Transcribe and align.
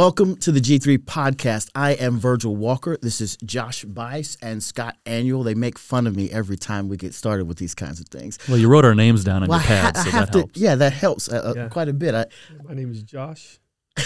Welcome 0.00 0.36
to 0.36 0.50
the 0.50 0.60
G3 0.60 0.96
podcast. 0.96 1.68
I 1.74 1.90
am 1.92 2.18
Virgil 2.18 2.56
Walker. 2.56 2.96
This 3.02 3.20
is 3.20 3.36
Josh 3.44 3.84
Buice 3.84 4.34
and 4.40 4.62
Scott 4.62 4.96
Aniol. 5.04 5.44
They 5.44 5.52
make 5.52 5.78
fun 5.78 6.06
of 6.06 6.16
me 6.16 6.30
every 6.30 6.56
time 6.56 6.88
we 6.88 6.96
get 6.96 7.12
started 7.12 7.44
with 7.46 7.58
these 7.58 7.74
kinds 7.74 8.00
of 8.00 8.08
things. 8.08 8.38
Well, 8.48 8.56
you 8.56 8.70
wrote 8.70 8.86
our 8.86 8.94
names 8.94 9.24
down 9.24 9.42
on 9.42 9.50
Well, 9.50 9.58
your 9.60 9.68
I 9.72 9.74
ha- 9.76 9.92
pad, 9.92 9.96
so 9.98 10.10
that 10.12 10.32
to, 10.32 10.38
helps. 10.38 10.58
yeah, 10.58 10.74
that 10.76 10.94
helps 10.94 11.28
uh, 11.30 11.42
uh, 11.44 11.52
Yeah. 11.54 11.68
quite 11.68 11.88
a 11.88 11.92
bit. 11.92 12.14
I, 12.14 12.24
My 12.66 12.72
name 12.72 12.90
is 12.92 13.02
Josh. 13.02 13.60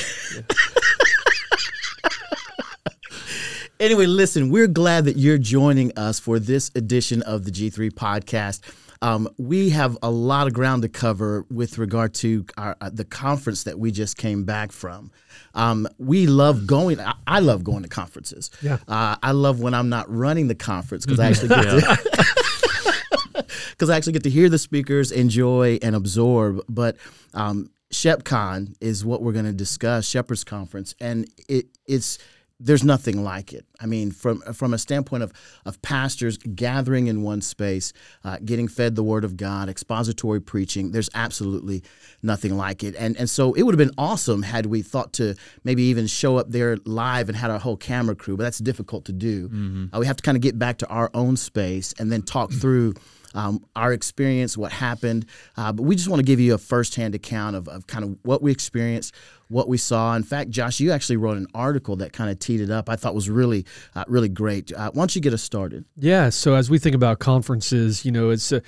Anyway, 3.81 4.07
listen, 4.07 4.51
we're 4.51 4.69
glad 4.69 5.05
that 5.05 5.17
you're 5.17 5.37
joining 5.37 5.91
us 5.99 6.21
for 6.21 6.39
this 6.39 6.71
edition 6.77 7.23
of 7.23 7.45
the 7.45 7.51
G3 7.51 7.91
podcast. 7.93 8.61
Um, 9.05 9.29
we 9.37 9.69
have 9.69 9.99
a 10.03 10.11
lot 10.11 10.47
of 10.47 10.55
ground 10.55 10.81
to 10.81 10.89
cover 10.89 11.45
with 11.51 11.77
regard 11.77 12.15
to 12.15 12.47
our, 12.57 12.75
uh, 12.81 12.89
the 12.91 13.05
conference 13.05 13.65
that 13.65 13.79
we 13.79 13.91
just 13.91 14.17
came 14.17 14.45
back 14.45 14.73
from. 14.73 15.11
Um, 15.55 15.87
we 15.99 16.27
love 16.27 16.67
going. 16.67 16.99
I, 16.99 17.13
I 17.27 17.41
love 17.41 17.65
going 17.65 17.83
to 17.83 17.89
conferences. 17.91 18.51
Yeah. 18.63 18.79
Uh, 18.89 19.17
I 19.23 19.33
love 19.33 19.61
when 19.61 19.75
I'm 19.75 19.91
not 19.91 20.11
running 20.11 20.49
the 20.49 20.55
conference 20.55 21.05
because 21.05 21.21
I 21.21 21.27
actually 21.27 21.49
get 21.49 21.65
to 21.65 23.45
because 23.73 23.91
I 23.91 23.97
actually 23.99 24.15
get 24.15 24.23
to 24.23 24.31
hear 24.31 24.49
the 24.49 24.59
speakers, 24.59 25.13
enjoy, 25.13 25.79
and 25.83 25.95
absorb. 25.95 26.63
But 26.67 26.97
um, 27.35 27.69
ShepCon 27.93 28.75
is 28.81 29.05
what 29.05 29.21
we're 29.21 29.33
going 29.33 29.45
to 29.45 29.53
discuss, 29.53 30.09
Shepherd's 30.09 30.45
Conference, 30.45 30.95
and 30.99 31.29
it, 31.47 31.67
it's 31.87 32.19
there's 32.65 32.83
nothing 32.83 33.23
like 33.23 33.53
it. 33.53 33.67
I 33.79 33.87
mean, 33.87 34.11
from 34.11 34.41
from 34.53 34.73
a 34.73 34.79
standpoint 34.79 35.23
of 35.23 35.33
of 35.65 35.81
pastors 35.83 36.39
gathering 36.39 37.07
in 37.07 37.23
one 37.23 37.43
space, 37.43 37.93
uh, 38.25 38.39
getting 38.45 38.69
fed 38.69 38.97
the 38.97 39.03
Word 39.03 39.25
of 39.25 39.37
God, 39.37 39.69
expository 39.69 40.41
preaching, 40.41 40.93
there's 40.93 41.11
absolutely 41.15 41.83
nothing 42.23 42.57
like 42.57 42.83
it. 42.83 42.95
And 42.99 43.17
and 43.17 43.29
so 43.29 43.53
it 43.53 43.63
would 43.63 43.75
have 43.79 43.87
been 43.87 43.95
awesome 43.99 44.43
had 44.43 44.67
we 44.67 44.83
thought 44.83 45.13
to 45.15 45.35
maybe 45.63 45.83
even 45.85 46.07
show 46.07 46.39
up 46.39 46.51
there 46.51 46.79
live 46.85 47.29
and 47.29 47.37
had 47.37 47.51
our 47.51 47.59
whole 47.59 47.77
camera 47.77 48.17
crew, 48.17 48.37
but 48.37 48.45
that's 48.45 48.59
difficult 48.59 49.05
to 49.05 49.13
do. 49.13 49.49
Uh, 49.93 50.01
we 50.01 50.07
have 50.07 50.17
to 50.17 50.23
kind 50.23 50.37
of 50.37 50.43
get 50.43 50.59
back 50.59 50.79
to 50.79 50.87
our 50.89 51.11
own 51.15 51.37
space 51.37 51.95
and 51.99 52.11
then 52.11 52.23
talk 52.23 52.51
through 52.53 52.95
um, 53.35 53.65
our 53.77 53.93
experience, 53.93 54.57
what 54.57 54.73
happened. 54.73 55.27
Uh, 55.57 55.73
but 55.73 55.83
we 55.83 55.97
just 55.97 56.09
want 56.09 56.21
to 56.21 56.25
give 56.25 56.41
you 56.41 56.55
a 56.55 56.59
firsthand 56.59 57.15
account 57.15 57.57
of, 57.57 57.69
of 57.69 57.87
kind 57.87 58.05
of 58.05 58.17
what 58.23 58.43
we 58.43 58.51
experienced, 58.51 59.15
what 59.49 59.69
we 59.69 59.77
saw. 59.77 60.15
In 60.15 60.23
fact, 60.23 60.51
Josh, 60.51 60.81
you 60.81 60.93
actually 60.93 61.17
wrote 61.17 61.37
an 61.37 61.47
article 61.55 61.97
that 61.97 62.13
kind 62.13 62.31
of 62.31 62.39
teed 62.39 62.61
it 62.61 62.71
up. 62.71 62.89
I 62.89 62.97
thought 62.97 63.15
was 63.15 63.29
really, 63.29 63.67
uh, 63.95 64.05
really 64.09 64.29
great. 64.29 64.73
Uh, 64.73 64.91
why 64.93 65.03
don't 65.03 65.15
you 65.15 65.21
get 65.21 65.33
us 65.33 65.43
started? 65.43 65.85
Yeah. 65.97 66.31
So 66.31 66.55
as 66.55 66.71
we 66.71 66.79
think 66.79 66.95
about 66.95 67.19
conferences, 67.19 68.05
you 68.05 68.13
know, 68.13 68.31
it's 68.31 68.53
a, 68.53 68.63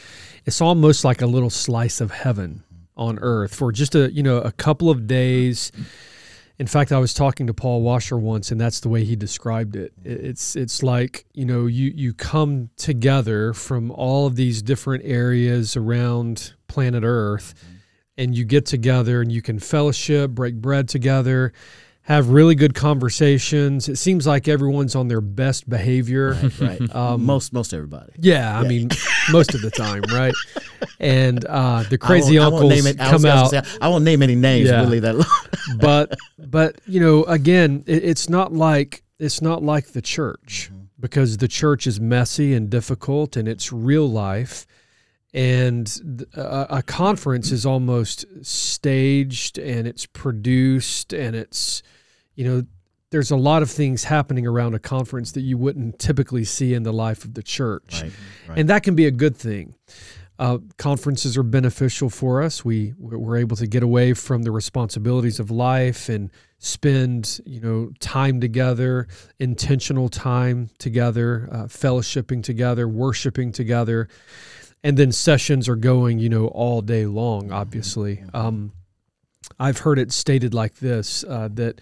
it's 0.45 0.61
almost 0.61 1.05
like 1.05 1.23
a 1.23 1.27
little 1.27 1.51
slice 1.51 2.01
of 2.01 2.11
heaven 2.11 2.63
on 2.97 3.19
earth 3.21 3.55
for 3.55 3.73
just 3.73 3.95
a 3.95 4.11
you 4.13 4.23
know 4.23 4.39
a 4.39 4.53
couple 4.53 4.91
of 4.91 5.07
days. 5.07 5.71
In 6.59 6.67
fact, 6.67 6.91
I 6.91 6.99
was 6.99 7.13
talking 7.13 7.47
to 7.49 7.55
Paul 7.55 7.83
Washer 7.83 8.17
once, 8.17 8.51
and 8.51 8.59
that's 8.61 8.81
the 8.81 8.89
way 8.89 9.05
he 9.05 9.15
described 9.15 9.77
it. 9.77 9.93
It- 10.05 10.21
It's 10.25 10.57
it's 10.57 10.83
like 10.83 11.27
you 11.35 11.45
know 11.45 11.67
you 11.67 11.93
you 11.95 12.15
come 12.15 12.71
together 12.77 13.53
from 13.53 13.91
all 13.91 14.27
of 14.27 14.37
these 14.37 14.63
different 14.63 15.05
areas 15.05 15.77
around 15.77 16.55
planet 16.69 17.03
Earth, 17.05 17.55
and 18.17 18.35
you 18.37 18.45
get 18.45 18.65
together 18.65 19.21
and 19.21 19.31
you 19.31 19.43
can 19.43 19.59
fellowship, 19.59 20.31
break 20.31 20.55
bread 20.57 20.89
together, 20.89 21.53
have 22.07 22.31
really 22.31 22.55
good 22.55 22.75
conversations. 22.75 23.89
It 23.89 23.97
seems 23.97 24.27
like 24.27 24.49
everyone's 24.49 24.95
on 24.95 25.09
their 25.09 25.21
best 25.21 25.69
behavior. 25.69 26.35
Right. 26.61 26.81
Um, 26.95 27.25
most 27.25 27.53
most 27.53 27.75
everybody. 27.75 28.13
Yeah, 28.19 28.59
I 28.59 28.63
mean, 28.67 28.89
most 29.31 29.55
of 29.55 29.61
the 29.63 29.71
time, 29.71 30.03
right? 30.13 30.35
And 31.01 31.45
uh, 31.45 31.83
the 31.85 31.95
I 31.95 32.07
crazy 32.07 32.39
won't- 32.39 32.47
I 32.47 32.57
won't 32.57 32.65
uncles 32.65 32.85
name 32.85 32.95
it- 32.95 32.99
come 32.99 33.23
gonna 33.23 33.41
out, 33.43 33.51
say, 33.51 33.63
I 33.81 33.89
won't 33.89 34.05
name 34.05 34.23
any 34.23 34.35
names. 34.35 34.69
Yeah. 34.69 34.83
We'll 34.89 35.01
that 35.01 35.27
but 35.81 36.17
but 36.39 36.81
you 36.87 37.01
know, 37.01 37.25
again, 37.25 37.83
it, 37.87 38.05
it's 38.05 38.29
not 38.29 38.53
like 38.53 39.03
it's 39.19 39.43
not 39.43 39.63
like 39.63 39.89
the 39.89 40.03
church 40.03 40.71
Mm-hmm. 40.73 40.85
because 41.01 41.37
the 41.39 41.49
church 41.49 41.87
is 41.87 42.01
messy 42.01 42.55
and 42.55 42.71
difficult, 42.71 43.37
and 43.37 43.47
it's 43.49 43.73
real 43.73 44.09
life. 44.09 44.67
And 45.35 46.25
a, 46.35 46.67
a 46.79 46.83
conference 46.83 47.51
is 47.53 47.67
almost 47.67 48.25
staged, 48.43 49.59
and 49.59 49.87
it's 49.87 50.07
produced, 50.07 51.13
and 51.13 51.37
it's 51.37 51.83
you 52.37 52.45
know. 52.45 52.63
There's 53.11 53.31
a 53.31 53.37
lot 53.37 53.63
of 53.63 53.71
things 53.71 54.03
happening 54.03 54.49
around 54.49 54.75
a 54.75 54.81
conference 54.81 55.31
that 55.33 55.43
you 55.43 55.57
wouldn't 55.57 56.01
typically 56.01 56.45
see 56.45 56.75
in 56.75 56.83
the 56.83 56.93
life 56.93 57.25
of 57.25 57.35
the 57.35 57.43
church. 57.43 58.03
Right, 58.03 58.13
right. 58.49 58.59
and 58.59 58.69
that 58.69 58.83
can 58.83 58.97
be 58.97 59.07
a 59.07 59.13
good 59.13 59.37
thing. 59.37 59.77
Uh, 60.39 60.59
conferences 60.77 61.37
are 61.37 61.43
beneficial 61.43 62.11
for 62.11 62.43
us. 62.43 62.63
We 62.65 62.93
we're 62.99 63.39
able 63.39 63.57
to 63.57 63.67
get 63.67 63.83
away 63.83 64.13
from 64.13 64.43
the 64.43 64.51
responsibilities 64.51 65.41
of 65.41 65.51
life 65.51 66.11
and 66.11 66.31
spend 66.59 67.41
you 67.47 67.61
know 67.61 67.91
time 68.01 68.41
together, 68.41 69.09
intentional 69.39 70.11
time 70.11 70.69
together, 70.79 71.49
uh, 71.51 71.65
fellowshipping 71.65 72.43
together, 72.43 72.87
worshiping 72.87 73.51
together, 73.51 74.09
and 74.85 74.99
then 74.99 75.11
sessions 75.11 75.71
are 75.71 75.77
going 75.77 76.19
you 76.19 76.29
know 76.29 76.49
all 76.49 76.83
day 76.83 77.07
long. 77.07 77.51
Obviously, 77.51 78.23
um, 78.35 78.73
I've 79.59 79.79
heard 79.79 79.99
it 79.99 80.13
stated 80.13 80.53
like 80.53 80.75
this 80.77 81.25
uh, 81.25 81.49
that 81.55 81.81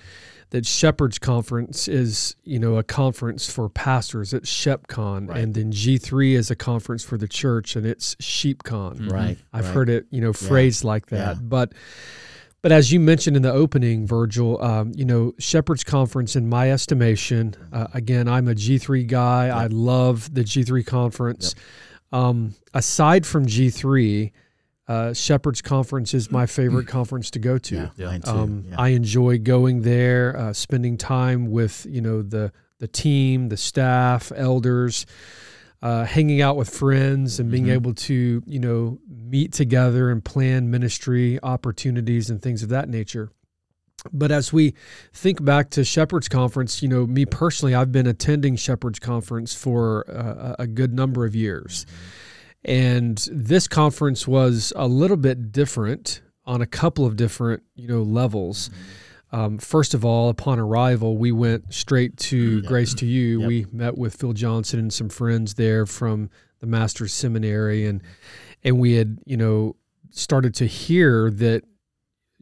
that 0.54 0.64
Shepherd's 0.64 1.18
Conference 1.18 1.88
is, 1.88 2.36
you 2.44 2.60
know, 2.60 2.76
a 2.76 2.84
conference 2.84 3.50
for 3.50 3.68
pastors. 3.68 4.32
It's 4.32 4.48
ShepCon, 4.48 5.28
Right. 5.28 5.40
and 5.40 5.52
then 5.52 5.72
G3 5.72 6.36
is 6.36 6.48
a 6.48 6.54
conference 6.54 7.02
for 7.02 7.18
the 7.18 7.26
church, 7.26 7.74
and 7.74 7.84
it's 7.84 8.14
SheepCon. 8.22 9.10
Right. 9.10 9.36
I've 9.52 9.64
right. 9.64 9.74
heard 9.74 9.90
it, 9.90 10.06
you 10.12 10.20
know, 10.20 10.32
phrased 10.32 10.84
like 10.84 11.06
that. 11.06 11.38
Yeah. 11.38 11.42
But 11.42 11.72
but 12.62 12.70
as 12.70 12.92
you 12.92 13.00
mentioned 13.00 13.36
in 13.36 13.42
the 13.42 13.52
opening, 13.52 14.06
Virgil, 14.06 14.62
um, 14.62 14.92
you 14.94 15.04
know, 15.04 15.34
Shepherd's 15.40 15.82
Conference, 15.82 16.36
in 16.36 16.48
my 16.48 16.70
estimation, 16.70 17.56
uh, 17.72 17.88
again, 17.92 18.28
I'm 18.28 18.46
a 18.46 18.54
G3 18.54 19.08
guy. 19.08 19.48
I 19.48 19.66
love 19.66 20.32
the 20.32 20.44
G3 20.44 20.86
conference. 20.86 21.56
Um, 22.12 22.54
aside 22.72 23.26
from 23.26 23.46
G3, 23.46 24.30
uh, 24.86 25.12
Shepherd's 25.14 25.62
Conference 25.62 26.12
is 26.14 26.30
my 26.30 26.46
favorite 26.46 26.86
conference 26.86 27.30
to 27.30 27.38
go 27.38 27.56
to. 27.58 27.74
Yeah, 27.74 27.88
Yeah. 27.96 28.06
mine 28.06 28.22
too. 28.22 28.30
Um, 28.30 28.64
yeah. 28.68 28.74
I 28.78 28.88
enjoy 28.88 29.38
going 29.38 29.80
there, 29.82 30.36
uh, 30.36 30.52
spending 30.52 30.96
time 30.98 31.50
with 31.50 31.86
you 31.88 32.00
know 32.00 32.22
the 32.22 32.52
the 32.80 32.88
team, 32.88 33.48
the 33.48 33.56
staff, 33.56 34.30
elders, 34.36 35.06
uh, 35.80 36.04
hanging 36.04 36.42
out 36.42 36.56
with 36.56 36.68
friends, 36.68 37.40
and 37.40 37.50
being 37.50 37.66
Mhm. 37.66 37.72
able 37.72 37.94
to 37.94 38.42
you 38.46 38.58
know 38.60 38.98
meet 39.08 39.52
together 39.52 40.10
and 40.10 40.22
plan 40.24 40.70
ministry 40.70 41.38
opportunities 41.42 42.28
and 42.28 42.42
things 42.42 42.62
of 42.62 42.68
that 42.68 42.88
nature. 42.88 43.30
But 44.12 44.30
as 44.30 44.52
we 44.52 44.74
think 45.14 45.42
back 45.42 45.70
to 45.70 45.82
Shepherd's 45.84 46.28
Conference, 46.28 46.82
you 46.82 46.88
know, 46.88 47.06
me 47.06 47.24
personally, 47.24 47.74
I've 47.74 47.90
been 47.90 48.06
attending 48.06 48.54
Shepherd's 48.56 48.98
Conference 48.98 49.54
for 49.54 50.04
uh, 50.10 50.56
a 50.58 50.64
a 50.64 50.66
good 50.66 50.92
number 50.92 51.24
of 51.24 51.34
years. 51.34 51.86
And 52.64 53.18
this 53.30 53.68
conference 53.68 54.26
was 54.26 54.72
a 54.76 54.86
little 54.86 55.16
bit 55.16 55.52
different 55.52 56.22
on 56.46 56.62
a 56.62 56.66
couple 56.66 57.04
of 57.06 57.16
different, 57.16 57.62
you 57.74 57.88
know, 57.88 58.02
levels. 58.02 58.68
Mm-hmm. 58.68 59.36
Um, 59.36 59.58
first 59.58 59.94
of 59.94 60.04
all, 60.04 60.28
upon 60.28 60.60
arrival, 60.60 61.16
we 61.18 61.32
went 61.32 61.74
straight 61.74 62.16
to 62.18 62.60
Yep. 62.60 62.64
Grace 62.66 62.94
to 62.94 63.06
You. 63.06 63.40
Yep. 63.40 63.48
We 63.48 63.66
met 63.72 63.98
with 63.98 64.14
Phil 64.14 64.32
Johnson 64.32 64.78
and 64.78 64.92
some 64.92 65.08
friends 65.08 65.54
there 65.54 65.86
from 65.86 66.30
the 66.60 66.66
Master's 66.66 67.12
Seminary, 67.12 67.84
and 67.84 68.00
and 68.62 68.78
we 68.78 68.92
had, 68.94 69.18
you 69.26 69.36
know, 69.36 69.76
started 70.10 70.54
to 70.54 70.66
hear 70.66 71.30
that, 71.30 71.64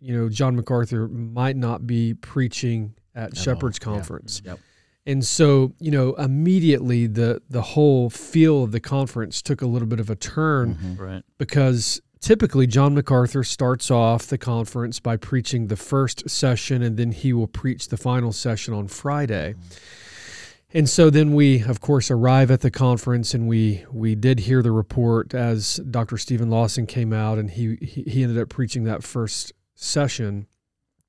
you 0.01 0.15
know, 0.17 0.29
John 0.29 0.55
MacArthur 0.55 1.09
might 1.09 1.57
not 1.57 1.87
be 1.87 2.15
preaching 2.15 2.95
at 3.15 3.31
At 3.31 3.37
Shepherd's 3.39 3.79
all. 3.85 3.95
Conference. 3.95 4.43
Mm, 4.43 4.47
yep. 4.47 4.59
And 5.05 5.25
so, 5.25 5.73
you 5.81 5.91
know, 5.91 6.15
immediately 6.15 7.07
the 7.07 7.43
the 7.51 7.63
whole 7.63 8.09
feel 8.11 8.63
of 8.65 8.73
the 8.73 8.81
conference 8.81 9.43
took 9.43 9.61
a 9.63 9.67
little 9.67 9.89
bit 9.89 9.99
of 10.01 10.09
a 10.11 10.15
turn 10.17 10.77
Mhm. 10.77 10.99
Right. 11.01 11.23
because 11.39 12.01
typically 12.21 12.69
John 12.69 12.95
MacArthur 12.95 13.43
starts 13.43 13.91
off 13.91 14.29
the 14.29 14.39
conference 14.39 15.01
by 15.01 15.17
preaching 15.17 15.67
the 15.67 15.77
first 15.77 16.31
session 16.31 16.83
and 16.83 16.97
then 16.97 17.11
he 17.11 17.33
will 17.33 17.49
preach 17.49 17.89
the 17.89 17.97
final 17.97 18.31
session 18.33 18.73
on 18.75 18.87
Friday. 18.87 19.57
And 20.75 20.89
so 20.89 21.11
then 21.11 21.35
we 21.35 21.63
of 21.63 21.81
course 21.81 22.09
arrive 22.11 22.51
at 22.53 22.61
the 22.61 22.71
conference 22.71 23.35
and 23.35 23.49
we 23.49 23.85
we 23.93 24.15
did 24.15 24.39
hear 24.41 24.63
the 24.63 24.71
report 24.73 25.35
as 25.35 25.77
Dr. 25.91 26.17
Stephen 26.17 26.49
Lawson 26.49 26.87
came 26.87 27.13
out 27.13 27.39
and 27.39 27.51
he 27.51 27.77
he, 27.83 28.03
he 28.05 28.23
ended 28.23 28.39
up 28.39 28.49
preaching 28.49 28.85
that 28.85 29.03
first 29.03 29.53
session 29.75 30.47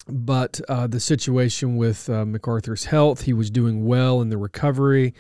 but 0.08 0.60
uh, 0.68 0.88
the 0.88 1.00
situation 1.00 1.78
with 1.78 2.10
uh, 2.10 2.26
MacArthur's 2.26 2.86
health, 2.86 3.22
he 3.22 3.34
was 3.34 3.50
doing 3.50 3.86
well 3.86 4.22
in 4.22 4.30
the 4.30 4.38
recovery 4.38 5.14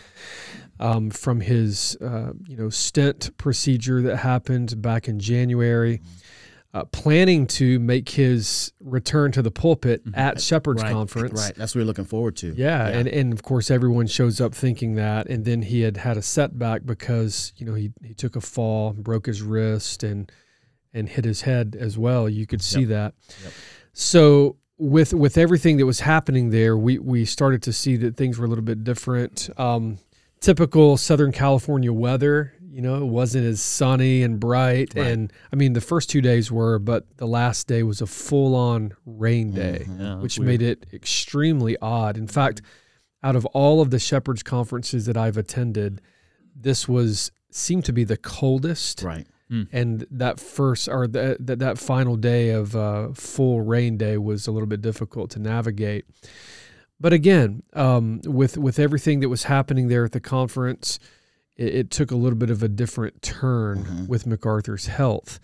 um, 0.80 1.09
from 1.09 1.41
his, 1.41 1.95
uh, 2.01 2.33
you 2.47 2.57
know, 2.57 2.69
stent 2.69 3.35
procedure 3.38 4.01
that 4.01 4.18
happened 4.18 4.81
back 4.81 5.07
in 5.07 5.19
January. 5.19 6.01
Uh, 6.75 6.83
planning 6.85 7.45
to 7.45 7.77
make 7.77 8.09
his 8.09 8.74
return 8.80 9.31
to 9.31 9.44
the 9.44 9.51
pulpit 9.51 10.01
at 10.15 10.41
Shepherd's 10.41 10.81
right, 10.81 10.91
Conference. 10.91 11.39
Right. 11.39 11.53
That's 11.56 11.75
what 11.75 11.81
we're 11.81 11.86
looking 11.86 12.06
forward 12.06 12.36
to. 12.38 12.51
Yeah, 12.57 12.88
and 12.88 13.07
and 13.07 13.31
of 13.31 13.44
course 13.44 13.69
everyone 13.69 14.07
shows 14.07 14.41
up 14.41 14.56
thinking 14.56 14.95
that, 14.95 15.27
and 15.27 15.45
then 15.45 15.62
he 15.62 15.81
had 15.81 15.97
had 15.97 16.18
a 16.18 16.24
setback 16.24 16.83
because 16.83 17.53
you 17.57 17.68
know 17.68 17.75
he 17.75 17.91
he 18.03 18.15
took 18.15 18.36
a 18.36 18.41
fall, 18.41 18.91
broke 18.94 19.27
his 19.27 19.44
wrist, 19.44 20.01
and 20.01 20.31
and 20.95 21.07
hit 21.07 21.25
his 21.25 21.41
head 21.41 21.77
as 21.79 21.95
well. 21.95 22.27
You 22.27 22.47
could 22.47 22.63
see 22.63 22.79
Yep. 22.81 22.89
that. 22.89 23.13
Yep. 23.44 23.53
So 23.94 24.57
with 24.78 25.14
with 25.14 25.38
everything 25.38 25.78
that 25.78 25.86
was 25.86 26.00
happening 26.02 26.50
there, 26.50 26.78
we 26.78 26.98
we 27.00 27.25
started 27.25 27.62
to 27.64 27.74
see 27.74 27.96
that 27.98 28.18
things 28.18 28.38
were 28.40 28.46
a 28.46 28.48
little 28.50 28.64
bit 28.64 28.84
different. 28.84 29.50
Um, 29.58 30.00
typical 30.40 30.98
Southern 30.98 31.31
California 31.31 31.92
weather. 31.94 32.54
You 32.72 32.81
know, 32.81 32.96
it 32.96 33.06
wasn't 33.06 33.46
as 33.46 33.62
sunny 33.62 34.24
and 34.24 34.40
bright, 34.40 34.94
Right. 34.96 35.06
and 35.06 35.31
I 35.52 35.56
mean 35.56 35.74
the 35.74 35.81
first 35.81 36.10
two 36.10 36.22
days 36.22 36.52
were, 36.52 36.80
but 36.80 37.06
the 37.18 37.28
last 37.28 37.68
day 37.68 37.84
was 37.84 38.02
a 38.02 38.08
full 38.08 38.56
on 38.56 38.94
rain 39.06 39.52
day, 39.52 39.86
Mhm. 39.88 40.00
Yeah, 40.00 40.16
which 40.20 40.40
made 40.40 40.64
it 40.64 40.88
extremely 40.92 41.78
odd. 41.84 42.18
In 42.18 42.25
fact, 42.25 42.64
out 43.22 43.36
of 43.36 43.46
all 43.48 43.80
of 43.80 43.92
the 43.92 44.00
shepherds 44.00 44.42
conferences 44.42 45.06
that 45.06 45.16
I've 45.16 45.38
attended, 45.38 46.02
this 46.60 46.88
was 46.88 47.31
seemed 47.52 47.86
to 47.86 47.94
be 47.94 48.04
the 48.04 48.18
coldest 48.18 49.04
Right. 49.04 49.28
And 49.71 50.05
that 50.11 50.39
first 50.39 50.88
or 50.88 51.07
that 51.07 51.38
that, 51.59 51.77
final 51.77 52.15
day 52.15 52.50
of 52.50 52.75
uh, 52.75 53.09
full 53.13 53.61
rain 53.61 53.97
day 53.97 54.17
was 54.17 54.47
a 54.47 54.51
little 54.51 54.67
bit 54.67 54.81
difficult 54.81 55.29
to 55.31 55.39
navigate. 55.39 56.05
But 57.00 57.13
again, 57.13 57.63
um, 57.73 58.21
with 58.25 58.57
with 58.57 58.79
everything 58.79 59.19
that 59.21 59.29
was 59.29 59.44
happening 59.44 59.88
there 59.89 60.05
at 60.05 60.11
the 60.11 60.19
conference, 60.19 61.00
it, 61.55 61.75
it 61.75 61.89
took 61.91 62.11
a 62.11 62.15
little 62.15 62.38
bit 62.38 62.50
of 62.50 62.63
a 62.63 62.69
different 62.69 63.21
turn 63.21 63.83
Mhm. 63.85 64.07
with 64.07 64.25
MacArthur's 64.25 64.88
health. 64.88 65.39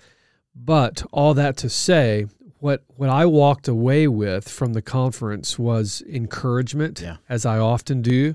But 0.55 1.03
all 1.11 1.33
that 1.35 1.57
to 1.57 1.69
say, 1.69 2.25
what 2.59 2.83
what 2.95 3.09
I 3.09 3.25
walked 3.25 3.67
away 3.67 4.07
with 4.07 4.47
from 4.49 4.73
the 4.73 4.81
conference 4.81 5.59
was 5.59 6.01
encouragement, 6.09 7.01
Yeah. 7.01 7.17
as 7.27 7.45
I 7.45 7.57
often 7.59 8.01
do. 8.01 8.33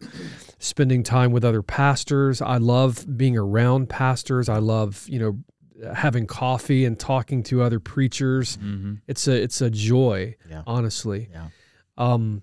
Spending 0.59 1.03
time 1.03 1.31
with 1.33 1.45
other 1.45 1.63
pastors, 1.63 2.41
I 2.41 2.57
love 2.57 3.05
being 3.19 3.37
around 3.37 3.89
pastors. 3.89 4.49
I 4.49 4.59
love 4.59 5.05
you 5.09 5.19
know 5.19 5.39
having 5.93 6.27
coffee 6.27 6.85
and 6.85 6.99
talking 6.99 7.43
to 7.45 7.63
other 7.63 7.81
preachers. 7.81 8.57
Mm-hmm. 8.57 8.95
It's 9.07 9.27
a 9.29 9.43
it's 9.43 9.61
a 9.61 9.71
joy, 9.71 10.37
Yeah. 10.49 10.63
honestly. 10.67 11.29
Yeah. 11.33 11.49
Um, 11.99 12.43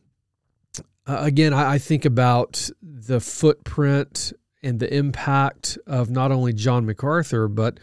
again, 1.07 1.53
I, 1.53 1.73
I 1.73 1.77
think 1.77 2.05
about 2.05 2.69
the 2.81 3.19
footprint 3.19 4.33
and 4.63 4.79
the 4.79 4.93
impact 4.93 5.77
of 5.87 6.09
not 6.09 6.31
only 6.31 6.53
John 6.53 6.85
MacArthur, 6.85 7.47
but 7.47 7.79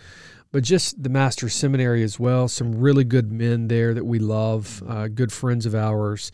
but 0.50 0.62
just 0.62 1.02
the 1.02 1.10
Master 1.10 1.49
Seminary 1.49 2.02
as 2.02 2.19
well. 2.19 2.49
Some 2.49 2.75
really 2.76 3.05
good 3.05 3.31
men 3.31 3.69
there 3.69 3.93
that 3.93 4.05
we 4.06 4.19
love, 4.19 4.82
uh, 4.88 5.08
good 5.08 5.31
friends 5.32 5.66
of 5.66 5.75
ours, 5.75 6.32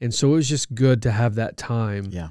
and 0.00 0.12
so 0.12 0.32
it 0.32 0.34
was 0.34 0.48
just 0.48 0.74
good 0.74 1.00
to 1.02 1.10
have 1.12 1.36
that 1.36 1.56
time. 1.56 2.06
Yeah. 2.10 2.28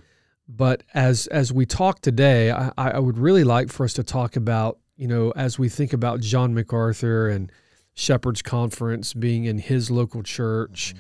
But 0.48 0.84
as 0.94 1.26
as 1.28 1.52
we 1.54 1.66
talk 1.66 2.02
today, 2.02 2.52
I, 2.52 2.72
I 2.78 3.00
would 3.00 3.18
really 3.18 3.44
like 3.46 3.70
for 3.72 3.86
us 3.86 3.94
to 3.94 4.04
talk 4.04 4.36
about 4.36 4.78
you 4.96 5.08
know 5.08 5.32
as 5.36 5.58
we 5.58 5.70
think 5.70 5.94
about 5.94 6.20
John 6.20 6.54
MacArthur 6.54 7.30
and 7.30 7.52
Shepherd's 7.94 8.42
Conference 8.42 9.14
being 9.14 9.46
in 9.46 9.60
his 9.60 9.92
local 9.92 10.24
church, 10.24 10.96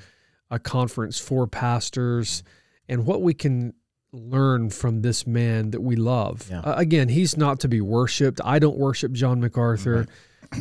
a 0.50 0.60
conference 0.60 1.20
for 1.20 1.48
pastors, 1.48 2.44
and 2.88 3.06
what 3.06 3.22
we 3.22 3.34
can 3.34 3.74
learn 4.12 4.70
from 4.70 5.02
this 5.02 5.26
man 5.26 5.72
that 5.72 5.82
we 5.82 5.96
love. 5.96 6.48
Yeah. 6.50 6.60
Uh, 6.60 6.76
again, 6.78 7.10
he's 7.10 7.36
not 7.36 7.60
to 7.62 7.68
be 7.68 7.82
worshipped. 7.82 8.40
I 8.46 8.60
don't 8.60 8.78
worship 8.78 9.12
John 9.12 9.42
MacArthur. 9.42 10.08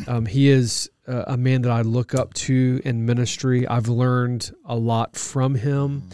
Um, 0.07 0.25
he 0.25 0.49
is 0.49 0.89
uh, 1.07 1.25
a 1.27 1.37
man 1.37 1.61
that 1.61 1.71
I 1.71 1.81
look 1.81 2.15
up 2.15 2.33
to 2.33 2.81
in 2.83 3.05
ministry. 3.05 3.67
I've 3.67 3.87
learned 3.87 4.51
a 4.65 4.75
lot 4.75 5.15
from 5.15 5.53
him. 5.53 6.09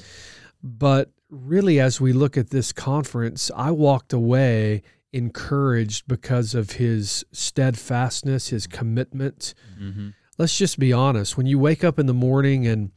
But 0.61 1.11
really, 1.29 1.79
as 1.79 2.01
we 2.01 2.11
look 2.11 2.35
at 2.35 2.49
this 2.49 2.73
conference, 2.73 3.49
I 3.55 3.71
walked 3.71 4.11
away 4.11 4.81
encouraged 5.13 6.07
because 6.07 6.53
of 6.55 6.71
his 6.73 7.25
steadfastness, 7.31 8.49
his 8.49 8.67
commitment. 8.67 9.53
Mm-hmm. 9.81 10.09
Let's 10.37 10.57
just 10.57 10.79
be 10.79 10.93
honest. 10.93 11.37
When 11.37 11.45
you 11.45 11.59
wake 11.59 11.83
up 11.83 11.99
in 11.99 12.05
the 12.05 12.13
morning 12.13 12.65
and 12.67 12.91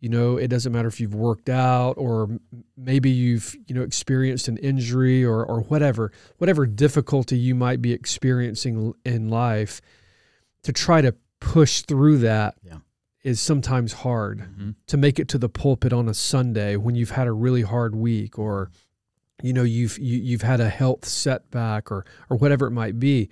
you 0.00 0.08
know 0.08 0.36
it 0.36 0.48
doesn't 0.48 0.72
matter 0.72 0.88
if 0.88 1.00
you've 1.00 1.14
worked 1.14 1.48
out 1.48 1.92
or 1.96 2.28
maybe 2.76 3.10
you've 3.10 3.56
you 3.66 3.74
know 3.74 3.82
experienced 3.82 4.46
an 4.46 4.56
injury 4.58 5.24
or 5.24 5.44
or 5.44 5.62
whatever 5.62 6.12
whatever 6.36 6.66
difficulty 6.66 7.36
you 7.36 7.54
might 7.54 7.80
be 7.80 7.92
experiencing 7.92 8.92
in 9.06 9.28
life 9.30 9.80
to 10.62 10.72
try 10.72 11.00
to 11.00 11.14
push 11.40 11.80
through 11.80 12.18
that 12.18 12.56
is 12.62 12.70
Yeah. 13.24 13.32
sometimes 13.34 13.94
hard 13.94 14.40
Mm-hmm. 14.40 14.70
to 14.86 14.96
make 14.98 15.18
it 15.18 15.28
to 15.28 15.38
the 15.38 15.48
pulpit 15.48 15.92
on 15.94 16.08
a 16.10 16.14
Sunday 16.14 16.76
when 16.76 16.94
you've 16.94 17.12
had 17.12 17.26
a 17.26 17.32
really 17.32 17.62
hard 17.62 17.96
week 17.96 18.38
or 18.38 18.70
you 19.42 19.52
know 19.52 19.62
you've 19.62 19.98
you, 19.98 20.18
you've 20.18 20.42
had 20.42 20.60
a 20.60 20.68
health 20.68 21.04
setback 21.04 21.90
or 21.90 22.04
or 22.30 22.36
whatever 22.36 22.66
it 22.66 22.70
might 22.72 22.98
be 22.98 23.28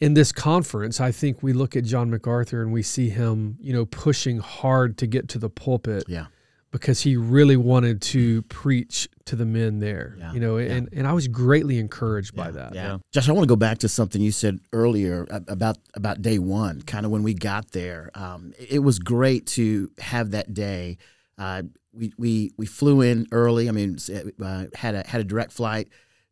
in 0.00 0.14
this 0.14 0.32
conference 0.32 1.00
I 1.00 1.12
think 1.12 1.42
we 1.42 1.52
look 1.52 1.76
at 1.76 1.84
John 1.84 2.10
MacArthur 2.10 2.62
and 2.62 2.72
we 2.72 2.82
see 2.82 3.10
him 3.10 3.56
you 3.60 3.72
know 3.72 3.86
pushing 3.86 4.38
hard 4.38 4.98
to 4.98 5.06
get 5.06 5.28
to 5.28 5.38
the 5.38 5.48
pulpit 5.50 6.04
Yeah. 6.08 6.26
because 6.72 7.02
he 7.02 7.16
really 7.16 7.56
wanted 7.56 8.00
to 8.02 8.42
preach 8.42 9.08
to 9.26 9.36
the 9.36 9.44
men 9.46 9.78
there 9.78 10.16
Yeah. 10.18 10.32
you 10.32 10.40
know 10.40 10.56
Yeah. 10.58 10.72
and 10.72 10.88
and 10.92 11.06
I 11.06 11.12
was 11.12 11.28
greatly 11.28 11.78
encouraged 11.78 12.34
by 12.34 12.50
that 12.50 12.74
Yeah. 12.74 12.86
Yeah. 12.88 12.98
Josh, 13.12 13.28
I 13.28 13.32
want 13.32 13.44
to 13.44 13.48
go 13.48 13.56
back 13.56 13.78
to 13.78 13.88
something 13.88 14.20
you 14.20 14.32
said 14.32 14.58
earlier 14.72 15.26
about 15.30 15.78
about 15.94 16.22
day 16.22 16.40
one, 16.40 16.82
kind 16.82 17.06
of 17.06 17.12
when 17.12 17.22
we 17.22 17.34
got 17.34 17.70
there. 17.70 18.10
Um, 18.14 18.52
it 18.58 18.80
was 18.80 18.98
great 18.98 19.46
to 19.48 19.90
have 19.98 20.32
that 20.32 20.54
day. 20.54 20.98
Uh, 21.40 21.62
we, 21.92 22.12
we 22.18 22.52
we 22.56 22.66
flew 22.66 23.00
in 23.00 23.26
early. 23.32 23.68
I 23.68 23.72
mean, 23.72 23.96
uh, 24.40 24.66
had 24.74 24.94
a 24.94 25.06
had 25.06 25.20
a 25.22 25.24
direct 25.24 25.52
flight, 25.52 25.88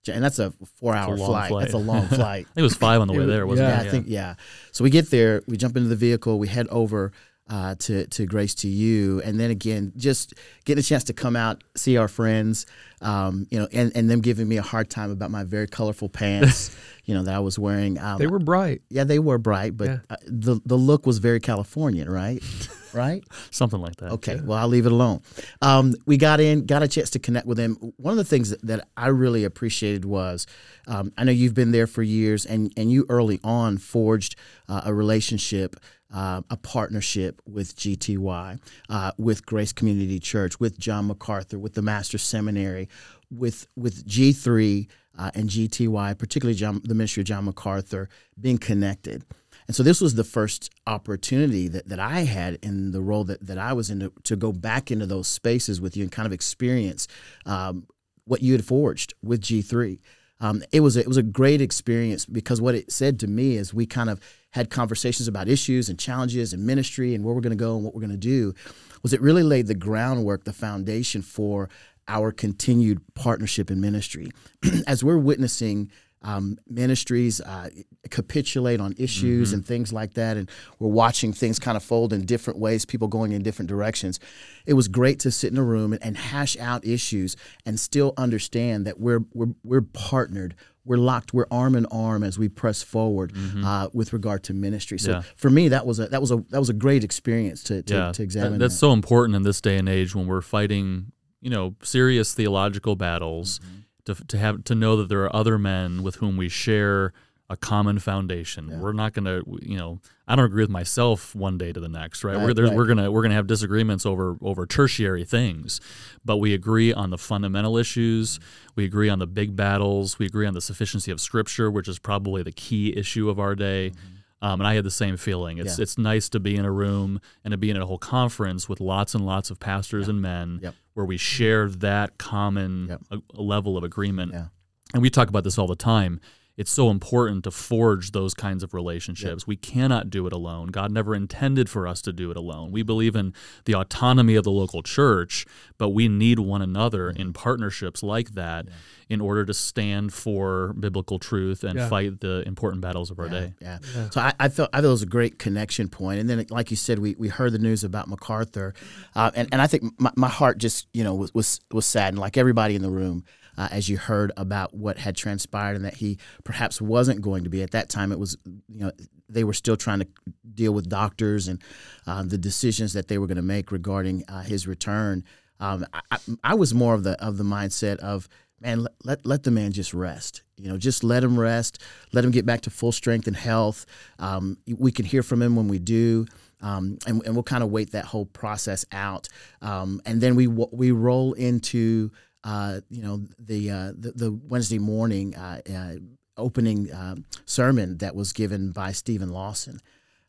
and 0.06 0.22
that's 0.22 0.38
a 0.38 0.52
four 0.76 0.94
hour 0.94 1.16
flight. 1.16 1.48
flight. 1.48 1.62
That's 1.62 1.74
a 1.74 1.78
long 1.78 2.06
flight. 2.08 2.46
I 2.50 2.52
think 2.54 2.58
it 2.58 2.62
was 2.62 2.76
five 2.76 3.00
on 3.00 3.08
the 3.08 3.14
way 3.14 3.24
there, 3.24 3.46
wasn't 3.46 3.68
yeah, 3.68 3.82
it? 3.82 3.86
I 3.86 3.90
think 3.90 4.06
yeah. 4.08 4.34
So 4.70 4.84
we 4.84 4.90
get 4.90 5.10
there, 5.10 5.42
we 5.48 5.56
jump 5.56 5.76
into 5.76 5.88
the 5.88 5.96
vehicle, 5.96 6.38
we 6.38 6.46
head 6.46 6.68
over 6.68 7.12
uh, 7.50 7.74
to 7.76 8.06
to 8.08 8.26
Grace 8.26 8.54
to 8.56 8.68
You, 8.68 9.22
and 9.24 9.40
then 9.40 9.50
again, 9.50 9.92
just 9.96 10.34
getting 10.64 10.80
a 10.80 10.84
chance 10.84 11.04
to 11.04 11.12
come 11.14 11.34
out, 11.36 11.64
see 11.74 11.96
our 11.96 12.08
friends, 12.08 12.66
um, 13.00 13.46
you 13.50 13.58
know, 13.58 13.66
and, 13.72 13.90
and 13.96 14.10
them 14.10 14.20
giving 14.20 14.46
me 14.46 14.58
a 14.58 14.62
hard 14.62 14.90
time 14.90 15.10
about 15.10 15.30
my 15.30 15.44
very 15.44 15.66
colorful 15.66 16.08
pants, 16.08 16.76
you 17.04 17.14
know, 17.14 17.22
that 17.22 17.34
I 17.34 17.38
was 17.38 17.58
wearing. 17.58 17.98
Um, 17.98 18.18
they 18.18 18.26
were 18.26 18.38
bright 18.38 18.82
yeah, 18.90 19.04
they 19.04 19.18
were 19.18 19.38
bright, 19.38 19.76
but 19.76 19.88
Yeah. 19.88 19.98
uh, 20.10 20.16
the 20.26 20.60
the 20.66 20.76
look 20.76 21.06
was 21.06 21.18
very 21.18 21.40
Californian, 21.40 22.10
right? 22.10 22.42
right. 22.92 23.24
Something 23.50 23.80
like 23.80 23.96
that. 23.96 24.12
Okay, 24.12 24.40
well, 24.42 24.58
I'll 24.58 24.68
leave 24.68 24.86
it 24.86 24.92
alone. 24.92 25.22
Um, 25.62 25.94
we 26.06 26.16
got 26.16 26.40
in, 26.40 26.66
got 26.66 26.82
a 26.82 26.88
chance 26.88 27.10
to 27.10 27.18
connect 27.18 27.46
with 27.46 27.58
him. 27.58 27.74
One 27.96 28.12
of 28.12 28.18
the 28.18 28.24
things 28.24 28.50
that, 28.50 28.62
that 28.62 28.88
I 28.96 29.08
really 29.08 29.44
appreciated 29.44 30.04
was 30.04 30.46
um, 30.86 31.12
I 31.16 31.24
know 31.24 31.32
you've 31.32 31.54
been 31.54 31.72
there 31.72 31.86
for 31.86 32.02
years, 32.02 32.46
and, 32.46 32.72
and 32.76 32.90
you 32.90 33.06
early 33.08 33.40
on 33.44 33.78
forged 33.78 34.36
uh, 34.68 34.82
a 34.84 34.94
relationship, 34.94 35.76
uh, 36.12 36.42
a 36.50 36.56
partnership 36.56 37.42
with 37.46 37.76
GTY, 37.76 38.58
uh, 38.88 39.12
with 39.18 39.44
Grace 39.44 39.72
Community 39.72 40.18
Church, 40.18 40.58
with 40.58 40.78
John 40.78 41.06
MacArthur, 41.06 41.58
with 41.58 41.74
the 41.74 41.82
Master 41.82 42.18
Seminary, 42.18 42.88
with 43.30 43.66
with 43.76 44.06
G3 44.06 44.88
uh, 45.18 45.30
and 45.34 45.50
GTY, 45.50 46.16
particularly 46.16 46.56
John, 46.56 46.80
the 46.84 46.94
ministry 46.94 47.20
of 47.20 47.26
John 47.26 47.44
MacArthur, 47.44 48.08
being 48.40 48.58
connected. 48.58 49.24
And 49.68 49.76
so 49.76 49.82
this 49.82 50.00
was 50.00 50.14
the 50.14 50.24
first 50.24 50.70
opportunity 50.86 51.68
that, 51.68 51.88
that 51.88 52.00
I 52.00 52.20
had 52.20 52.58
in 52.62 52.90
the 52.90 53.02
role 53.02 53.24
that, 53.24 53.46
that 53.46 53.58
I 53.58 53.74
was 53.74 53.90
in 53.90 54.00
to, 54.00 54.12
to 54.24 54.34
go 54.34 54.50
back 54.50 54.90
into 54.90 55.04
those 55.04 55.28
spaces 55.28 55.78
with 55.80 55.96
you 55.96 56.02
and 56.02 56.10
kind 56.10 56.26
of 56.26 56.32
experience 56.32 57.06
um, 57.44 57.86
what 58.24 58.42
you 58.42 58.52
had 58.52 58.64
forged 58.64 59.12
with 59.22 59.42
G3. 59.42 60.00
Um, 60.40 60.62
it 60.72 60.80
was 60.80 60.96
a, 60.96 61.00
it 61.00 61.08
was 61.08 61.16
a 61.18 61.22
great 61.22 61.60
experience 61.60 62.24
because 62.24 62.60
what 62.60 62.74
it 62.74 62.90
said 62.90 63.20
to 63.20 63.26
me 63.26 63.56
is 63.56 63.74
we 63.74 63.84
kind 63.84 64.08
of 64.08 64.20
had 64.52 64.70
conversations 64.70 65.28
about 65.28 65.48
issues 65.48 65.90
and 65.90 65.98
challenges 65.98 66.54
and 66.54 66.64
ministry 66.64 67.14
and 67.14 67.22
where 67.22 67.34
we're 67.34 67.42
going 67.42 67.56
to 67.56 67.62
go 67.62 67.76
and 67.76 67.84
what 67.84 67.94
we're 67.94 68.00
going 68.00 68.10
to 68.10 68.16
do. 68.16 68.54
Was 69.02 69.12
it 69.12 69.20
really 69.20 69.42
laid 69.42 69.66
the 69.66 69.74
groundwork, 69.74 70.44
the 70.44 70.52
foundation 70.52 71.20
for 71.20 71.68
our 72.06 72.32
continued 72.32 73.02
partnership 73.14 73.70
in 73.70 73.80
ministry 73.80 74.30
as 74.86 75.04
we're 75.04 75.18
witnessing 75.18 75.90
um, 76.22 76.58
ministries 76.68 77.40
uh, 77.40 77.68
capitulate 78.10 78.80
on 78.80 78.94
issues 78.98 79.52
and 79.52 79.64
things 79.64 79.92
like 79.92 80.14
that, 80.14 80.36
and 80.36 80.50
we're 80.78 80.88
watching 80.88 81.32
things 81.32 81.58
kind 81.58 81.76
of 81.76 81.82
fold 81.82 82.12
in 82.12 82.24
different 82.24 82.58
ways, 82.58 82.84
people 82.84 83.08
going 83.08 83.32
in 83.32 83.42
different 83.42 83.68
directions. 83.68 84.18
It 84.66 84.74
was 84.74 84.88
great 84.88 85.20
to 85.20 85.30
sit 85.30 85.52
in 85.52 85.58
a 85.58 85.62
room 85.64 85.92
and, 85.92 86.02
and 86.02 86.16
hash 86.16 86.56
out 86.58 86.84
issues 86.84 87.36
and 87.64 87.78
still 87.78 88.14
understand 88.16 88.86
that 88.86 88.98
we're 88.98 89.24
we're 89.34 89.54
we're 89.62 89.82
partnered. 89.82 90.54
We're 90.84 90.96
locked. 90.96 91.34
We're 91.34 91.46
arm 91.50 91.74
in 91.76 91.84
arm 91.86 92.22
as 92.22 92.38
we 92.38 92.48
press 92.48 92.82
forward 92.82 93.34
uh, 93.62 93.90
with 93.92 94.14
regard 94.14 94.42
to 94.44 94.54
ministry. 94.54 94.98
So 94.98 95.10
Yeah. 95.10 95.22
for 95.36 95.50
me, 95.50 95.68
that 95.68 95.84
was 95.84 96.00
a 96.00 96.06
that 96.08 96.20
was 96.22 96.30
a 96.30 96.38
that 96.48 96.58
was 96.58 96.70
a 96.70 96.74
great 96.74 97.04
experience 97.04 97.62
to 97.64 97.82
to, 97.82 97.94
yeah, 97.94 98.12
to 98.12 98.22
examine. 98.22 98.52
that- 98.52 98.58
that's 98.60 98.74
that. 98.74 98.78
so 98.78 98.92
important 98.92 99.36
in 99.36 99.42
this 99.42 99.60
day 99.60 99.76
and 99.76 99.86
age 99.88 100.14
when 100.14 100.26
we're 100.26 100.40
fighting, 100.40 101.12
you 101.42 101.50
know, 101.50 101.74
serious 101.82 102.32
theological 102.34 102.96
battles. 102.96 103.58
Mm-hmm. 103.58 103.74
To, 104.08 104.14
to 104.26 104.38
have 104.38 104.64
to 104.64 104.74
know 104.74 104.96
that 104.96 105.08
there 105.08 105.22
are 105.24 105.36
other 105.36 105.58
men 105.58 106.02
with 106.02 106.16
whom 106.16 106.36
we 106.36 106.48
share 106.48 107.12
a 107.50 107.56
common 107.56 107.98
foundation. 107.98 108.68
Yeah. 108.68 108.78
We're 108.78 108.92
not 108.92 109.14
going 109.14 109.24
to, 109.24 109.42
you 109.62 109.78
know, 109.78 110.00
I 110.26 110.36
don't 110.36 110.44
agree 110.44 110.62
with 110.62 110.70
myself 110.70 111.34
one 111.34 111.56
day 111.56 111.72
to 111.72 111.80
the 111.80 111.88
next, 111.88 112.22
right? 112.22 112.36
Right, 112.36 112.54
we're 112.54 112.66
right. 112.66 112.74
we're 112.74 112.86
gonna 112.86 113.10
we're 113.10 113.22
gonna 113.22 113.34
have 113.34 113.46
disagreements 113.46 114.04
over 114.04 114.36
over 114.42 114.66
tertiary 114.66 115.24
things, 115.24 115.80
but 116.22 116.36
we 116.36 116.52
agree 116.52 116.92
on 116.92 117.08
the 117.08 117.16
fundamental 117.16 117.78
issues. 117.78 118.38
We 118.76 118.84
agree 118.84 119.08
on 119.08 119.20
the 119.20 119.26
big 119.26 119.56
battles. 119.56 120.18
We 120.18 120.26
agree 120.26 120.46
on 120.46 120.52
the 120.52 120.60
sufficiency 120.60 121.10
of 121.10 121.20
Scripture, 121.20 121.70
which 121.70 121.88
is 121.88 121.98
probably 121.98 122.42
the 122.42 122.52
key 122.52 122.94
issue 122.94 123.30
of 123.30 123.40
our 123.40 123.54
day. 123.54 123.90
Mm-hmm. 123.90 124.14
Um, 124.40 124.60
and 124.60 124.68
I 124.68 124.74
had 124.74 124.84
the 124.84 124.90
same 124.90 125.16
feeling. 125.16 125.58
It's 125.58 125.78
Yeah. 125.78 125.82
it's 125.82 125.98
nice 125.98 126.28
to 126.28 126.38
be 126.40 126.54
in 126.56 126.64
a 126.64 126.70
room 126.70 127.20
and 127.44 127.50
to 127.52 127.58
be 127.58 127.70
in 127.70 127.76
a 127.76 127.84
whole 127.86 127.98
conference 127.98 128.68
with 128.68 128.80
lots 128.80 129.14
and 129.14 129.26
lots 129.26 129.50
of 129.50 129.58
pastors 129.58 130.08
and 130.08 130.22
men 130.22 130.60
Yep. 130.62 130.74
where 130.94 131.06
we 131.06 131.16
share 131.16 131.68
that 131.68 132.18
common 132.18 132.86
Yep. 132.88 133.02
uh, 133.10 133.16
level 133.34 133.76
of 133.76 133.82
agreement. 133.84 134.32
Yeah. 134.32 134.46
And 134.94 135.02
we 135.02 135.10
talk 135.10 135.28
about 135.28 135.44
this 135.44 135.58
all 135.58 135.66
the 135.66 135.74
time. 135.76 136.20
It's 136.58 136.70
so 136.72 136.90
important 136.90 137.44
to 137.44 137.50
forge 137.50 138.10
those 138.10 138.34
kinds 138.34 138.62
of 138.64 138.74
relationships. 138.74 139.46
We 139.46 139.56
cannot 139.56 140.10
do 140.10 140.26
it 140.26 140.32
alone. 140.32 140.66
God 140.68 140.90
never 140.92 141.14
intended 141.14 141.70
for 141.70 141.86
us 141.86 142.02
to 142.02 142.12
do 142.12 142.30
it 142.32 142.36
alone. 142.36 142.72
We 142.72 142.82
believe 142.82 143.14
in 143.16 143.32
the 143.64 143.74
autonomy 143.76 144.34
of 144.34 144.42
the 144.44 144.50
local 144.50 144.82
church, 144.82 145.46
but 145.78 145.90
we 145.90 146.08
need 146.08 146.40
one 146.40 146.60
another 146.60 147.10
in 147.10 147.32
partnerships 147.32 148.02
like 148.02 148.30
that 148.32 148.66
in 149.08 149.20
order 149.20 149.44
to 149.44 149.54
stand 149.54 150.12
for 150.12 150.74
biblical 150.78 151.18
truth 151.20 151.62
and 151.64 151.78
Yeah. 151.78 151.88
fight 151.88 152.20
the 152.20 152.42
important 152.46 152.82
battles 152.82 153.10
of 153.10 153.18
our 153.20 153.28
day. 153.28 153.54
Yeah. 153.62 153.78
So 154.10 154.20
I, 154.20 154.32
I 154.40 154.48
felt 154.48 154.68
I 154.72 154.78
thought 154.80 154.88
it 154.88 154.88
was 154.88 155.02
a 155.02 155.06
great 155.06 155.38
connection 155.38 155.88
point. 155.88 156.18
And 156.20 156.28
then, 156.28 156.44
like 156.50 156.70
you 156.72 156.76
said, 156.76 156.98
we, 156.98 157.14
we 157.18 157.28
heard 157.28 157.52
the 157.52 157.58
news 157.58 157.84
about 157.84 158.08
MacArthur, 158.08 158.74
uh, 159.14 159.30
and 159.34 159.48
and 159.52 159.62
I 159.62 159.66
think 159.68 159.84
my, 159.98 160.10
my 160.16 160.28
heart 160.28 160.58
just 160.58 160.88
you 160.92 161.04
know 161.04 161.14
was 161.14 161.32
was, 161.32 161.60
was 161.72 161.86
saddened, 161.86 162.18
like 162.18 162.36
everybody 162.36 162.74
in 162.74 162.82
the 162.82 162.90
room. 162.90 163.24
Uh, 163.58 163.68
as 163.72 163.88
you 163.88 163.98
heard 163.98 164.30
about 164.36 164.72
what 164.72 164.98
had 164.98 165.16
transpired 165.16 165.74
and 165.74 165.84
that 165.84 165.94
he 165.94 166.16
perhaps 166.44 166.80
wasn't 166.80 167.20
going 167.20 167.42
to 167.44 167.50
be 167.50 167.62
at 167.62 167.72
that 167.72 167.88
time, 167.88 168.12
it 168.12 168.18
was 168.18 168.38
you 168.44 168.80
know 168.80 168.92
they 169.28 169.44
were 169.44 169.52
still 169.52 169.76
trying 169.76 169.98
to 169.98 170.06
deal 170.54 170.72
with 170.72 170.88
doctors 170.88 171.48
and 171.48 171.60
um, 172.06 172.28
the 172.28 172.38
decisions 172.38 172.92
that 172.92 173.08
they 173.08 173.18
were 173.18 173.26
going 173.26 173.36
to 173.36 173.42
make 173.42 173.70
regarding 173.72 174.24
uh, 174.28 174.42
his 174.42 174.66
return. 174.66 175.24
Um, 175.60 175.84
I, 175.92 176.00
I, 176.12 176.18
I 176.44 176.54
was 176.54 176.72
more 176.72 176.94
of 176.94 177.02
the 177.02 177.20
of 177.22 177.36
the 177.36 177.44
mindset 177.44 177.96
of 177.98 178.28
man, 178.60 178.82
let, 178.82 178.92
let 179.04 179.26
let 179.26 179.42
the 179.42 179.50
man 179.50 179.72
just 179.72 179.92
rest. 179.92 180.42
You 180.56 180.68
know, 180.68 180.78
just 180.78 181.04
let 181.04 181.22
him 181.22 181.38
rest. 181.38 181.82
Let 182.12 182.24
him 182.24 182.30
get 182.30 182.46
back 182.46 182.62
to 182.62 182.70
full 182.70 182.92
strength 182.92 183.26
and 183.26 183.36
health. 183.36 183.86
Um, 184.18 184.58
we 184.66 184.92
can 184.92 185.04
hear 185.04 185.22
from 185.22 185.42
him 185.42 185.56
when 185.56 185.68
we 185.68 185.78
do. 185.78 186.26
Um, 186.60 186.98
and, 187.06 187.24
and 187.24 187.34
we'll 187.34 187.44
kind 187.44 187.62
of 187.62 187.70
wait 187.70 187.92
that 187.92 188.04
whole 188.04 188.26
process 188.26 188.84
out, 188.90 189.28
um, 189.62 190.02
and 190.04 190.20
then 190.20 190.34
we 190.34 190.48
we 190.48 190.90
roll 190.90 191.34
into 191.34 192.10
uh, 192.44 192.80
you 192.90 193.02
know 193.02 193.22
the, 193.38 193.70
uh, 193.70 193.92
the 193.98 194.12
the 194.12 194.30
Wednesday 194.48 194.78
morning 194.78 195.34
uh, 195.34 195.60
uh, 195.74 195.94
opening 196.36 196.92
um, 196.94 197.24
sermon 197.44 197.98
that 197.98 198.14
was 198.14 198.32
given 198.32 198.70
by 198.72 198.92
Stephen 198.92 199.30
Lawson, 199.30 199.80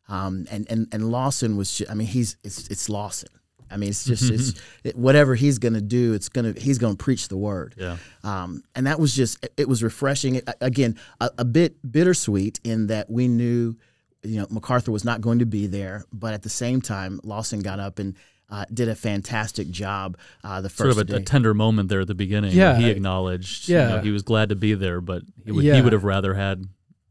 um, 0.08 0.46
and 0.50 0.66
and 0.70 0.88
and 0.92 1.10
Lawson 1.10 1.56
was 1.56 1.74
ju- 1.76 1.86
I 1.88 1.94
mean 1.94 2.08
he's 2.08 2.36
it's 2.44 2.68
it's 2.68 2.88
Lawson. 2.88 3.28
I 3.72 3.76
mean 3.76 3.90
it's 3.90 4.04
just 4.04 4.28
it's 4.30 4.54
it, 4.84 4.96
whatever 4.96 5.36
he's 5.36 5.58
gonna 5.60 5.80
do 5.80 6.12
it's 6.14 6.28
gonna 6.28 6.52
he's 6.56 6.78
gonna 6.78 6.96
preach 6.96 7.28
the 7.28 7.36
word. 7.36 7.74
Yeah. 7.78 7.96
Um, 8.24 8.64
and 8.74 8.86
that 8.88 8.98
was 8.98 9.14
just 9.14 9.46
it 9.56 9.68
was 9.68 9.82
refreshing. 9.82 10.34
It- 10.36 10.48
again, 10.60 10.96
a, 11.20 11.30
a 11.38 11.44
bit 11.44 11.76
bittersweet 11.90 12.58
in 12.64 12.88
that 12.88 13.08
we 13.08 13.28
knew, 13.28 13.76
you 14.24 14.40
know, 14.40 14.48
MacArthur 14.50 14.90
was 14.90 15.04
not 15.04 15.20
going 15.20 15.38
to 15.38 15.46
be 15.46 15.68
there, 15.68 16.04
but 16.12 16.34
at 16.34 16.42
the 16.42 16.48
same 16.50 16.80
time, 16.80 17.20
Lawson 17.22 17.60
got 17.60 17.78
up 17.78 18.00
and 18.00 18.16
uh, 18.50 18.64
did 18.72 18.88
a 18.88 18.94
fantastic 18.94 19.70
job. 19.70 20.16
Uh, 20.44 20.60
the 20.60 20.68
Sort 20.68 20.88
first 20.88 20.98
of 21.00 21.08
a, 21.08 21.12
day. 21.12 21.16
a 21.18 21.20
tender 21.20 21.54
moment 21.54 21.88
there 21.88 22.00
at 22.00 22.06
the 22.08 22.14
beginning. 22.14 22.52
Yeah. 22.52 22.76
He 22.78 22.90
acknowledged 22.90 23.68
you 23.68 23.76
know, 23.76 23.96
Yeah. 23.96 24.02
he 24.02 24.10
was 24.10 24.22
glad 24.22 24.48
to 24.50 24.56
be 24.56 24.74
there, 24.74 25.00
but 25.00 25.22
he 25.44 25.52
would, 25.52 25.64
he 25.64 25.80
would 25.80 25.92
have 25.92 26.04
rather 26.04 26.34
had 26.34 26.64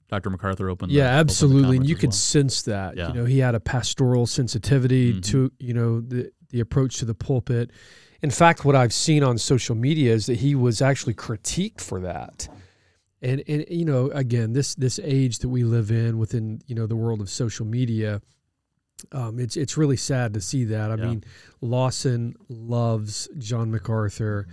Dr. 0.09 0.29
MacArthur 0.31 0.69
open 0.69 0.89
the 0.89 0.95
yeah, 0.95 1.03
open 1.05 1.13
the 1.15 1.19
absolutely, 1.19 1.77
and 1.77 1.87
you 1.87 1.95
could 1.95 2.07
well. 2.09 2.13
sense 2.13 2.63
that. 2.63 2.97
Yeah. 2.97 3.09
You 3.09 3.13
know, 3.13 3.25
he 3.25 3.39
had 3.39 3.53
a 3.55 3.59
pastoral 3.59 4.25
sensitivity 4.25 5.13
Mhm. 5.13 5.23
to 5.25 5.51
you 5.59 5.73
know 5.73 6.01
the 6.01 6.31
the 6.49 6.59
approach 6.61 6.97
to 6.97 7.05
the 7.05 7.13
pulpit. 7.13 7.69
In 8.21 8.31
fact, 8.31 8.65
what 8.65 8.75
I've 8.75 8.91
seen 8.91 9.23
on 9.23 9.37
social 9.37 9.75
media 9.75 10.13
is 10.13 10.25
that 10.25 10.39
he 10.39 10.55
was 10.55 10.81
actually 10.81 11.13
critiqued 11.13 11.79
for 11.81 11.99
that. 12.01 12.49
And 13.21 13.43
and 13.47 13.65
you 13.69 13.85
know, 13.85 14.09
again, 14.11 14.53
this 14.53 14.73
this 14.75 14.99
age 15.03 15.39
that 15.39 15.49
we 15.49 15.63
live 15.63 15.91
in 15.91 16.17
within 16.17 16.61
you 16.65 16.73
know 16.75 16.87
the 16.87 16.95
world 16.95 17.21
of 17.21 17.29
social 17.29 17.65
media, 17.65 18.19
um, 19.11 19.39
it's 19.39 19.55
it's 19.57 19.77
really 19.77 19.97
sad 19.97 20.33
to 20.33 20.41
see 20.41 20.63
that. 20.65 20.91
I 20.91 20.95
Yeah. 20.95 21.05
mean, 21.05 21.23
Lawson 21.61 22.35
loves 22.49 23.27
John 23.37 23.71
MacArthur, 23.71 24.47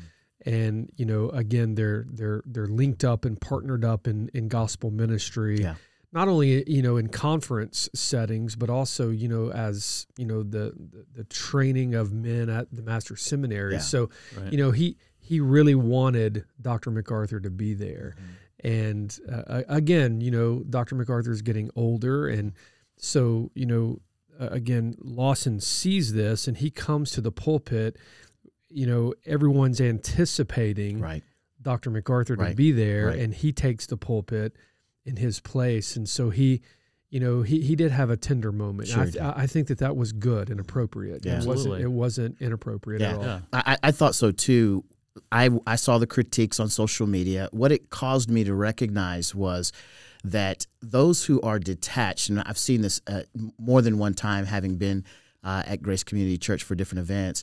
and 0.44 0.90
you 0.96 1.04
know, 1.04 1.28
again, 1.30 1.74
they're 1.74 2.06
they're 2.10 2.42
they're 2.46 2.66
linked 2.68 3.04
up 3.04 3.24
and 3.24 3.40
partnered 3.40 3.84
up 3.84 4.06
in 4.06 4.30
in 4.34 4.48
gospel 4.48 4.90
ministry. 4.90 5.60
Yeah. 5.60 5.74
Not 6.12 6.28
only 6.28 6.68
you 6.70 6.82
know 6.82 6.96
in 6.96 7.08
conference 7.08 7.88
settings, 7.94 8.56
but 8.56 8.70
also 8.70 9.10
you 9.10 9.28
know 9.28 9.50
as 9.50 10.06
you 10.16 10.24
know 10.24 10.42
the 10.42 10.72
the, 10.92 11.04
the 11.14 11.24
training 11.24 11.94
of 11.94 12.12
men 12.12 12.48
at 12.48 12.68
the 12.74 12.82
master 12.82 13.16
seminary. 13.16 13.74
Yeah. 13.74 13.78
So 13.80 14.10
Right. 14.38 14.52
you 14.52 14.58
know 14.58 14.70
he 14.70 14.96
he 15.18 15.40
really 15.40 15.74
wanted 15.74 16.44
Dr. 16.60 16.90
MacArthur 16.92 17.40
to 17.40 17.50
be 17.50 17.74
there, 17.74 18.14
and 18.62 19.18
uh, 19.30 19.62
again, 19.68 20.20
you 20.20 20.30
know, 20.30 20.62
Dr. 20.70 20.94
MacArthur 20.94 21.32
is 21.32 21.42
getting 21.42 21.68
older, 21.74 22.28
and 22.28 22.52
so 22.96 23.50
you 23.54 23.66
know, 23.66 24.00
uh, 24.40 24.48
again, 24.50 24.94
Lawson 25.00 25.60
sees 25.60 26.12
this, 26.12 26.46
and 26.48 26.56
he 26.56 26.70
comes 26.70 27.10
to 27.12 27.20
the 27.20 27.32
pulpit. 27.32 27.96
You 28.68 28.86
know, 28.86 29.14
everyone's 29.24 29.80
anticipating 29.80 31.00
right. 31.00 31.22
Dr. 31.62 31.90
MacArthur 31.90 32.36
to 32.36 32.42
Right. 32.42 32.56
be 32.56 32.72
there, 32.72 33.06
Right. 33.08 33.18
and 33.18 33.34
he 33.34 33.52
takes 33.52 33.86
the 33.86 33.96
pulpit 33.96 34.54
in 35.04 35.16
his 35.16 35.40
place, 35.40 35.96
and 35.96 36.08
so 36.08 36.30
he. 36.30 36.60
You 37.08 37.20
know, 37.20 37.42
he, 37.42 37.60
he 37.62 37.76
did 37.76 37.92
have 37.92 38.10
a 38.10 38.16
tender 38.16 38.50
moment. 38.50 38.88
Sure 38.88 39.02
I, 39.02 39.10
th- 39.10 39.16
I 39.22 39.46
think 39.46 39.68
that 39.68 39.78
that 39.78 39.96
was 39.96 40.10
good 40.12 40.50
and 40.50 40.58
appropriate. 40.58 41.24
Yeah. 41.24 41.38
It 41.40 41.46
wasn't 41.46 41.80
it 41.80 41.86
wasn't 41.90 42.36
inappropriate 42.42 43.00
Yeah. 43.00 43.10
at 43.10 43.14
all. 43.16 43.22
Yeah. 43.22 43.40
I, 43.52 43.62
I 43.72 43.78
I 43.84 43.90
thought 43.92 44.16
so 44.16 44.32
too. 44.32 44.84
I, 45.30 45.50
I 45.68 45.76
saw 45.76 45.98
the 45.98 46.06
critiques 46.08 46.58
on 46.58 46.68
social 46.68 47.06
media. 47.06 47.48
What 47.52 47.70
it 47.70 47.90
caused 47.90 48.28
me 48.28 48.42
to 48.42 48.52
recognize 48.54 49.36
was 49.36 49.72
that 50.24 50.66
those 50.80 51.24
who 51.24 51.40
are 51.42 51.58
detached, 51.58 52.28
and 52.28 52.40
I've 52.40 52.58
seen 52.58 52.80
this 52.82 53.00
uh, 53.06 53.22
more 53.58 53.82
than 53.82 53.98
one 53.98 54.14
time 54.14 54.46
having 54.46 54.76
been 54.76 55.04
uh, 55.44 55.62
at 55.66 55.82
Grace 55.82 56.02
Community 56.02 56.38
Church 56.38 56.64
for 56.64 56.74
different 56.74 57.00
events, 57.00 57.42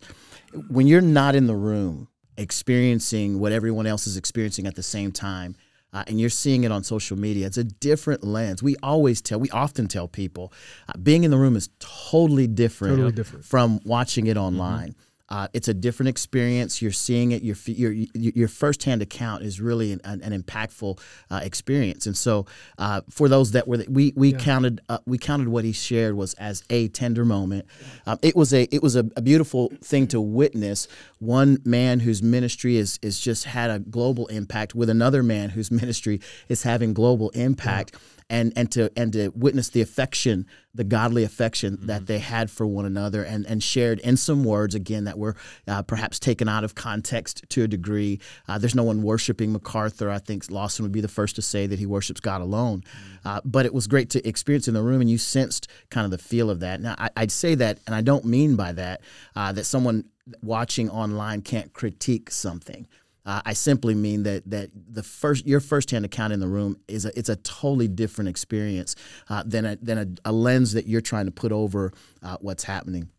when 0.70 0.88
you're 0.88 1.01
not 1.01 1.36
in 1.36 1.48
the 1.48 1.56
room 1.56 2.08
experiencing 2.38 3.39
what 3.39 3.51
everyone 3.51 3.86
else 3.88 4.08
is 4.08 4.18
experiencing 4.18 4.68
at 4.68 4.75
the 4.75 4.84
same 4.84 5.12
time, 5.12 5.56
uh, 5.94 6.03
and 6.08 6.20
you're 6.20 6.30
seeing 6.30 6.63
it 6.63 6.72
on 6.72 6.84
social 6.84 7.18
media, 7.18 7.46
it's 7.46 7.58
a 7.58 7.63
different 7.63 8.24
lens. 8.24 8.63
We 8.63 8.75
always 8.82 9.22
tell, 9.22 9.39
we 9.39 9.50
often 9.51 9.88
tell 9.88 10.08
people, 10.08 10.51
uh, 10.89 10.98
being 10.98 11.24
in 11.24 11.32
the 11.32 11.38
room 11.38 11.56
is 11.56 11.70
totally 11.80 12.48
different, 12.48 12.96
Totally 12.98 13.12
different. 13.12 13.46
from 13.46 13.80
watching 13.86 14.27
it 14.27 14.38
online. 14.38 14.96
Uh, 15.30 15.48
it's 15.53 15.70
a 15.70 15.74
different 15.74 16.10
experience. 16.10 16.82
You're 16.82 16.92
seeing 16.92 17.32
it. 17.32 17.44
Your 17.44 17.56
your 17.65 17.92
your, 18.13 18.48
firsthand 18.50 19.01
account 19.01 19.44
is 19.44 19.62
really 19.62 19.94
an, 19.94 20.01
an, 20.03 20.44
impactful 20.44 21.00
uh, 21.32 21.39
experience. 21.42 22.06
And 22.06 22.15
so, 22.15 22.46
uh, 22.77 23.01
for 23.10 23.30
those 23.30 23.51
that 23.51 23.65
were, 23.68 23.84
we 23.88 24.12
we 24.18 24.34
counted 24.34 24.82
uh, 24.89 24.98
we 25.06 25.18
counted 25.18 25.48
what 25.48 25.63
he 25.63 25.72
shared 25.72 26.15
was 26.15 26.34
as 26.36 26.63
a 26.70 26.89
tender 26.89 27.24
moment. 27.24 27.65
Um, 28.06 28.20
it 28.22 28.36
was 28.36 28.53
a 28.53 28.63
it 28.63 28.84
was 28.84 28.98
a, 28.98 29.10
a 29.15 29.22
beautiful 29.22 29.72
thing 29.82 30.08
to 30.08 30.20
witness. 30.20 30.89
One 31.20 31.58
man 31.63 32.01
whose 32.01 32.22
ministry 32.22 32.75
is 32.75 33.00
is 33.01 33.20
just 33.20 33.46
had 33.46 33.72
a 33.72 33.80
global 33.80 34.27
impact 34.27 34.75
with 34.75 34.89
another 34.89 35.24
man 35.24 35.50
whose 35.51 35.72
ministry 35.84 36.20
is 36.50 36.63
having 36.63 36.94
global 36.94 37.30
impact. 37.30 37.96
And, 38.30 38.53
and 38.56 38.72
to 38.72 38.92
and 38.96 39.13
to 39.13 39.30
witness 39.30 39.70
the 39.70 39.82
affection, 39.82 40.48
the 40.74 40.84
godly 40.84 41.24
affection 41.24 41.77
that 41.82 42.08
they 42.08 42.20
had 42.20 42.50
for 42.50 42.65
one 42.65 42.86
another, 42.86 43.24
and, 43.24 43.46
and 43.46 43.62
shared 43.62 44.00
in 44.00 44.18
some 44.18 44.44
words 44.44 44.75
again 44.75 45.03
that 45.03 45.18
were 45.18 45.36
uh, 45.68 45.82
perhaps 45.84 46.20
taken 46.20 46.48
out 46.48 46.63
of 46.63 46.74
context 46.74 47.44
to 47.50 47.63
a 47.63 47.68
degree. 47.68 48.20
Uh, 48.48 48.58
there's 48.58 48.75
no 48.75 48.84
one 48.84 49.03
worshiping 49.03 49.51
MacArthur. 49.51 50.10
I 50.10 50.20
think 50.20 50.50
Lawson 50.50 50.84
would 50.84 50.92
be 50.92 51.01
the 51.01 51.08
first 51.08 51.36
to 51.36 51.42
say 51.42 51.68
that 51.68 51.80
he 51.80 51.86
worships 51.86 52.20
God 52.20 52.42
alone. 52.42 52.84
Uh, 53.25 53.42
but 53.46 53.65
it 53.65 53.74
was 53.74 53.88
great 53.88 54.10
to 54.12 54.27
experience 54.27 54.68
in 54.68 54.74
the 54.74 54.82
room, 54.84 55.01
and 55.01 55.10
you 55.10 55.18
sensed 55.18 55.68
kind 55.89 56.06
of 56.06 56.12
the 56.12 56.18
feel 56.18 56.50
of 56.50 56.60
that. 56.62 56.82
Now 56.82 56.96
I, 56.98 57.10
I'd 57.18 57.32
say 57.32 57.56
that, 57.56 57.80
and 57.86 57.96
I 57.96 58.01
don't 58.01 58.25
mean 58.25 58.56
by 58.56 58.72
that 58.74 59.01
uh, 59.36 59.51
that 59.51 59.65
someone 59.65 60.06
watching 60.42 60.89
online 60.89 61.42
can't 61.42 61.74
critique 61.74 62.32
something. 62.32 62.88
Uh, 63.25 63.42
I 63.46 63.53
simply 63.53 63.96
mean 63.96 64.24
that 64.24 64.50
that 64.50 64.70
the 64.74 65.03
first 65.03 65.46
your 65.46 65.60
firsthand 65.60 66.06
account 66.06 66.34
in 66.34 66.39
the 66.39 66.48
room 66.48 66.77
is 66.88 67.06
a, 67.06 67.18
it's 67.18 67.30
a 67.30 67.38
totally 67.38 67.88
different 67.88 68.30
experience 68.30 68.96
uh, 69.30 69.44
than 69.46 69.65
a 69.65 69.75
than 69.77 69.98
a, 69.98 70.30
a 70.30 70.32
lens 70.32 70.74
that 70.74 70.88
you're 70.88 71.01
trying 71.01 71.25
to 71.25 71.32
put 71.32 71.51
over 71.51 71.94
uh, 72.22 72.38
what's 72.42 72.63
happening. 72.63 73.10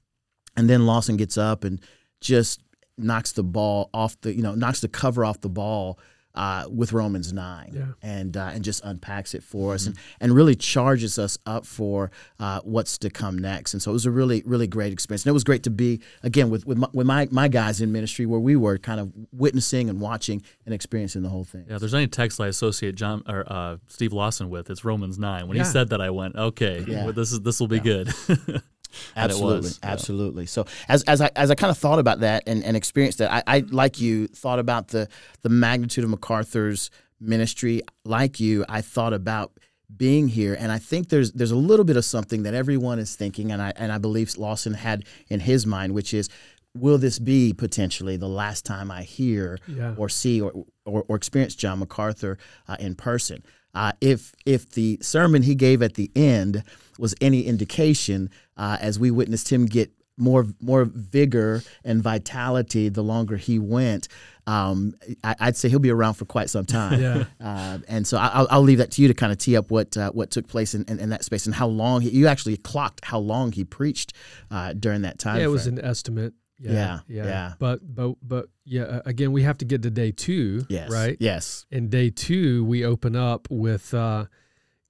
And 0.56 0.68
then 0.68 0.86
Lawson 0.86 1.16
gets 1.16 1.38
up 1.38 1.64
and 1.64 1.80
just 2.20 2.60
knocks 2.96 3.32
the 3.32 3.42
ball 3.42 3.90
off 3.92 4.20
the 4.20 4.34
you 4.34 4.42
know 4.42 4.54
knocks 4.54 4.80
the 4.80 4.88
cover 4.88 5.24
off 5.24 5.40
the 5.40 5.48
ball 5.48 5.98
uh, 6.34 6.64
with 6.70 6.92
Romans 6.92 7.32
nine 7.32 7.70
Yeah. 7.74 7.84
and 8.02 8.36
uh, 8.36 8.50
and 8.52 8.64
just 8.64 8.84
unpacks 8.84 9.34
it 9.34 9.42
for 9.42 9.74
us 9.74 9.86
and, 9.86 9.96
and 10.20 10.32
really 10.34 10.54
charges 10.54 11.18
us 11.18 11.38
up 11.46 11.64
for 11.66 12.10
uh, 12.40 12.60
what's 12.64 12.98
to 12.98 13.10
come 13.10 13.38
next. 13.38 13.72
And 13.74 13.80
so 13.82 13.90
it 13.90 13.94
was 13.94 14.06
a 14.06 14.10
really 14.10 14.42
really 14.44 14.66
great 14.66 14.92
experience. 14.92 15.24
And 15.24 15.30
it 15.30 15.34
was 15.34 15.44
great 15.44 15.62
to 15.64 15.70
be 15.70 16.00
again 16.22 16.50
with 16.50 16.66
with 16.66 16.78
my, 16.78 16.88
with 16.92 17.06
my, 17.06 17.28
my 17.30 17.48
guys 17.48 17.80
in 17.80 17.92
ministry 17.92 18.26
where 18.26 18.40
we 18.40 18.56
were 18.56 18.78
kind 18.78 19.00
of 19.00 19.12
witnessing 19.32 19.88
and 19.88 20.00
watching 20.00 20.42
and 20.66 20.74
experiencing 20.74 21.22
the 21.22 21.28
whole 21.28 21.44
thing. 21.44 21.64
Yeah, 21.68 21.74
if 21.74 21.80
there's 21.80 21.94
any 21.94 22.06
text 22.08 22.40
I 22.40 22.48
associate 22.48 22.94
John 22.96 23.22
or 23.28 23.44
uh, 23.46 23.76
Steve 23.88 24.12
Lawson 24.12 24.50
with, 24.50 24.70
it's 24.70 24.84
Romans 24.84 25.18
nine. 25.18 25.46
When 25.48 25.56
Yeah. 25.56 25.64
he 25.64 25.70
said 25.70 25.90
that, 25.90 26.00
I 26.00 26.10
went, 26.10 26.36
okay, 26.36 26.84
Yeah. 26.86 27.04
well, 27.04 27.12
this 27.12 27.32
is 27.32 27.40
this 27.42 27.60
will 27.60 27.68
be 27.68 27.80
good. 27.80 28.12
And 29.16 29.30
it 29.30 29.34
Absolutely, 29.34 29.70
yeah. 29.82 29.90
absolutely. 29.90 30.46
So 30.46 30.66
as, 30.88 31.02
as 31.04 31.20
I 31.20 31.30
as 31.36 31.50
I 31.50 31.54
kind 31.54 31.70
of 31.70 31.78
thought 31.78 31.98
about 31.98 32.20
that 32.20 32.44
and, 32.46 32.62
and 32.64 32.76
experienced 32.76 33.18
that, 33.18 33.32
I, 33.32 33.42
I 33.46 33.64
like 33.70 34.00
you 34.00 34.26
thought 34.28 34.58
about 34.58 34.88
the 34.88 35.08
the 35.42 35.48
magnitude 35.48 36.04
of 36.04 36.10
MacArthur's 36.10 36.90
ministry. 37.20 37.82
Like 38.04 38.40
you, 38.40 38.64
I 38.68 38.80
thought 38.80 39.12
about 39.12 39.52
being 39.96 40.28
here, 40.28 40.56
and 40.58 40.72
I 40.72 40.78
think 40.78 41.08
there's 41.08 41.32
there's 41.32 41.50
a 41.50 41.56
little 41.56 41.84
bit 41.84 41.96
of 41.96 42.04
something 42.04 42.42
that 42.44 42.54
everyone 42.54 42.98
is 42.98 43.14
thinking, 43.16 43.52
and 43.52 43.60
I 43.62 43.72
and 43.76 43.92
I 43.92 43.98
believe 43.98 44.36
Lawson 44.36 44.74
had 44.74 45.04
in 45.28 45.40
his 45.40 45.66
mind, 45.66 45.94
which 45.94 46.12
is, 46.14 46.28
will 46.74 46.98
this 46.98 47.18
be 47.18 47.52
potentially 47.52 48.16
the 48.16 48.28
last 48.28 48.64
time 48.64 48.90
I 48.90 49.02
hear 49.02 49.58
Yeah. 49.68 49.94
or 49.96 50.08
see 50.08 50.40
or 50.40 50.64
or, 50.84 51.04
or 51.08 51.16
experience 51.16 51.54
John 51.54 51.78
MacArthur 51.80 52.38
uh, 52.68 52.76
in 52.80 52.94
person? 52.94 53.42
Uh, 53.74 53.92
if 54.00 54.32
if 54.46 54.70
the 54.70 54.98
sermon 55.02 55.42
he 55.42 55.54
gave 55.54 55.82
at 55.82 55.94
the 55.94 56.10
end 56.14 56.62
was 56.98 57.14
any 57.20 57.42
indication, 57.42 58.30
uh, 58.56 58.76
as 58.80 58.98
we 58.98 59.10
witnessed 59.10 59.50
him 59.52 59.66
get 59.66 59.90
more 60.16 60.46
more 60.60 60.84
vigor 60.84 61.60
and 61.84 62.00
vitality 62.00 62.88
the 62.88 63.02
longer 63.02 63.36
he 63.36 63.58
went, 63.58 64.06
um, 64.46 64.94
I, 65.24 65.34
I'd 65.40 65.56
say 65.56 65.68
he'll 65.68 65.80
be 65.80 65.90
around 65.90 66.14
for 66.14 66.24
quite 66.24 66.50
some 66.50 66.64
time. 66.64 67.00
Yeah. 67.00 67.24
Uh, 67.44 67.78
and 67.88 68.06
so 68.06 68.16
I- 68.18 68.28
I'll, 68.28 68.46
I'll 68.50 68.62
leave 68.62 68.78
that 68.78 68.92
to 68.92 69.02
you 69.02 69.08
to 69.08 69.14
kind 69.14 69.32
of 69.32 69.38
tee 69.38 69.56
up 69.56 69.72
what 69.72 69.96
uh, 69.96 70.12
what 70.12 70.30
took 70.30 70.46
place 70.46 70.72
in, 70.74 70.84
in, 70.84 71.00
in 71.00 71.08
that 71.10 71.24
space 71.24 71.46
and 71.46 71.54
how 71.54 71.66
long 71.66 72.00
he, 72.02 72.10
you 72.10 72.28
actually 72.28 72.56
clocked 72.58 73.04
how 73.04 73.18
long 73.18 73.50
he 73.50 73.64
preached 73.64 74.12
uh, 74.52 74.72
during 74.74 75.02
that 75.02 75.18
time. 75.18 75.38
Yeah, 75.38 75.44
it 75.44 75.48
was 75.48 75.66
an 75.66 75.80
estimate. 75.84 76.34
Yeah, 76.58 76.72
Yeah, 76.72 77.00
yeah, 77.08 77.24
yeah. 77.26 77.52
But 77.58 77.80
but 77.94 78.14
but 78.22 78.46
yeah, 78.64 79.00
again, 79.04 79.32
we 79.32 79.42
have 79.42 79.58
to 79.58 79.64
get 79.64 79.82
to 79.82 79.90
day 79.90 80.12
two, 80.12 80.64
yes, 80.68 80.90
right? 80.90 81.16
Yes, 81.20 81.66
And 81.70 81.90
day 81.90 82.10
two, 82.10 82.64
we 82.64 82.84
open 82.84 83.16
up 83.16 83.48
with, 83.50 83.92
uh, 83.92 84.26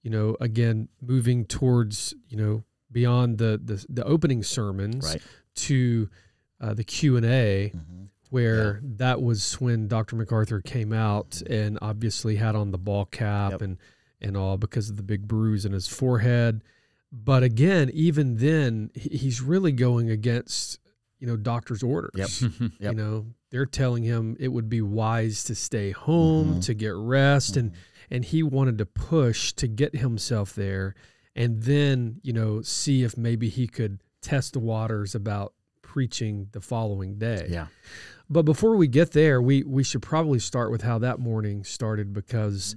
you 0.02 0.10
know, 0.10 0.36
again 0.40 0.88
moving 1.00 1.44
towards, 1.46 2.14
you 2.28 2.36
know, 2.36 2.64
beyond 2.92 3.38
the 3.38 3.60
the, 3.64 3.84
the 3.88 4.04
opening 4.04 4.42
sermons 4.42 5.04
right. 5.06 5.22
to 5.56 6.08
uh, 6.60 6.74
the 6.74 6.84
Q 6.84 7.16
and 7.16 7.26
A, 7.26 7.72
Mhm. 7.74 8.08
where 8.30 8.80
that 8.82 9.20
was 9.22 9.60
when 9.60 9.88
Dr. 9.88 10.16
MacArthur 10.16 10.60
came 10.60 10.92
out 10.92 11.42
and 11.48 11.78
obviously 11.82 12.36
had 12.36 12.54
on 12.54 12.70
the 12.70 12.78
ball 12.78 13.06
cap 13.06 13.52
Yep. 13.52 13.62
and 13.62 13.78
and 14.20 14.36
all 14.36 14.56
because 14.56 14.88
of 14.90 14.96
the 14.96 15.02
big 15.02 15.26
bruise 15.26 15.64
in 15.64 15.72
his 15.72 15.88
forehead. 15.88 16.62
But 17.12 17.42
again, 17.42 17.90
even 17.92 18.36
then, 18.38 18.90
he's 18.94 19.40
really 19.40 19.72
going 19.72 20.08
against 20.10 20.78
you 21.18 21.26
know 21.26 21.36
doctor's 21.36 21.82
orders. 21.82 22.42
Yep. 22.42 22.70
You 22.80 22.92
know, 22.94 23.26
they're 23.50 23.66
telling 23.66 24.02
him 24.02 24.36
it 24.40 24.48
would 24.48 24.68
be 24.68 24.80
wise 24.82 25.44
to 25.44 25.54
stay 25.54 25.90
home 25.92 26.56
Mhm. 26.56 26.64
to 26.66 26.74
get 26.74 26.94
rest, 26.94 27.56
and 27.56 27.70
Mhm. 27.70 27.74
and 28.10 28.24
he 28.24 28.42
wanted 28.42 28.78
to 28.78 28.86
push 28.86 29.52
to 29.54 29.66
get 29.68 29.96
himself 29.96 30.54
there, 30.54 30.94
and 31.34 31.62
then 31.62 32.20
you 32.22 32.32
know 32.32 32.62
see 32.62 33.02
if 33.04 33.16
maybe 33.16 33.48
he 33.48 33.66
could 33.66 34.00
test 34.20 34.52
the 34.54 34.58
waters 34.60 35.14
about 35.14 35.54
preaching 35.82 36.48
the 36.52 36.60
following 36.60 37.18
day. 37.18 37.46
Yeah. 37.50 37.66
But 38.28 38.42
before 38.44 38.74
we 38.76 38.88
get 38.88 39.12
there, 39.12 39.40
we 39.40 39.62
we 39.62 39.84
should 39.84 40.02
probably 40.02 40.38
start 40.38 40.70
with 40.70 40.82
how 40.82 40.98
that 40.98 41.18
morning 41.20 41.62
started 41.64 42.12
because, 42.12 42.74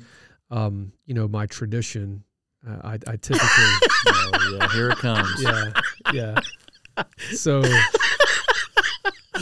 um, 0.51 0.91
you 1.05 1.13
know, 1.13 1.27
my 1.27 1.45
tradition. 1.47 2.23
Uh, 2.67 2.79
I, 2.83 2.93
I 3.07 3.15
typically, 3.15 3.39
oh, 4.07 4.57
yeah, 4.59 4.69
here 4.73 4.89
it 4.89 4.97
comes. 4.97 5.41
yeah, 5.41 5.71
yeah. 6.13 6.39
So, 7.31 7.61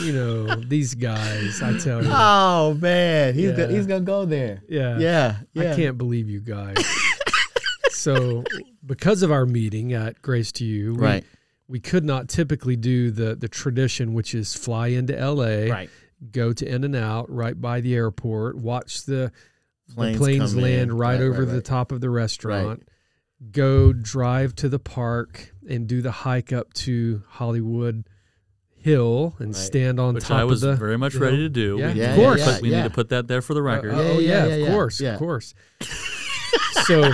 you 0.00 0.12
know, 0.12 0.54
these 0.56 0.94
guys, 0.94 1.60
I 1.62 1.76
tell 1.78 2.02
you, 2.04 2.10
Oh 2.12 2.74
man, 2.74 3.34
he's 3.34 3.44
Yeah. 3.50 3.56
go, 3.56 3.68
he's 3.68 3.86
gonna 3.86 4.00
go 4.04 4.24
there. 4.24 4.62
yeah, 4.68 4.98
Yeah, 4.98 5.36
yeah. 5.54 5.72
I 5.72 5.76
can't 5.76 5.96
believe 5.98 6.28
you 6.28 6.40
guys. 6.40 6.76
so, 7.90 8.44
because 8.84 9.22
of 9.22 9.32
our 9.32 9.46
meeting 9.46 9.92
at 9.92 10.20
Grace 10.22 10.52
to 10.52 10.64
You, 10.64 10.94
we, 10.94 11.00
Right, 11.00 11.24
we 11.68 11.80
could 11.80 12.04
not 12.04 12.28
typically 12.28 12.76
do 12.76 13.10
the 13.10 13.34
the 13.34 13.48
tradition, 13.48 14.14
which 14.14 14.34
is 14.34 14.54
fly 14.54 14.88
into 14.88 15.18
L.A. 15.18 15.70
right. 15.70 15.90
go 16.30 16.52
to 16.52 16.66
In 16.66 16.84
and 16.84 16.94
Out 16.96 17.30
right 17.30 17.60
by 17.60 17.80
the 17.80 17.94
airport, 17.94 18.56
watch 18.56 19.04
the 19.04 19.32
Planes 19.94 20.14
the 20.14 20.18
planes 20.18 20.56
land 20.56 20.90
in. 20.90 20.96
right, 20.96 21.12
Right, 21.12 21.20
over 21.20 21.44
right, 21.44 21.52
the 21.52 21.62
top 21.62 21.92
of 21.92 22.00
the 22.00 22.10
restaurant. 22.10 22.82
Go 23.52 23.92
drive 23.92 24.54
to 24.56 24.68
the 24.68 24.78
park 24.80 25.52
and 25.68 25.86
do 25.86 26.00
the 26.02 26.10
hike 26.10 26.52
up 26.52 26.72
to 26.74 27.22
Hollywood 27.28 28.08
Hill 28.86 29.34
and 29.38 29.48
Right. 29.48 29.56
stand 29.56 29.98
on 30.00 30.14
top. 30.14 30.14
Which 30.14 30.24
top 30.28 30.38
I 30.38 30.44
was 30.44 30.62
of 30.62 30.70
the. 30.70 30.76
very 30.76 30.96
much 30.96 31.14
ready 31.16 31.36
hill. 31.36 31.44
to 31.46 31.48
do. 31.48 31.76
Yeah, 31.78 31.86
we, 31.86 31.90
of 31.90 31.96
need 31.96 32.06
to 32.06 32.14
course. 32.16 32.44
put- 32.52 32.62
we 32.62 32.70
Yeah, 32.70 32.82
need 32.82 32.88
to 32.88 32.94
put 32.94 33.08
that 33.08 33.26
there 33.28 33.42
for 33.42 33.54
the 33.54 33.62
record. 33.62 33.92
Uh, 33.94 33.98
oh 33.98 34.18
Yeah, 34.18 34.18
yeah, 34.20 34.46
yeah, 34.46 34.54
of 34.54 34.60
yeah, 34.60 34.70
course, 34.74 35.00
yeah. 35.00 35.12
of 35.14 35.18
course. 35.18 35.54
so, 36.86 37.12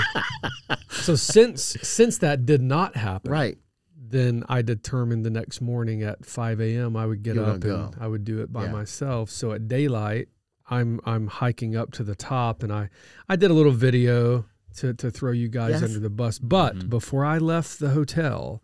so 0.90 1.14
since 1.16 1.62
since 1.82 2.18
that 2.18 2.44
did 2.46 2.62
not 2.62 2.96
happen, 2.96 3.30
Right. 3.30 3.58
then 3.96 4.44
I 4.48 4.62
determined 4.62 5.24
the 5.24 5.30
next 5.30 5.60
morning 5.60 6.02
at 6.02 6.24
5 6.26 6.60
a.m. 6.60 6.96
I 6.96 7.06
would 7.06 7.22
get 7.22 7.34
You 7.36 7.40
were 7.40 7.46
up 7.46 7.54
and 7.54 7.62
go. 7.62 7.90
I 8.00 8.06
would 8.06 8.24
do 8.24 8.40
it 8.40 8.52
by 8.52 8.64
Yeah. 8.66 8.72
myself. 8.72 9.30
So 9.30 9.52
at 9.52 9.68
daylight, 9.68 10.28
I'm 10.68 11.00
I'm 11.04 11.26
hiking 11.26 11.76
up 11.76 11.92
to 11.92 12.04
the 12.04 12.14
top, 12.14 12.62
and 12.62 12.72
I 12.72 12.88
I 13.28 13.36
did 13.36 13.50
a 13.50 13.54
little 13.54 13.72
video 13.72 14.44
to 14.76 14.94
to 14.94 15.10
throw 15.10 15.32
you 15.32 15.48
guys 15.48 15.72
Yes. 15.80 15.82
under 15.82 15.98
the 16.00 16.10
bus. 16.10 16.38
But 16.38 16.76
Mhm. 16.76 16.90
before 16.90 17.24
I 17.24 17.38
left 17.38 17.78
the 17.78 17.90
hotel, 17.90 18.62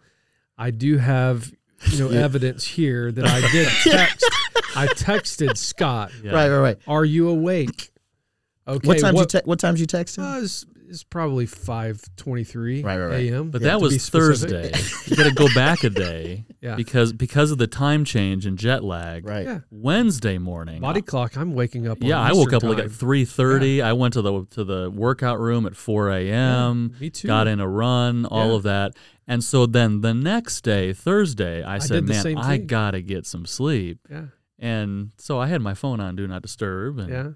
I 0.57 0.71
do 0.71 0.99
have 0.99 1.53
you 1.87 1.99
know 1.99 2.11
Yeah. 2.11 2.21
evidence 2.25 2.65
here 2.67 3.11
that 3.13 3.25
I 3.27 3.41
did 3.53 3.69
text. 3.85 4.25
I 4.77 4.87
texted 4.89 5.57
Scott, 5.57 6.11
Yeah. 6.23 6.33
Right, 6.33 6.49
right, 6.51 6.59
right. 6.59 6.79
"Are 6.87 7.05
you 7.05 7.29
awake?" 7.29 7.91
Okay. 8.67 8.87
what 8.87 8.99
time 9.01 9.15
what, 9.15 9.33
you 9.33 9.41
te- 9.41 9.47
what 9.47 9.59
time 9.59 9.75
did 9.75 9.81
you 9.81 9.87
text 9.87 10.19
him? 10.19 10.25
uh, 10.25 10.47
it's, 10.89 10.97
it's 10.97 11.05
probably 11.05 11.47
5:23 11.47 12.85
Right, 12.85 12.97
right, 12.99 13.07
right. 13.07 13.15
a.m. 13.33 13.51
But 13.51 13.61
yeah, 13.63 13.69
that 13.69 13.81
was. 13.81 14.09
Thursday. 14.09 14.73
you 15.07 15.17
got 15.17 15.25
to 15.29 15.35
go 15.35 15.47
back 15.55 15.85
a 15.85 15.91
day 15.91 16.45
Yeah. 16.61 16.75
because 16.75 17.13
because 17.13 17.51
of 17.51 17.59
the 17.59 17.67
time 17.67 18.05
change 18.05 18.47
and 18.47 18.59
jet 18.59 18.83
lag. 18.83 19.27
right. 19.27 19.45
Yeah. 19.47 19.61
Wednesday 19.71 20.39
morning. 20.39 20.81
Body 20.81 21.03
clock. 21.03 21.37
I'm 21.37 21.55
waking 21.55 21.87
up. 21.87 21.99
on 22.03 22.09
yeah, 22.09 22.21
I 22.21 22.33
woke 22.33 22.49
up 22.53 22.59
Eastern 22.65 22.71
like 22.71 22.79
at 22.79 22.83
time. 22.83 22.91
three 22.91 23.25
thirty. 23.25 23.83
I 23.83 23.93
went 23.93 24.15
to 24.15 24.23
the 24.23 24.45
to 24.51 24.65
the 24.65 24.91
workout 24.91 25.39
room 25.41 25.67
at 25.67 25.77
four 25.77 26.11
a.m. 26.11 26.95
Me 27.01 27.11
too. 27.11 27.29
Got 27.29 27.47
in 27.47 27.61
a 27.61 27.69
run, 27.69 28.25
all 28.27 28.49
Yeah. 28.51 28.55
of 28.57 28.63
that, 28.65 28.93
and 29.27 29.43
so 29.45 29.67
then 29.67 30.01
the 30.01 30.15
next 30.15 30.63
day, 30.63 30.93
Thursday, 30.93 31.63
I, 31.63 31.79
said, 31.79 32.05
"Man, 32.05 32.37
I 32.39 32.57
gotta 32.59 33.01
get 33.03 33.27
some 33.27 33.47
sleep." 33.47 33.99
Yeah. 34.11 34.27
And 34.59 35.11
so 35.19 35.39
I 35.39 35.47
had 35.47 35.63
my 35.63 35.75
phone 35.75 36.01
on 36.01 36.17
Do 36.17 36.27
Not 36.27 36.43
Disturb. 36.43 36.99
And 36.99 37.09
Yeah. 37.09 37.29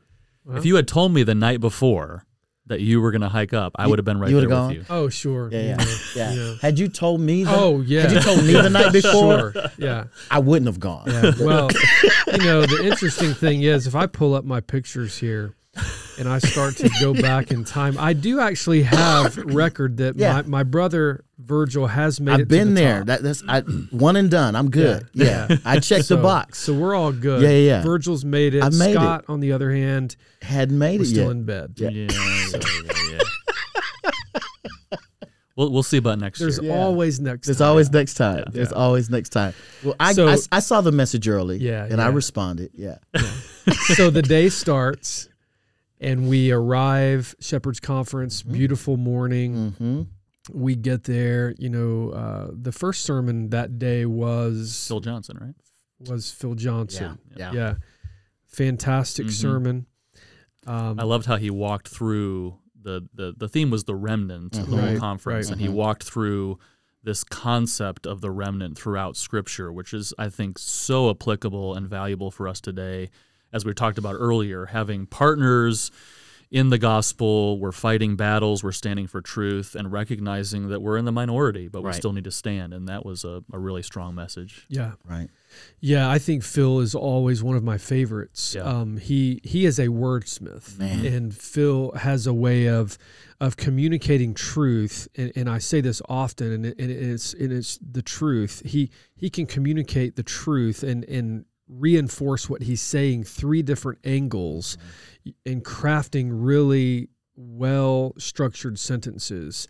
Well, 0.45 0.57
if 0.57 0.65
you 0.67 0.75
had 0.75 0.89
told 0.89 1.13
me 1.15 1.23
the 1.23 1.37
night 1.37 1.61
before 1.61 2.25
that 2.67 2.81
you 2.81 3.01
were 3.01 3.11
gonna 3.11 3.29
hike 3.29 3.53
up, 3.53 3.73
I 3.77 3.85
You- 3.85 3.91
would 3.91 3.99
have 3.99 4.05
been 4.05 4.21
right 4.21 4.31
you 4.31 4.41
there 4.41 4.49
would've 4.49 4.69
with 4.69 4.77
you. 4.77 4.85
oh, 4.89 5.09
sure. 5.09 5.49
Yeah, 5.51 5.61
you 5.61 5.67
yeah, 5.69 5.77
mm-hmm. 5.77 6.37
know, 6.37 6.51
yeah. 6.53 6.55
Had 6.63 6.79
you 6.79 6.89
told 6.89 7.21
me? 7.21 7.45
The, 7.45 7.51
Oh, 7.55 7.81
yeah. 7.81 8.03
Had 8.03 8.13
you 8.13 8.21
told 8.21 8.45
me 8.45 8.53
the 8.53 8.71
night 8.71 8.93
before? 8.93 9.53
Sure. 9.53 9.65
Yeah. 9.79 10.05
I 10.31 10.39
wouldn't 10.39 10.67
have 10.67 10.79
gone. 10.81 11.05
Yeah. 11.09 11.33
Well, 11.41 11.69
you 12.33 12.39
know, 12.39 12.63
the 12.65 12.85
interesting 12.85 13.35
thing 13.35 13.63
is 13.63 13.87
if 13.87 13.95
I 13.95 14.07
pull 14.07 14.35
up 14.35 14.45
my 14.45 14.61
pictures 14.61 15.19
here 15.19 15.55
and 16.19 16.29
I 16.29 16.39
start 16.39 16.77
to 16.77 16.91
go 17.01 17.15
back 17.15 17.51
in 17.51 17.65
time, 17.65 17.97
I 17.99 18.13
do 18.13 18.41
actually 18.41 18.83
have 18.83 19.37
record 19.55 19.97
that 19.99 20.17
Yeah. 20.17 20.35
my, 20.35 20.43
my 20.43 20.63
brother 20.63 21.25
Virgil 21.39 21.87
has 21.89 22.21
made 22.21 22.33
I've 22.35 22.39
to 22.41 22.47
been 22.47 22.75
the 22.75 22.81
there. 22.81 22.99
top. 22.99 23.07
That, 23.07 23.23
that's 23.23 23.43
I, 23.49 23.61
one 23.61 24.17
and 24.17 24.31
done. 24.31 24.55
I'm 24.55 24.71
good. 24.71 25.09
Yeah, 25.13 25.25
Yeah, 25.25 25.47
yeah. 25.51 25.57
I 25.65 25.79
checked 25.81 26.05
so, 26.07 26.17
the 26.17 26.23
box. 26.23 26.59
So 26.59 26.75
we're 26.75 26.95
all 26.95 27.13
good. 27.13 27.43
Yeah, 27.43 27.49
yeah, 27.51 27.77
yeah. 27.79 27.83
Virgil's 27.83 28.25
made 28.25 28.55
it. 28.55 28.63
I 28.63 28.69
made 28.71 28.91
it. 28.93 28.95
Scott, 28.95 29.25
on 29.29 29.41
the 29.41 29.53
other 29.53 29.73
hand, 29.73 30.17
Hadn't 30.43 30.79
made 30.79 31.01
was 31.01 31.11
it 31.11 31.15
still 31.15 31.25
yet. 31.27 31.31
in 31.33 31.45
bed. 31.45 31.73
Yeah. 31.77 31.89
Yeah, 31.89 32.09
yeah, 32.11 32.61
yeah, 33.13 33.19
yeah. 34.93 34.99
we'll 35.57 35.71
we'll 35.71 35.83
see 35.83 35.97
about 35.99 36.19
next 36.19 36.39
There's 36.39 36.59
year. 36.59 36.71
Yeah. 36.73 36.79
always 36.83 37.21
next 37.21 37.47
There's 37.47 37.59
time. 37.59 37.69
always 37.69 37.91
next 37.91 38.15
time. 38.15 38.45
There's 38.53 38.71
Yeah. 38.71 38.77
always 38.77 39.11
next 39.11 39.31
time. 39.31 39.55
Well, 39.83 39.95
I, 40.01 40.13
So- 40.13 40.29
I, 40.29 40.37
I 40.53 40.61
saw 40.61 40.81
the 40.81 40.93
message 40.93 41.29
early. 41.29 41.59
Yeah, 41.59 41.85
and 41.85 42.01
I 42.01 42.09
yeah. 42.09 42.15
responded. 42.15 42.71
Yeah. 42.75 42.99
so 43.97 44.11
the 44.11 44.23
day 44.23 44.49
starts 44.49 45.29
and 46.03 46.29
we 46.29 46.51
arrive 46.53 47.35
shepherd's 47.41 47.81
conference 47.81 48.43
Mm-hmm. 48.43 48.53
beautiful 48.53 48.97
morning 48.97 49.73
hmm 49.79 50.03
we 50.53 50.75
get 50.75 51.05
there 51.05 51.55
you 51.59 51.69
know 51.71 52.11
uh, 52.11 52.51
the 52.53 52.73
first 52.73 53.03
sermon 53.03 53.51
that 53.51 53.79
day 53.79 54.05
was 54.05 54.87
Phil 54.89 54.99
Johnson, 55.01 55.39
right? 55.41 55.55
was 56.11 56.33
phil 56.33 56.55
johnson 56.57 57.19
Yeah. 57.37 57.53
yeah, 57.53 57.75
fantastic 58.47 59.27
Mhm. 59.27 59.31
sermon 59.31 59.87
um, 60.67 60.99
I 61.01 61.05
loved 61.05 61.27
how 61.27 61.37
he 61.37 61.51
walked 61.51 61.89
through 61.89 62.59
the 62.81 63.09
the 63.15 63.35
the 63.37 63.49
theme 63.49 63.71
was 63.71 63.85
the 63.85 63.95
remnant 63.95 64.57
of 64.59 64.69
the 64.71 64.77
Right, 64.77 64.91
whole 64.91 64.99
conference, 64.99 65.47
right. 65.47 65.53
and 65.53 65.61
he 65.61 65.69
Mhm. 65.69 65.75
walked 65.75 66.03
through 66.05 66.59
this 67.05 67.25
concept 67.25 68.07
of 68.07 68.21
the 68.21 68.31
remnant 68.31 68.77
throughout 68.79 69.17
Scripture, 69.17 69.73
which 69.73 69.93
is 69.93 70.15
I 70.19 70.29
think 70.29 70.59
so 70.59 71.11
applicable 71.11 71.75
and 71.75 71.89
valuable 71.89 72.31
for 72.31 72.47
us 72.47 72.61
today, 72.61 73.11
as 73.53 73.65
we 73.65 73.75
talked 73.75 73.99
about 73.99 74.15
earlier, 74.19 74.67
having 74.67 75.07
partners 75.07 75.91
in 76.51 76.69
the 76.69 76.77
gospel, 76.77 77.59
we're 77.59 77.73
fighting 77.73 78.15
battles, 78.15 78.63
we're 78.63 78.73
standing 78.73 79.07
for 79.07 79.23
truth, 79.23 79.75
and 79.75 79.91
recognizing 79.91 80.69
that 80.69 80.83
we're 80.83 80.99
in 80.99 81.07
the 81.07 81.13
minority, 81.13 81.67
but 81.67 81.83
we 81.83 81.95
still 81.95 82.13
need 82.13 82.25
to 82.25 82.31
stand. 82.31 82.75
And 82.75 82.87
that 82.89 83.07
was 83.07 83.25
a, 83.25 83.43
a 83.51 83.59
really 83.59 83.83
strong 83.83 84.15
message. 84.15 84.67
yeah 84.69 84.93
Right. 85.09 85.31
yeah 85.81 86.11
i 86.11 86.19
think 86.19 86.43
phil 86.43 86.81
is 86.81 86.95
always 86.95 87.43
one 87.43 87.57
of 87.57 87.63
my 87.65 87.77
favorites 87.79 88.55
Yeah. 88.55 88.63
um, 88.65 88.97
he 88.99 89.41
he 89.45 89.65
is 89.67 89.79
a 89.79 89.89
wordsmith 89.89 90.79
Man. 90.79 91.05
and 91.07 91.35
phil 91.35 91.93
has 91.93 92.27
a 92.27 92.33
way 92.35 92.67
of 92.69 92.97
of 93.41 93.57
communicating 93.59 94.33
truth 94.35 95.09
and, 95.17 95.31
and 95.37 95.49
i 95.51 95.59
say 95.59 95.81
this 95.83 96.01
often 96.09 96.53
and, 96.53 96.67
it, 96.67 96.79
and 96.79 96.91
it's 96.91 97.35
and 97.35 97.53
it's 97.53 97.79
the 97.79 98.01
truth 98.03 98.63
he 98.65 98.91
he 99.15 99.29
can 99.31 99.45
communicate 99.47 100.17
the 100.17 100.23
truth 100.23 100.83
and 100.83 101.05
and 101.05 101.45
reinforce 101.79 102.49
what 102.51 102.63
he's 102.63 102.81
saying 102.83 103.25
three 103.25 103.63
different 103.63 103.99
angles 104.05 104.77
and 105.47 105.65
crafting 105.65 106.29
really 106.33 107.09
well 107.37 108.13
structured 108.19 108.79
sentences 108.79 109.67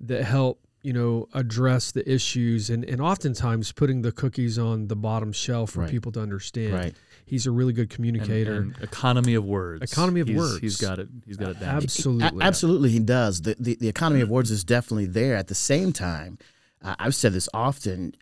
that 0.00 0.24
help 0.24 0.60
you 0.82 0.92
know 0.92 1.26
address 1.32 1.90
the 1.92 2.08
issues 2.10 2.68
and 2.70 2.84
and 2.84 3.00
oftentimes 3.00 3.72
putting 3.72 4.02
the 4.02 4.12
cookies 4.12 4.58
on 4.58 4.86
the 4.88 4.94
bottom 4.96 5.32
shelf 5.32 5.70
for 5.70 5.80
Right. 5.80 5.90
people 5.90 6.12
to 6.12 6.20
understand 6.20 6.74
Right. 6.74 6.94
he's 7.24 7.46
a 7.46 7.50
really 7.50 7.72
good 7.72 7.82
And- 7.82 7.90
communicator 7.90 8.54
and 8.60 8.76
economy 8.82 9.34
of 9.34 9.44
words. 9.44 9.82
Economy 9.90 10.20
of 10.20 10.28
He's- 10.28 10.38
words. 10.38 10.58
He's 10.60 10.76
got 10.76 10.98
it. 10.98 11.08
He's 11.26 11.36
got 11.38 11.50
it 11.50 11.60
down. 11.60 11.74
absolutely 11.76 12.40
A- 12.40 12.44
absolutely, 12.44 12.90
he 12.90 13.00
does. 13.00 13.40
The, 13.40 13.56
the 13.58 13.76
the 13.80 13.88
economy 13.88 14.20
of 14.20 14.28
words 14.28 14.50
is 14.50 14.62
definitely 14.62 15.06
there. 15.06 15.34
At 15.36 15.48
the 15.48 15.54
same 15.56 15.92
time, 15.92 16.38
uh, 16.82 16.94
I've 16.98 17.14
said 17.14 17.32
this 17.32 17.48
often. 17.54 18.14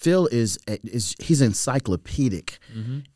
Phil 0.00 0.26
is 0.32 0.58
is 0.66 1.14
he's 1.18 1.40
encyclopedic 1.42 2.58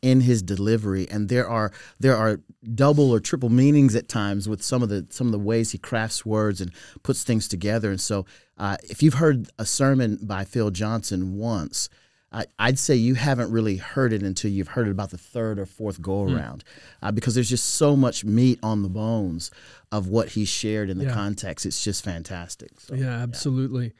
in 0.01 0.21
his 0.21 0.41
delivery, 0.43 1.07
and 1.09 1.29
there 1.29 1.47
are 1.47 1.71
there 1.99 2.15
are 2.15 2.39
double 2.75 3.09
or 3.11 3.19
triple 3.19 3.49
meanings 3.49 3.95
at 3.95 4.07
times 4.07 4.47
with 4.47 4.61
some 4.63 4.83
of 4.83 4.89
the 4.89 5.07
some 5.09 5.27
of 5.27 5.31
the 5.31 5.39
ways 5.39 5.71
he 5.71 5.77
crafts 5.79 6.25
words 6.25 6.61
and 6.61 6.71
puts 7.03 7.23
things 7.23 7.47
together. 7.47 7.89
And 7.89 7.99
so, 7.99 8.25
uh, 8.57 8.77
if 8.83 9.01
you've 9.01 9.15
heard 9.15 9.49
a 9.57 9.65
sermon 9.65 10.19
by 10.21 10.43
Phil 10.45 10.71
Johnson 10.71 11.37
once. 11.37 11.89
I, 12.31 12.45
I'd 12.59 12.79
say 12.79 12.95
you 12.95 13.13
haven't 13.15 13.49
really 13.51 13.77
heard 13.77 14.11
it 14.11 14.21
until 14.21 14.51
you've 14.51 14.67
heard 14.75 14.87
it 14.87 14.91
about 14.91 15.11
the 15.11 15.17
third 15.17 15.57
or 15.57 15.65
fourth 15.65 16.01
go 16.01 16.23
around, 16.23 16.65
uh, 17.01 17.11
because 17.13 17.33
there's 17.33 17.47
just 17.49 17.75
so 17.75 17.95
much 17.95 18.25
meat 18.25 18.59
on 18.61 18.81
the 18.81 18.89
bones 18.89 19.51
of 19.89 20.07
what 20.09 20.29
he 20.29 20.43
shared 20.43 20.89
in 20.89 20.97
the 20.97 21.05
Yeah. 21.05 21.13
context. 21.13 21.65
It's 21.65 21.81
just 21.81 22.03
fantastic. 22.03 22.71
So, 22.81 22.95
yeah 22.95 23.21
absolutely 23.21 23.93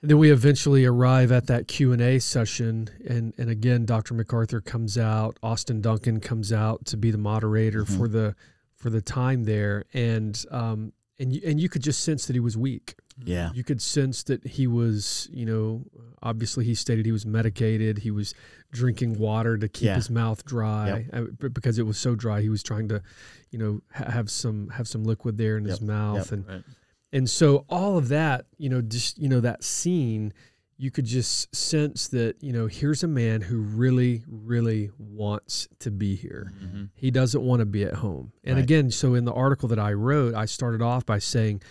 and 0.00 0.10
then 0.10 0.18
we 0.18 0.30
eventually 0.30 0.84
arrive 0.84 1.32
at 1.32 1.46
that 1.46 1.66
q&a 1.68 2.18
session 2.18 2.88
and, 3.06 3.32
and 3.38 3.50
again 3.50 3.84
dr 3.84 4.12
macarthur 4.14 4.60
comes 4.60 4.96
out 4.98 5.36
austin 5.42 5.80
duncan 5.80 6.20
comes 6.20 6.52
out 6.52 6.84
to 6.86 6.96
be 6.96 7.10
the 7.10 7.18
moderator 7.18 7.84
Mm-hmm. 7.84 7.96
for 7.98 8.08
the 8.08 8.34
for 8.76 8.90
the 8.90 9.02
time 9.02 9.44
there 9.44 9.84
and 9.92 10.44
um, 10.52 10.92
and 11.18 11.32
you, 11.32 11.40
and 11.44 11.60
you 11.60 11.68
could 11.68 11.82
just 11.82 12.04
sense 12.04 12.26
that 12.26 12.34
he 12.34 12.40
was 12.40 12.56
weak 12.56 12.94
yeah, 13.24 13.50
you 13.52 13.64
could 13.64 13.82
sense 13.82 14.22
that 14.22 14.46
he 14.46 14.68
was 14.68 15.28
you 15.32 15.44
know 15.44 15.82
obviously 16.22 16.64
he 16.64 16.76
stated 16.76 17.04
he 17.04 17.10
was 17.10 17.26
medicated 17.26 17.98
he 17.98 18.12
was 18.12 18.32
drinking 18.70 19.18
water 19.18 19.58
to 19.58 19.66
keep 19.68 19.86
Yeah. 19.86 19.96
his 19.96 20.08
mouth 20.08 20.44
dry 20.44 21.06
uh, 21.12 21.22
b- 21.22 21.48
because 21.48 21.80
it 21.80 21.82
was 21.86 21.98
so 21.98 22.14
dry 22.14 22.40
he 22.40 22.48
was 22.48 22.62
trying 22.62 22.86
to 22.90 23.02
you 23.50 23.58
know 23.58 23.80
ha- 23.92 24.08
have 24.12 24.30
some 24.30 24.68
have 24.68 24.86
some 24.86 25.02
liquid 25.02 25.36
there 25.38 25.56
in 25.58 25.64
his 25.64 25.80
mouth 25.80 26.30
Yep. 26.30 26.32
and 26.32 26.46
Right. 26.46 26.62
And 27.12 27.28
so 27.28 27.64
all 27.68 27.96
of 27.98 28.08
that, 28.08 28.46
you 28.56 28.68
know, 28.68 28.80
just 28.82 29.18
you 29.18 29.28
know 29.28 29.40
that 29.40 29.64
scene, 29.64 30.32
you 30.76 30.90
could 30.90 31.06
just 31.06 31.54
sense 31.54 32.08
that 32.08 32.36
you 32.42 32.52
know 32.52 32.66
here's 32.66 33.02
a 33.02 33.08
man 33.08 33.40
who 33.42 33.58
really, 33.58 34.22
really 34.28 34.90
wants 34.98 35.68
to 35.80 35.90
be 35.90 36.14
here. 36.14 36.52
Mm-hmm. 36.62 36.84
He 36.94 37.10
doesn't 37.10 37.42
want 37.42 37.60
to 37.60 37.66
be 37.66 37.82
at 37.84 37.94
home. 37.94 38.32
And 38.44 38.56
Right. 38.56 38.62
again, 38.64 38.90
so 38.90 39.14
in 39.14 39.24
the 39.24 39.32
article 39.32 39.68
that 39.70 39.78
I 39.78 39.92
wrote, 39.92 40.34
I 40.34 40.44
started 40.44 40.82
off 40.82 41.04
by 41.06 41.18
saying, 41.18 41.62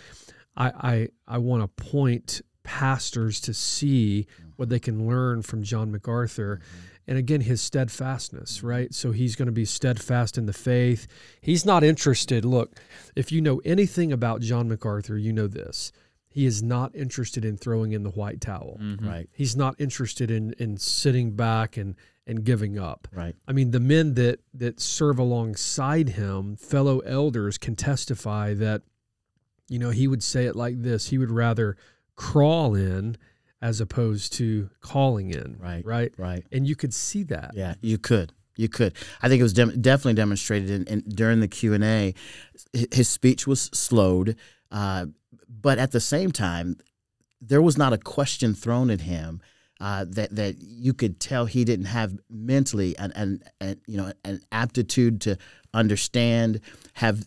I 0.56 0.68
I, 0.68 1.08
I 1.26 1.38
want 1.38 1.62
to 1.62 1.84
point 1.84 2.40
pastors 2.64 3.40
to 3.40 3.54
see 3.54 4.26
what 4.56 4.68
they 4.68 4.78
can 4.78 5.06
learn 5.06 5.40
from 5.42 5.62
John 5.62 5.90
MacArthur. 5.90 6.60
And 7.08 7.16
again, 7.16 7.40
his 7.40 7.62
steadfastness, 7.62 8.62
right? 8.62 8.92
So 8.92 9.12
he's 9.12 9.34
going 9.34 9.46
to 9.46 9.52
be 9.52 9.64
steadfast 9.64 10.36
in 10.36 10.44
the 10.44 10.52
faith. 10.52 11.06
He's 11.40 11.64
not 11.64 11.82
interested. 11.82 12.44
Look, 12.44 12.78
if 13.16 13.32
you 13.32 13.40
know 13.40 13.62
anything 13.64 14.12
about 14.12 14.42
John 14.42 14.68
MacArthur, 14.68 15.16
you 15.16 15.32
know 15.32 15.46
this. 15.46 15.90
He 16.28 16.44
is 16.44 16.62
not 16.62 16.94
interested 16.94 17.46
in 17.46 17.56
throwing 17.56 17.92
in 17.92 18.02
the 18.02 18.10
white 18.10 18.42
towel. 18.42 18.78
Mm-hmm. 18.80 19.08
right, 19.08 19.28
He's 19.32 19.56
not 19.56 19.74
interested 19.78 20.30
in 20.30 20.52
in 20.58 20.76
sitting 20.76 21.34
back 21.34 21.78
and 21.78 21.96
and 22.26 22.44
giving 22.44 22.78
up. 22.78 23.08
right, 23.10 23.34
I 23.48 23.52
mean, 23.52 23.70
the 23.70 23.80
men 23.80 24.12
that 24.14 24.40
that 24.52 24.78
serve 24.78 25.18
alongside 25.18 26.10
him, 26.10 26.56
fellow 26.56 26.98
elders, 27.00 27.56
can 27.56 27.74
testify 27.74 28.52
that, 28.54 28.82
you 29.68 29.78
know, 29.78 29.90
he 29.90 30.06
would 30.06 30.22
say 30.22 30.44
it 30.44 30.54
like 30.54 30.82
this: 30.82 31.08
he 31.08 31.16
would 31.16 31.30
rather 31.30 31.76
crawl 32.16 32.74
in 32.74 33.16
as 33.60 33.80
opposed 33.80 34.32
to 34.34 34.70
calling 34.80 35.30
in. 35.30 35.56
Right. 35.58 35.84
Right. 35.84 36.12
right. 36.16 36.44
And 36.52 36.66
you 36.66 36.76
could 36.76 36.94
see 36.94 37.22
that. 37.24 37.52
Yeah, 37.54 37.74
you 37.80 37.98
could. 37.98 38.32
You 38.56 38.68
could. 38.68 38.94
I 39.22 39.28
think 39.28 39.40
it 39.40 39.44
was 39.44 39.52
dem- 39.52 39.80
definitely 39.80 40.14
demonstrated 40.14 40.70
in, 40.70 40.86
in, 40.86 41.00
during 41.08 41.40
the 41.40 41.48
Q 41.48 41.74
and 41.74 41.84
A. 41.84 42.14
His 42.72 43.08
speech 43.08 43.46
was 43.46 43.70
slowed, 43.72 44.36
uh, 44.72 45.06
but 45.48 45.78
at 45.78 45.92
the 45.92 46.00
same 46.00 46.32
time, 46.32 46.76
there 47.40 47.62
was 47.62 47.78
not 47.78 47.92
a 47.92 47.98
question 47.98 48.54
thrown 48.54 48.90
at 48.90 49.02
him 49.02 49.40
uh, 49.80 50.04
that 50.08 50.34
that 50.34 50.56
you 50.60 50.92
could 50.92 51.20
tell 51.20 51.46
he 51.46 51.64
didn't 51.64 51.86
have 51.86 52.18
mentally 52.28 52.98
an, 52.98 53.12
an, 53.14 53.42
an 53.60 53.80
you 53.86 53.96
know 53.96 54.12
an 54.24 54.40
aptitude 54.50 55.20
to 55.20 55.36
understand, 55.74 56.60
have 56.94 57.24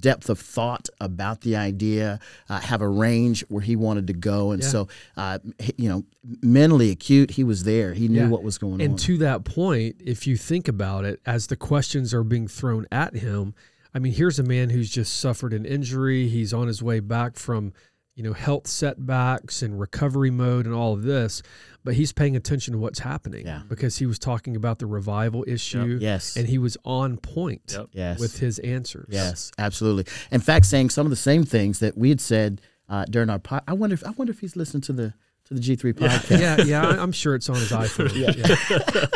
depth 0.00 0.28
of 0.28 0.38
thought 0.38 0.88
about 1.00 1.42
the 1.42 1.56
idea, 1.56 2.18
uh, 2.48 2.60
have 2.60 2.80
a 2.80 2.88
range 2.88 3.44
where 3.48 3.62
he 3.62 3.76
wanted 3.76 4.06
to 4.08 4.12
go, 4.12 4.50
and 4.52 4.62
Yeah. 4.62 4.68
so 4.68 4.88
uh, 5.16 5.38
he- 5.58 5.74
you 5.76 5.88
know 5.88 6.04
mentally 6.42 6.90
acute. 6.90 7.32
He 7.32 7.44
was 7.44 7.64
there. 7.64 7.94
He 7.94 8.08
knew 8.08 8.20
Yeah. 8.20 8.28
what 8.28 8.42
was 8.42 8.58
going 8.58 8.74
And 8.74 8.82
on. 8.82 8.90
And 8.90 8.98
to 9.00 9.18
that 9.18 9.44
point, 9.44 9.96
if 10.04 10.26
you 10.26 10.36
think 10.36 10.68
about 10.68 11.04
it, 11.04 11.20
as 11.26 11.48
the 11.48 11.56
questions 11.56 12.12
are 12.14 12.24
being 12.24 12.48
thrown 12.48 12.86
at 12.92 13.16
him, 13.16 13.54
I 13.94 13.98
mean, 13.98 14.12
here's 14.14 14.38
a 14.38 14.42
man 14.44 14.70
who's 14.70 14.88
just 14.88 15.14
suffered 15.18 15.52
an 15.52 15.64
injury. 15.66 16.28
He's 16.28 16.52
on 16.54 16.66
his 16.66 16.82
way 16.82 17.00
back 17.00 17.36
from, 17.36 17.72
you 18.14 18.22
know, 18.22 18.34
health 18.34 18.66
setbacks 18.66 19.62
and 19.62 19.80
recovery 19.80 20.30
mode 20.30 20.66
and 20.66 20.74
all 20.74 20.92
of 20.92 21.02
this, 21.02 21.42
but 21.82 21.94
he's 21.94 22.12
paying 22.12 22.36
attention 22.36 22.72
to 22.72 22.78
what's 22.78 22.98
happening 22.98 23.46
Yeah. 23.46 23.62
because 23.68 23.96
he 23.96 24.04
was 24.06 24.18
talking 24.18 24.54
about 24.54 24.78
the 24.78 24.86
revival 24.86 25.44
issue 25.48 25.96
yes. 26.00 26.36
and 26.36 26.46
he 26.46 26.58
was 26.58 26.76
on 26.84 27.16
point 27.16 27.72
Yep. 27.74 27.86
yes. 27.92 28.20
with 28.20 28.38
his 28.38 28.58
answers. 28.58 29.08
Yes, 29.10 29.50
absolutely. 29.58 30.04
In 30.30 30.40
fact, 30.42 30.66
saying 30.66 30.90
some 30.90 31.06
of 31.06 31.10
the 31.10 31.16
same 31.16 31.44
things 31.44 31.78
that 31.78 31.96
we 31.96 32.10
had 32.10 32.20
said 32.20 32.60
uh, 32.88 33.06
during 33.06 33.30
our 33.30 33.38
pod. 33.38 33.62
I 33.66 33.72
wonder 33.72 33.94
if 33.94 34.04
I 34.04 34.10
wonder 34.10 34.32
if 34.32 34.40
he's 34.40 34.56
listened 34.56 34.84
to 34.84 34.92
the 34.92 35.14
to 35.46 35.54
the 35.54 35.60
G 35.60 35.74
three 35.76 35.94
podcast. 35.94 36.38
Yeah, 36.38 36.60
yeah, 36.62 36.86
I- 36.86 37.02
I'm 37.02 37.12
sure 37.12 37.34
it's 37.34 37.48
on 37.48 37.56
his 37.56 37.70
iPhone. 37.70 38.12
yeah. 38.14 39.08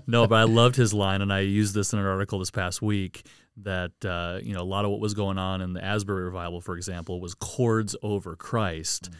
no, 0.06 0.26
but 0.26 0.36
I 0.36 0.44
loved 0.44 0.76
his 0.76 0.94
line, 0.94 1.22
and 1.22 1.32
I 1.32 1.40
used 1.40 1.74
this 1.74 1.92
in 1.92 1.98
an 1.98 2.06
article 2.06 2.38
this 2.38 2.50
past 2.50 2.82
week. 2.82 3.26
That 3.58 3.92
uh, 4.04 4.40
you 4.42 4.52
know, 4.52 4.62
a 4.62 4.64
lot 4.64 4.84
of 4.84 4.90
what 4.90 4.98
was 4.98 5.14
going 5.14 5.38
on 5.38 5.60
in 5.60 5.74
the 5.74 5.84
Asbury 5.84 6.24
revival, 6.24 6.60
for 6.60 6.76
example, 6.76 7.20
was 7.20 7.34
chords 7.34 7.94
over 8.02 8.34
Christ, 8.34 9.10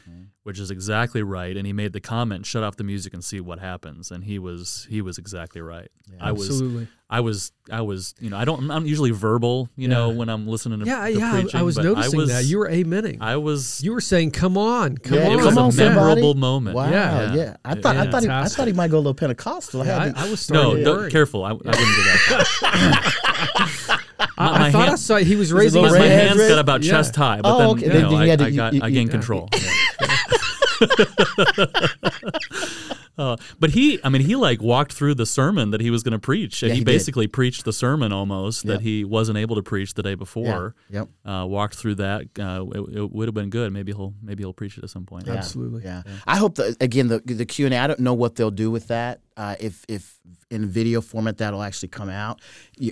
which 0.42 0.58
is 0.58 0.72
exactly 0.72 1.22
right. 1.22 1.56
And 1.56 1.64
he 1.68 1.72
made 1.72 1.92
the 1.92 2.00
comment, 2.00 2.44
"Shut 2.44 2.64
off 2.64 2.74
the 2.76 2.82
music 2.82 3.14
and 3.14 3.22
see 3.22 3.40
what 3.40 3.60
happens." 3.60 4.10
And 4.10 4.24
he 4.24 4.40
was 4.40 4.88
he 4.90 5.02
was 5.02 5.18
exactly 5.18 5.60
right. 5.60 5.88
I 6.20 6.32
was 6.32 6.60
I 7.08 7.20
was 7.20 7.52
I 7.70 7.82
was 7.82 8.12
you 8.18 8.28
know 8.28 8.36
I 8.36 8.44
don't 8.44 8.68
I'm 8.72 8.86
usually 8.86 9.12
verbal 9.12 9.68
you 9.76 9.86
know 9.86 10.08
when 10.10 10.28
I'm 10.28 10.48
listening 10.48 10.80
to 10.80 10.84
Yeah, 10.86 11.04
to 11.04 11.12
yeah. 11.12 11.28
I- 11.32 11.40
preaching, 11.42 11.60
I 11.60 11.62
was 11.62 11.76
noticing 11.78 12.14
I 12.18 12.22
was, 12.22 12.28
that. 12.30 12.44
You 12.44 12.58
were 12.58 12.68
amening. 12.68 13.18
I 13.20 13.36
was 13.36 13.80
you 13.84 13.92
were 13.92 14.00
saying, 14.00 14.32
"Come 14.32 14.58
on, 14.58 14.98
come 14.98 15.16
Yeah, 15.18 15.26
on." 15.26 15.32
it 15.32 15.36
was 15.36 15.44
come 15.44 15.58
a 15.58 15.60
on, 15.66 15.70
somebody. 15.72 15.94
memorable 15.94 16.34
moment. 16.34 16.74
Wow, 16.74 16.90
Yeah. 16.90 17.34
yeah. 17.34 17.56
I 17.64 17.76
thought 17.76 17.96
I 17.96 18.10
thought 18.10 18.22
he, 18.24 18.28
I 18.28 18.46
thought 18.48 18.66
he 18.66 18.72
might 18.72 18.90
go 18.90 18.96
a 18.96 18.98
little 18.98 19.14
Pentecostal. 19.14 19.82
I 19.82 19.84
Yeah, 19.86 20.04
had 20.06 20.16
I, 20.16 20.26
I 20.26 20.30
was 20.30 20.40
starting 20.40 20.70
No, 20.72 20.76
to 20.76 20.82
don't, 20.84 20.96
worry. 20.96 21.10
careful. 21.12 21.44
I, 21.44 21.50
I 21.50 21.52
wouldn't 21.52 21.76
do 21.76 22.02
that. 22.02 22.48
I, 22.62 23.84
my 23.88 23.93
I 24.38 24.70
thought 24.72 24.88
I 24.88 24.94
saw 24.96 25.16
he 25.16 25.36
was 25.36 25.52
raising 25.52 25.82
his 25.84 25.92
my, 25.92 25.98
my 26.00 26.04
hand. 26.06 26.28
hands 26.28 26.38
red. 26.40 26.48
got 26.50 26.58
about 26.58 26.82
Yeah. 26.82 26.90
chest 26.92 27.16
high, 27.16 27.40
but 27.40 27.54
Oh, 27.54 27.58
then 27.58 27.66
okay. 27.68 27.86
you 27.86 27.92
Then- 27.92 28.02
know, 28.02 28.10
then 28.10 28.18
you 28.18 28.24
I, 28.24 28.28
had 28.28 28.38
to- 28.40 28.44
I 28.44 28.48
you- 28.48 28.56
got 28.56 28.72
you- 28.74 28.80
I 28.82 28.90
gained 28.90 29.08
you- 29.08 29.18
control. 29.18 29.48
Uh, 33.16 33.36
but 33.60 33.70
he, 33.70 34.00
I 34.02 34.08
mean, 34.08 34.22
he 34.22 34.34
like 34.34 34.60
walked 34.60 34.92
through 34.92 35.14
the 35.14 35.24
sermon 35.24 35.70
that 35.70 35.80
he 35.80 35.88
was 35.88 36.02
going 36.02 36.14
to 36.14 36.18
preach. 36.18 36.64
and 36.64 36.70
Yeah, 36.70 36.74
he, 36.74 36.80
he 36.80 36.84
did. 36.84 36.90
basically 36.92 37.28
preached 37.28 37.64
the 37.64 37.72
sermon 37.72 38.12
almost 38.12 38.66
that 38.66 38.80
he 38.80 39.04
wasn't 39.04 39.38
able 39.38 39.54
to 39.54 39.62
preach 39.62 39.94
the 39.94 40.02
day 40.02 40.16
before. 40.16 40.74
Yep. 40.90 41.08
Uh, 41.24 41.46
walked 41.48 41.76
through 41.76 41.94
that. 41.96 42.22
Uh, 42.36 42.64
it, 42.74 42.96
it 43.02 43.12
would 43.12 43.28
have 43.28 43.34
been 43.34 43.50
good. 43.50 43.72
Maybe 43.72 43.92
he'll 43.92 44.14
maybe 44.20 44.42
he'll 44.42 44.52
preach 44.52 44.76
it 44.78 44.82
at 44.82 44.90
some 44.90 45.06
point. 45.06 45.28
Yeah. 45.28 45.34
Absolutely. 45.34 45.84
Yeah. 45.84 46.02
I 46.26 46.38
hope 46.38 46.56
that 46.56 46.76
again 46.82 47.06
the 47.06 47.20
the 47.24 47.46
Q 47.46 47.66
and 47.66 47.74
A. 47.74 47.78
I 47.78 47.86
don't 47.86 48.00
know 48.00 48.14
what 48.14 48.34
they'll 48.34 48.50
do 48.50 48.68
with 48.72 48.88
that. 48.88 49.20
Uh, 49.36 49.56
if 49.58 49.84
if 49.88 50.18
in 50.50 50.66
video 50.68 51.00
format 51.00 51.38
that'll 51.38 51.62
actually 51.62 51.88
come 51.88 52.08
out, 52.08 52.40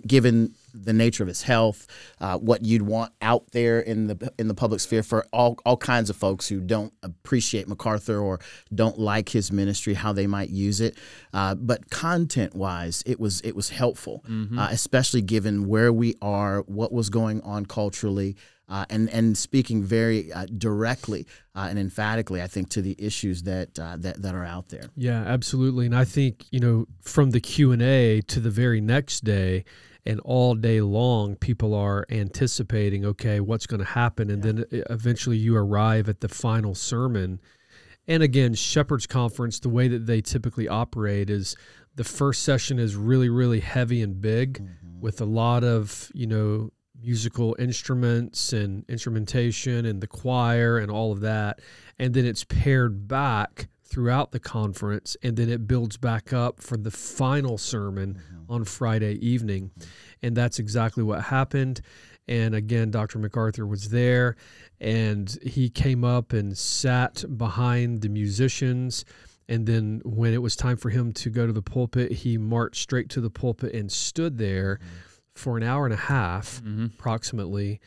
given 0.06 0.54
the 0.74 0.92
nature 0.92 1.22
of 1.22 1.28
his 1.28 1.42
health, 1.42 1.86
uh, 2.20 2.36
what 2.38 2.64
you'd 2.64 2.82
want 2.82 3.12
out 3.22 3.50
there 3.52 3.78
in 3.80 4.08
the 4.08 4.32
in 4.38 4.48
the 4.48 4.54
public 4.54 4.80
sphere 4.80 5.02
for 5.02 5.24
all 5.32 5.56
all 5.64 5.76
kinds 5.76 6.10
of 6.10 6.16
folks 6.16 6.48
who 6.48 6.60
don't 6.60 6.92
appreciate 7.02 7.68
MacArthur 7.68 8.18
or 8.18 8.40
don't 8.74 8.98
like 8.98 9.28
his 9.28 9.52
ministry, 9.52 9.94
how 9.94 10.12
they 10.12 10.26
might 10.26 10.50
use 10.50 10.80
it. 10.80 10.96
Uh, 11.32 11.54
but 11.54 11.90
content 11.90 12.54
wise, 12.54 13.02
it 13.06 13.20
was 13.20 13.40
it 13.42 13.54
was 13.54 13.68
helpful, 13.70 14.24
uh, 14.58 14.68
especially 14.70 15.22
given 15.22 15.68
where 15.68 15.92
we 15.92 16.16
are, 16.20 16.62
what 16.62 16.92
was 16.92 17.08
going 17.08 17.40
on 17.42 17.66
culturally 17.66 18.36
uh, 18.68 18.86
and 18.88 19.10
and 19.10 19.36
speaking 19.36 19.82
very 19.82 20.32
uh, 20.32 20.46
directly 20.46 21.26
uh, 21.54 21.66
and 21.68 21.78
emphatically, 21.78 22.40
I 22.40 22.46
think, 22.46 22.70
to 22.70 22.82
the 22.82 22.96
issues 22.98 23.42
that 23.42 23.78
uh, 23.78 23.96
that 23.98 24.22
that 24.22 24.34
are 24.34 24.44
out 24.44 24.68
there. 24.68 24.84
Yeah, 24.96 25.22
absolutely. 25.22 25.86
And 25.86 25.94
I 25.94 26.04
think 26.04 26.46
you 26.50 26.60
know 26.60 26.86
from 27.02 27.30
the 27.30 27.40
Q 27.40 27.72
and 27.72 27.82
A 27.82 28.20
to 28.22 28.40
the 28.40 28.50
very 28.50 28.80
next 28.80 29.24
day, 29.24 29.64
and 30.06 30.20
all 30.20 30.54
day 30.54 30.80
long, 30.80 31.36
people 31.36 31.74
are 31.74 32.06
anticipating, 32.10 33.04
okay, 33.04 33.40
what's 33.40 33.66
going 33.66 33.80
to 33.80 33.86
happen, 33.86 34.30
and 34.30 34.42
then 34.42 34.64
e- 34.70 34.82
eventually 34.90 35.36
you 35.36 35.56
arrive 35.56 36.08
at 36.08 36.20
the 36.20 36.28
final 36.28 36.74
sermon. 36.74 37.40
And 38.08 38.22
again, 38.22 38.54
Shepherd's 38.54 39.06
Conference, 39.06 39.60
the 39.60 39.68
way 39.68 39.86
that 39.86 40.06
they 40.06 40.20
typically 40.20 40.66
operate 40.66 41.30
is 41.30 41.54
the 41.94 42.04
first 42.04 42.42
session 42.42 42.78
is 42.78 42.96
really, 42.96 43.28
really 43.28 43.60
heavy 43.60 44.02
and 44.02 44.20
big, 44.20 44.66
with 45.00 45.20
a 45.20 45.24
lot 45.24 45.62
of 45.64 46.10
you 46.14 46.26
know 46.26 46.70
musical 47.02 47.56
instruments 47.58 48.52
and 48.52 48.84
instrumentation 48.88 49.86
and 49.86 50.00
the 50.00 50.06
choir 50.06 50.78
and 50.78 50.90
all 50.90 51.12
of 51.12 51.20
that. 51.20 51.60
And 51.98 52.14
then 52.14 52.24
it's 52.24 52.44
paired 52.44 53.08
back 53.08 53.68
throughout 53.84 54.32
the 54.32 54.40
conference 54.40 55.16
and 55.22 55.36
then 55.36 55.50
it 55.50 55.66
builds 55.66 55.98
back 55.98 56.32
up 56.32 56.62
for 56.62 56.78
the 56.78 56.90
final 56.90 57.58
sermon 57.58 58.14
mm-hmm. 58.14 58.52
on 58.52 58.64
Friday 58.64 59.14
evening. 59.14 59.70
Mm-hmm. 59.70 59.90
And 60.22 60.36
that's 60.36 60.58
exactly 60.58 61.02
what 61.02 61.24
happened. 61.24 61.82
And 62.26 62.54
again, 62.54 62.90
Dr. 62.90 63.18
MacArthur 63.18 63.66
was 63.66 63.90
there 63.90 64.36
and 64.80 65.36
he 65.42 65.68
came 65.68 66.04
up 66.04 66.32
and 66.32 66.56
sat 66.56 67.24
behind 67.36 68.00
the 68.00 68.08
musicians. 68.08 69.04
And 69.48 69.66
then 69.66 70.00
when 70.04 70.32
it 70.32 70.40
was 70.40 70.56
time 70.56 70.76
for 70.78 70.88
him 70.88 71.12
to 71.14 71.28
go 71.28 71.46
to 71.46 71.52
the 71.52 71.62
pulpit, 71.62 72.12
he 72.12 72.38
marched 72.38 72.82
straight 72.82 73.10
to 73.10 73.20
the 73.20 73.30
pulpit 73.30 73.74
and 73.74 73.92
stood 73.92 74.38
there 74.38 74.76
mm-hmm. 74.76 75.11
For 75.34 75.56
an 75.56 75.62
hour 75.62 75.84
and 75.86 75.94
a 75.94 75.96
half, 75.96 76.62
Mhm. 76.62 76.94
approximately, 76.94 77.80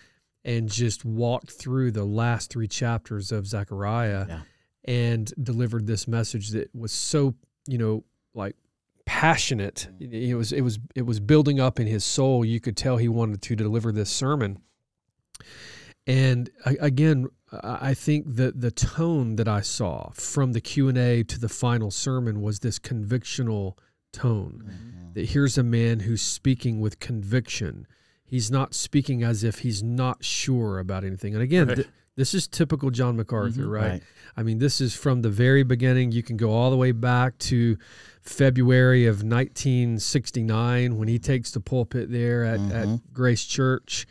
and 0.44 0.70
just 0.70 1.06
walked 1.06 1.52
through 1.52 1.92
the 1.92 2.06
last 2.06 2.50
three 2.52 2.68
chapters 2.68 3.32
of 3.32 3.48
Zechariah 3.48 4.26
Yeah. 4.28 4.42
and 4.84 5.34
delivered 5.42 5.88
this 5.88 6.08
message 6.08 6.50
that 6.52 6.74
was 6.76 6.92
so, 6.92 7.36
you 7.68 7.78
know, 7.78 8.04
like 8.34 8.56
passionate. 9.06 9.88
It 10.00 10.36
was 10.36 10.52
it 10.52 10.62
was 10.62 10.80
it 10.96 11.04
was 11.04 11.20
building 11.20 11.60
up 11.60 11.80
in 11.80 11.88
his 11.88 12.04
soul. 12.04 12.44
You 12.44 12.60
could 12.60 12.76
tell 12.76 12.98
he 12.98 13.08
wanted 13.08 13.42
to 13.44 13.56
deliver 13.56 13.92
this 13.92 14.10
sermon. 14.10 14.60
And 16.08 16.50
again, 16.66 17.28
I 17.52 17.90
I 17.90 17.94
think 17.94 18.36
that 18.36 18.60
the 18.62 18.72
tone 18.72 19.36
that 19.38 19.48
I 19.48 19.62
saw 19.62 20.10
from 20.14 20.52
the 20.54 20.62
Q 20.62 20.88
and 20.90 20.98
A 20.98 21.24
to 21.24 21.40
the 21.40 21.50
final 21.50 21.90
sermon 21.92 22.42
was 22.42 22.60
this 22.60 22.80
convictional 22.80 23.78
tone. 24.20 25.12
That 25.14 25.30
here's 25.30 25.58
a 25.58 25.64
man 25.64 26.02
who's 26.02 26.22
speaking 26.22 26.80
with 26.80 27.00
conviction. 27.00 27.86
He's 28.26 28.50
not 28.50 28.74
speaking 28.74 29.24
as 29.24 29.44
if 29.44 29.60
he's 29.60 29.84
not 29.84 30.24
sure 30.24 30.80
about 30.80 31.04
anything. 31.04 31.34
And 31.34 31.44
again, 31.44 31.68
Right. 31.68 31.76
th- 31.76 31.88
this 32.16 32.34
is 32.34 32.48
typical 32.48 32.90
John 32.92 33.16
MacArthur, 33.18 33.64
Mhm. 33.66 33.70
right? 33.72 33.90
Right. 33.92 34.04
I 34.38 34.44
mean, 34.44 34.58
this 34.60 34.82
is 34.82 34.94
from 34.96 35.22
the 35.22 35.30
very 35.30 35.64
beginning. 35.64 36.12
You 36.12 36.24
can 36.24 36.38
go 36.38 36.52
all 36.52 36.70
the 36.72 36.78
way 36.78 36.92
back 36.92 37.38
to 37.40 37.78
February 38.22 39.06
of 39.06 39.24
1969 39.24 40.98
when 40.98 41.08
he 41.08 41.20
takes 41.20 41.52
the 41.52 41.60
pulpit 41.60 42.12
there 42.12 42.44
at, 42.44 42.60
at 42.72 42.88
Mhm. 42.88 43.02
Grace 43.14 43.44
Church. 43.46 44.06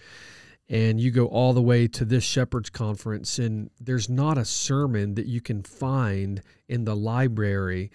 And 0.69 0.99
you 1.01 1.11
go 1.11 1.27
all 1.27 1.53
the 1.53 1.61
way 1.62 1.87
to 1.88 2.05
this 2.07 2.25
Shepherd's 2.25 2.71
Conference, 2.71 3.38
and 3.38 3.71
there's 3.79 4.09
not 4.09 4.38
a 4.38 4.45
sermon 4.47 5.14
that 5.14 5.27
you 5.27 5.40
can 5.43 5.62
find 5.62 6.40
in 6.69 6.85
the 6.85 6.97
library 6.97 7.90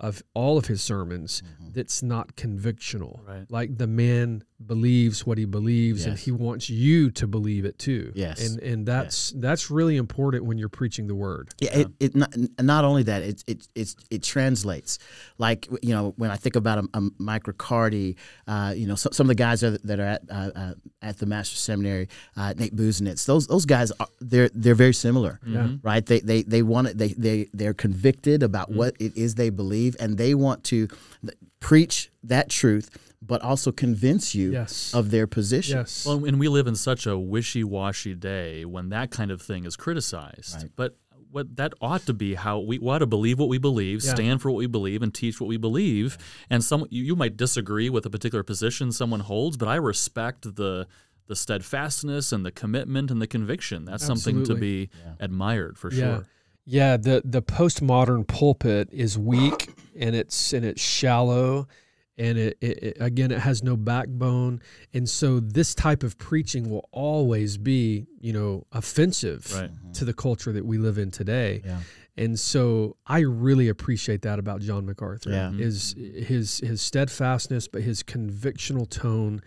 of 0.00 0.22
all 0.34 0.58
of 0.58 0.66
his 0.66 0.82
sermons 0.82 1.42
mm-hmm. 1.42 1.72
that's 1.72 2.02
not 2.02 2.34
convictional. 2.36 3.26
Right. 3.26 3.46
Like 3.48 3.78
the 3.78 3.86
man 3.86 4.44
believes 4.66 5.26
what 5.26 5.38
he 5.38 5.44
believes, 5.44 6.04
and 6.06 6.18
he 6.18 6.30
wants 6.30 6.68
you 6.68 7.10
to 7.12 7.26
believe 7.26 7.64
it 7.64 7.78
too. 7.78 8.12
Yes. 8.14 8.46
And 8.46 8.60
and 8.60 8.86
that's 8.86 9.30
that's 9.36 9.70
really 9.70 9.96
important 9.96 10.44
when 10.44 10.58
you're 10.58 10.68
preaching 10.68 11.06
the 11.06 11.14
word. 11.14 11.50
Yeah, 11.60 11.78
it, 11.78 11.88
it 11.98 12.14
not, 12.16 12.34
not 12.60 12.84
only 12.84 13.02
that 13.04 13.22
it 13.22 13.44
it 13.46 13.68
it 13.74 13.94
it 14.10 14.22
translates. 14.22 14.98
Like 15.38 15.66
you 15.82 15.94
know, 15.94 16.12
when 16.16 16.30
I 16.30 16.36
think 16.36 16.56
about 16.56 16.78
a, 16.84 16.88
a 16.94 17.08
Mike 17.18 17.46
Riccardi, 17.46 18.16
uh, 18.46 18.74
you 18.76 18.86
know, 18.86 18.94
some, 18.96 19.12
some 19.12 19.24
of 19.24 19.28
the 19.28 19.34
guys 19.34 19.60
that, 19.62 19.82
that 19.86 19.98
are 19.98 20.02
at 20.06 20.22
uh, 20.30 20.50
uh, 20.54 20.74
at 21.00 21.18
the 21.18 21.26
Master 21.26 21.56
Seminary, 21.56 22.08
uh, 22.36 22.52
Nate 22.56 22.76
Busenitz, 22.76 23.24
those 23.26 23.46
those 23.46 23.64
guys 23.66 23.90
are 23.92 24.08
they're 24.20 24.50
they're 24.54 24.74
very 24.74 24.94
similar, 24.94 25.40
Yeah. 25.46 25.68
right? 25.82 26.04
They 26.04 26.20
they 26.20 26.42
they 26.42 26.62
want 26.62 26.88
it. 26.88 26.98
They 26.98 27.08
they 27.08 27.48
they're 27.54 27.74
convicted 27.74 28.42
about 28.42 28.70
what 28.70 28.94
it 29.00 29.16
is 29.16 29.36
they 29.36 29.50
believe, 29.50 29.96
and 29.98 30.18
they 30.18 30.34
want 30.34 30.64
to 30.64 30.86
th- 31.22 31.38
preach 31.60 32.10
that 32.24 32.48
truth, 32.48 32.90
but 33.22 33.42
also 33.42 33.70
convince 33.70 34.34
you 34.34 34.50
Yes. 34.52 34.92
of 34.94 35.10
their 35.10 35.26
position. 35.26 35.78
Yes. 35.78 36.04
Well, 36.06 36.24
and 36.24 36.40
we 36.40 36.48
live 36.48 36.66
in 36.66 36.74
such 36.74 37.06
a 37.06 37.18
wishy-washy 37.18 38.14
day 38.14 38.64
when 38.64 38.88
that 38.88 39.10
kind 39.10 39.30
of 39.30 39.40
thing 39.42 39.64
is 39.64 39.76
criticized. 39.76 40.56
Right. 40.56 40.70
But 40.74 40.96
what 41.30 41.54
that 41.56 41.74
ought 41.80 42.04
to 42.06 42.12
be 42.12 42.34
how 42.34 42.58
we, 42.58 42.78
we 42.78 42.88
ought 42.88 42.98
to 42.98 43.06
believe 43.06 43.38
what 43.38 43.48
we 43.48 43.58
believe, 43.58 44.02
Yeah. 44.02 44.14
stand 44.14 44.42
for 44.42 44.50
what 44.50 44.58
we 44.58 44.66
believe, 44.66 45.00
and 45.02 45.14
teach 45.14 45.40
what 45.40 45.46
we 45.46 45.58
believe. 45.58 46.18
And 46.48 46.64
some 46.64 46.86
you, 46.90 47.04
you 47.04 47.14
might 47.14 47.36
disagree 47.36 47.88
with 47.88 48.04
a 48.04 48.10
particular 48.10 48.42
position 48.42 48.90
someone 48.90 49.20
holds, 49.20 49.56
but 49.56 49.68
I 49.68 49.76
respect 49.76 50.56
the 50.56 50.86
the 51.28 51.36
steadfastness 51.36 52.32
and 52.32 52.44
the 52.44 52.50
commitment 52.50 53.08
and 53.12 53.22
the 53.22 53.26
conviction. 53.28 53.84
That's 53.84 54.04
something 54.04 54.36
to 54.38 54.40
Absolutely. 54.54 54.86
be 54.86 54.90
admired 55.20 55.78
for 55.78 55.92
yeah. 55.92 55.98
sure. 56.16 56.26
Yeah, 56.64 56.96
the 56.96 57.22
the 57.24 57.42
postmodern 57.42 58.26
pulpit 58.26 58.88
is 58.90 59.16
weak 59.16 59.72
and 60.00 60.16
it's 60.16 60.52
and 60.52 60.64
it's 60.64 60.80
shallow 60.82 61.68
and 62.18 62.36
it, 62.38 62.58
it, 62.60 62.82
it 62.82 62.96
again 63.00 63.30
it 63.30 63.38
has 63.38 63.62
no 63.62 63.76
backbone 63.76 64.60
and 64.92 65.08
so 65.08 65.40
this 65.40 65.74
type 65.74 66.02
of 66.02 66.18
preaching 66.18 66.68
will 66.68 66.88
always 66.92 67.56
be, 67.56 68.06
you 68.20 68.32
know, 68.32 68.66
offensive 68.72 69.52
Right. 69.54 69.70
Mm-hmm. 69.70 69.92
to 69.92 70.04
the 70.04 70.12
culture 70.14 70.52
that 70.52 70.64
we 70.64 70.78
live 70.78 70.98
in 70.98 71.10
today. 71.10 71.62
Yeah. 71.64 71.78
And 72.16 72.38
so 72.38 72.96
I 73.06 73.20
really 73.20 73.68
appreciate 73.68 74.22
that 74.22 74.38
about 74.38 74.60
John 74.60 74.84
MacArthur. 74.84 75.30
Yeah. 75.30 75.48
Mm-hmm. 75.48 75.62
Is 75.62 75.94
his 76.26 76.58
his 76.58 76.82
steadfastness 76.82 77.68
but 77.68 77.82
his 77.82 78.02
convictional 78.02 78.88
tone. 78.88 79.42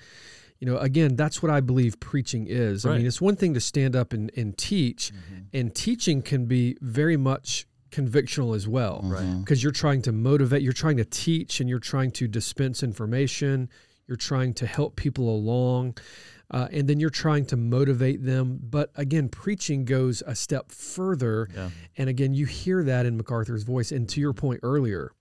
You 0.60 0.68
know, 0.68 0.78
again, 0.78 1.18
that's 1.18 1.44
what 1.44 1.52
I 1.52 1.60
believe 1.60 2.00
preaching 2.00 2.48
is. 2.48 2.86
I 2.86 2.98
mean, 2.98 3.06
it's 3.06 3.20
one 3.20 3.36
thing 3.36 3.54
to 3.54 3.60
stand 3.60 3.98
up 3.98 4.14
and, 4.14 4.32
and 4.38 4.58
teach, 4.58 5.12
mm-hmm. 5.12 5.42
and 5.52 5.76
teaching 5.76 6.22
can 6.22 6.46
be 6.46 6.78
very 6.80 7.18
much 7.18 7.68
convictional 7.94 8.56
as 8.56 8.68
well. 8.68 9.02
Right. 9.04 9.40
Because 9.40 9.62
you're 9.64 9.72
trying 9.72 10.02
to 10.04 10.12
motivate, 10.12 10.62
you're 10.62 10.74
trying 10.74 10.98
to 10.98 11.06
teach, 11.06 11.60
and 11.60 11.70
you're 11.70 11.80
trying 11.80 12.12
to 12.12 12.28
dispense 12.28 12.84
information, 12.84 13.70
you're 14.08 14.18
trying 14.18 14.54
to 14.56 14.68
help 14.68 14.96
people 14.96 15.30
along, 15.30 15.98
uh, 16.52 16.68
and 16.72 16.88
then 16.88 17.00
you're 17.00 17.10
trying 17.10 17.46
to 17.48 17.58
motivate 17.58 18.24
them. 18.24 18.60
But 18.62 18.92
again, 18.96 19.30
preaching 19.30 19.86
goes 19.86 20.22
a 20.26 20.36
step 20.36 20.72
further. 20.72 21.50
Yeah. 21.56 21.70
And 21.98 22.10
again, 22.10 22.34
you 22.34 22.46
hear 22.46 22.84
that 22.84 23.06
in 23.06 23.18
MacArthur's 23.18 23.64
voice. 23.64 23.92
And 23.92 24.10
to 24.10 24.20
your 24.20 24.34
point 24.34 24.60
earlier, 24.64 25.12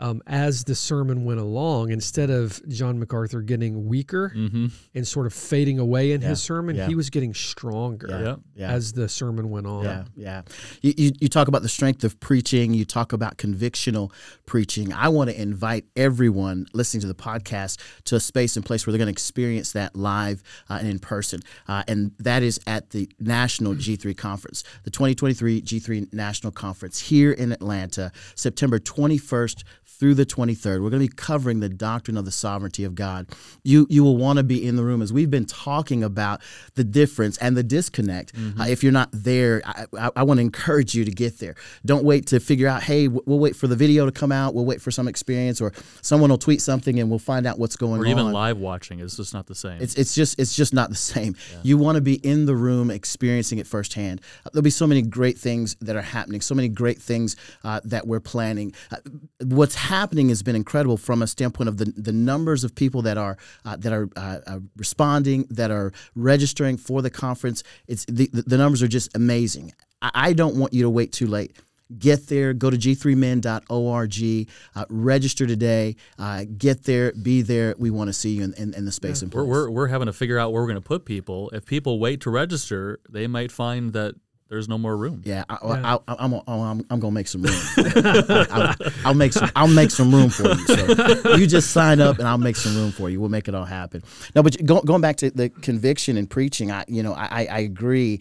um, 0.00 0.22
as 0.26 0.64
the 0.64 0.74
sermon 0.74 1.24
went 1.24 1.38
along, 1.38 1.90
instead 1.90 2.30
of 2.30 2.60
John 2.68 2.98
MacArthur 2.98 3.42
getting 3.42 3.86
weaker 3.86 4.32
Mm-hmm. 4.34 4.66
and 4.94 5.06
sort 5.06 5.26
of 5.26 5.32
fading 5.34 5.78
away 5.78 6.12
in 6.12 6.20
Yeah, 6.20 6.28
his 6.30 6.42
sermon, 6.42 6.74
yeah. 6.74 6.86
he 6.88 6.94
was 6.94 7.10
getting 7.10 7.32
stronger 7.34 8.08
Yeah. 8.08 8.36
Yeah. 8.56 8.72
as 8.72 8.92
the 8.92 9.08
sermon 9.08 9.50
went 9.50 9.66
on. 9.66 9.84
Yeah, 9.84 10.04
yeah. 10.16 10.42
You, 10.82 10.94
you, 10.96 11.12
you 11.20 11.28
talk 11.28 11.46
about 11.48 11.62
the 11.62 11.68
strength 11.68 12.02
of 12.04 12.18
preaching. 12.18 12.74
You 12.74 12.84
talk 12.84 13.12
about 13.12 13.36
convictional 13.36 14.10
preaching. 14.46 14.92
I 14.92 15.08
want 15.08 15.30
to 15.30 15.40
invite 15.40 15.84
everyone 15.96 16.66
listening 16.72 17.02
to 17.02 17.06
the 17.06 17.14
podcast 17.14 17.78
to 18.04 18.16
a 18.16 18.20
space 18.20 18.56
and 18.56 18.64
place 18.64 18.86
where 18.86 18.92
they're 18.92 18.98
going 18.98 19.06
to 19.06 19.12
experience 19.12 19.72
that 19.72 19.94
live 19.94 20.42
uh, 20.68 20.78
and 20.80 20.88
in 20.88 20.98
person. 20.98 21.40
Uh, 21.68 21.82
and 21.86 22.12
that 22.18 22.42
is 22.42 22.58
at 22.66 22.90
the 22.90 23.08
National 23.20 23.74
G3 23.74 24.16
Conference, 24.16 24.64
the 24.84 24.90
2023 24.90 25.62
G3 25.62 26.12
National 26.12 26.50
Conference 26.52 27.00
here 27.00 27.32
in 27.32 27.52
Atlanta, 27.52 28.10
September 28.34 28.78
21st 28.78 29.62
through 30.00 30.14
the 30.14 30.24
23rd. 30.26 30.82
We're 30.82 30.90
going 30.90 31.02
to 31.02 31.08
be 31.08 31.14
covering 31.14 31.60
the 31.60 31.68
doctrine 31.68 32.16
of 32.16 32.24
the 32.24 32.32
sovereignty 32.32 32.84
of 32.84 32.94
God. 32.94 33.28
You 33.62 33.86
you 33.90 34.02
will 34.02 34.16
want 34.16 34.38
to 34.38 34.42
be 34.42 34.66
in 34.66 34.74
the 34.76 34.82
room 34.82 35.02
as 35.02 35.12
we've 35.12 35.30
been 35.30 35.44
talking 35.44 36.02
about 36.02 36.40
the 36.74 36.82
difference 36.84 37.36
and 37.38 37.56
the 37.56 37.62
disconnect. 37.62 38.32
Uh, 38.58 38.64
if 38.64 38.82
you're 38.82 38.92
not 38.92 39.10
there, 39.12 39.60
I, 39.66 39.84
I, 39.98 40.10
I 40.16 40.22
want 40.22 40.38
to 40.38 40.42
encourage 40.42 40.94
you 40.94 41.04
to 41.04 41.10
get 41.10 41.38
there. 41.38 41.54
Don't 41.84 42.02
wait 42.04 42.26
to 42.28 42.40
figure 42.40 42.66
out, 42.66 42.82
hey, 42.82 43.08
we'll 43.08 43.38
wait 43.38 43.54
for 43.54 43.66
the 43.66 43.76
video 43.76 44.06
to 44.06 44.12
come 44.12 44.32
out. 44.32 44.54
We'll 44.54 44.64
wait 44.64 44.80
for 44.80 44.90
some 44.90 45.06
experience, 45.06 45.60
or 45.60 45.72
someone 46.00 46.30
will 46.30 46.38
tweet 46.38 46.62
something 46.62 46.98
and 46.98 47.10
we'll 47.10 47.18
find 47.18 47.46
out 47.46 47.58
what's 47.58 47.76
going 47.76 48.00
Or 48.00 48.04
on. 48.06 48.10
even 48.10 48.32
live 48.32 48.56
watching 48.58 49.00
is 49.00 49.16
just 49.18 49.34
not 49.34 49.46
the 49.46 49.54
same. 49.54 49.82
It's 49.82 49.94
it's 49.96 50.14
just 50.14 50.40
it's 50.40 50.56
just 50.56 50.72
not 50.72 50.88
the 50.88 50.96
same. 50.96 51.36
You 51.62 51.76
want 51.76 51.96
to 51.96 52.00
be 52.00 52.14
in 52.14 52.46
the 52.46 52.56
room, 52.56 52.90
experiencing 52.90 53.58
it 53.58 53.66
firsthand. 53.66 54.22
Uh, 54.46 54.50
There'll 54.54 54.62
be 54.64 54.70
so 54.70 54.86
many 54.86 55.02
great 55.02 55.36
things 55.38 55.76
that 55.82 55.94
are 55.94 56.00
happening, 56.02 56.40
so 56.40 56.54
many 56.54 56.68
great 56.68 56.98
things 57.02 57.36
uh, 57.64 57.80
that 57.84 58.06
we're 58.06 58.20
planning. 58.20 58.72
Uh, 58.90 58.96
what's 59.44 59.74
happening 59.74 59.89
has 59.90 60.42
been 60.42 60.56
incredible 60.56 60.96
from 60.96 61.22
a 61.22 61.26
standpoint 61.26 61.68
of 61.68 61.76
the 61.76 61.92
the 61.96 62.12
numbers 62.12 62.64
of 62.64 62.74
people 62.74 63.02
that 63.02 63.18
are 63.18 63.36
uh, 63.64 63.76
that 63.76 63.92
are 63.92 64.08
uh, 64.16 64.38
uh, 64.46 64.60
responding, 64.76 65.46
that 65.50 65.70
are 65.70 65.92
registering 66.14 66.76
for 66.76 67.02
the 67.02 67.10
conference. 67.10 67.62
It's 67.86 68.04
the 68.06 68.28
the 68.32 68.56
numbers 68.56 68.82
are 68.82 68.88
just 68.88 69.14
amazing. 69.16 69.72
I, 70.02 70.32
don't 70.32 70.56
want 70.56 70.72
you 70.72 70.82
to 70.84 70.90
wait 70.90 71.12
too 71.12 71.26
late. 71.26 71.56
Get 71.98 72.28
there, 72.28 72.54
go 72.54 72.70
to 72.70 72.76
g3min.org, 72.78 74.48
uh, 74.76 74.84
register 74.88 75.46
today, 75.46 75.96
uh, 76.18 76.44
get 76.56 76.84
there, 76.84 77.12
be 77.12 77.42
there. 77.42 77.74
We 77.76 77.90
want 77.90 78.08
to 78.08 78.14
see 78.14 78.30
you 78.30 78.44
in, 78.44 78.54
in, 78.54 78.74
in 78.74 78.84
the 78.86 78.92
space 78.92 79.20
and 79.22 79.34
we're, 79.34 79.44
we're, 79.44 79.68
we're 79.68 79.88
having 79.88 80.06
to 80.06 80.12
figure 80.12 80.38
out 80.38 80.52
where 80.52 80.62
we're 80.62 80.68
going 80.68 80.80
to 80.80 80.88
put 80.88 81.04
people. 81.04 81.50
If 81.50 81.66
people 81.66 81.98
wait 81.98 82.20
to 82.22 82.30
register, 82.30 83.00
they 83.10 83.26
might 83.26 83.50
find 83.50 83.92
that 83.92 84.14
there's 84.50 84.68
no 84.68 84.76
more 84.76 84.96
room. 84.96 85.22
Yeah, 85.24 85.44
I, 85.48 85.54
I, 85.54 85.94
I, 85.94 85.98
I'm, 86.18 86.34
I'm, 86.34 86.42
I'm, 86.48 86.86
I'm 86.90 87.00
gonna 87.00 87.12
make 87.12 87.28
some 87.28 87.42
room. 87.42 87.58
I'll, 88.04 88.74
I'll 89.04 89.14
make 89.14 89.32
some. 89.32 89.48
I'll 89.54 89.68
make 89.68 89.92
some 89.92 90.12
room 90.12 90.28
for 90.28 90.48
you. 90.48 90.66
So 90.66 91.36
you 91.36 91.46
just 91.46 91.70
sign 91.70 92.00
up, 92.00 92.18
and 92.18 92.26
I'll 92.26 92.36
make 92.36 92.56
some 92.56 92.74
room 92.74 92.90
for 92.90 93.08
you. 93.08 93.20
We'll 93.20 93.28
make 93.30 93.46
it 93.46 93.54
all 93.54 93.64
happen. 93.64 94.02
No, 94.34 94.42
but 94.42 94.56
going 94.64 95.00
back 95.00 95.16
to 95.18 95.30
the 95.30 95.48
conviction 95.48 96.16
and 96.16 96.28
preaching, 96.28 96.72
I, 96.72 96.84
you 96.88 97.02
know, 97.02 97.12
I, 97.14 97.46
I 97.46 97.60
agree. 97.60 98.20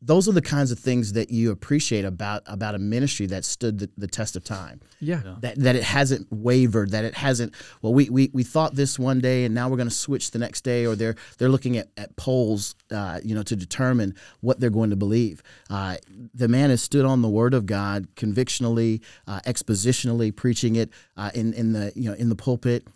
Those 0.00 0.28
are 0.28 0.32
the 0.32 0.42
kinds 0.42 0.70
of 0.70 0.78
things 0.78 1.12
that 1.12 1.30
you 1.30 1.50
appreciate 1.50 2.04
about 2.04 2.42
about 2.46 2.74
a 2.74 2.78
ministry 2.78 3.26
that 3.26 3.44
stood 3.44 3.78
the, 3.78 3.90
the 3.96 4.06
test 4.06 4.36
of 4.36 4.44
time. 4.44 4.80
Yeah. 5.00 5.22
Yeah. 5.24 5.36
That 5.40 5.58
that 5.60 5.76
it 5.76 5.82
hasn't 5.82 6.26
wavered, 6.30 6.90
that 6.90 7.04
it 7.04 7.14
hasn't. 7.14 7.54
Well, 7.82 7.94
we 7.94 8.08
we, 8.08 8.30
we 8.32 8.42
thought 8.42 8.74
this 8.74 8.98
one 8.98 9.20
day, 9.20 9.44
and 9.44 9.54
now 9.54 9.68
we're 9.68 9.76
going 9.76 9.88
to 9.88 9.94
switch 9.94 10.30
the 10.30 10.38
next 10.38 10.62
day, 10.62 10.86
or 10.86 10.94
they're 10.94 11.16
they're 11.38 11.48
looking 11.48 11.76
at 11.76 11.88
at 11.96 12.16
polls, 12.16 12.74
uh, 12.90 13.20
you 13.22 13.34
know, 13.34 13.42
to 13.42 13.56
determine 13.56 14.14
what 14.40 14.60
they're 14.60 14.70
going 14.70 14.90
to 14.90 14.96
believe. 14.96 15.42
Uh, 15.70 15.96
the 16.34 16.48
man 16.48 16.70
has 16.70 16.82
stood 16.82 17.04
on 17.04 17.22
the 17.22 17.28
Word 17.28 17.54
of 17.54 17.66
God 17.66 18.08
convictionally, 18.16 19.02
uh, 19.26 19.40
expositionally, 19.46 20.34
preaching 20.34 20.76
it 20.76 20.90
uh, 21.16 21.30
in 21.34 21.52
in 21.54 21.72
the 21.72 21.92
you 21.94 22.08
know 22.08 22.16
in 22.16 22.28
the 22.28 22.36
pulpit 22.36 22.86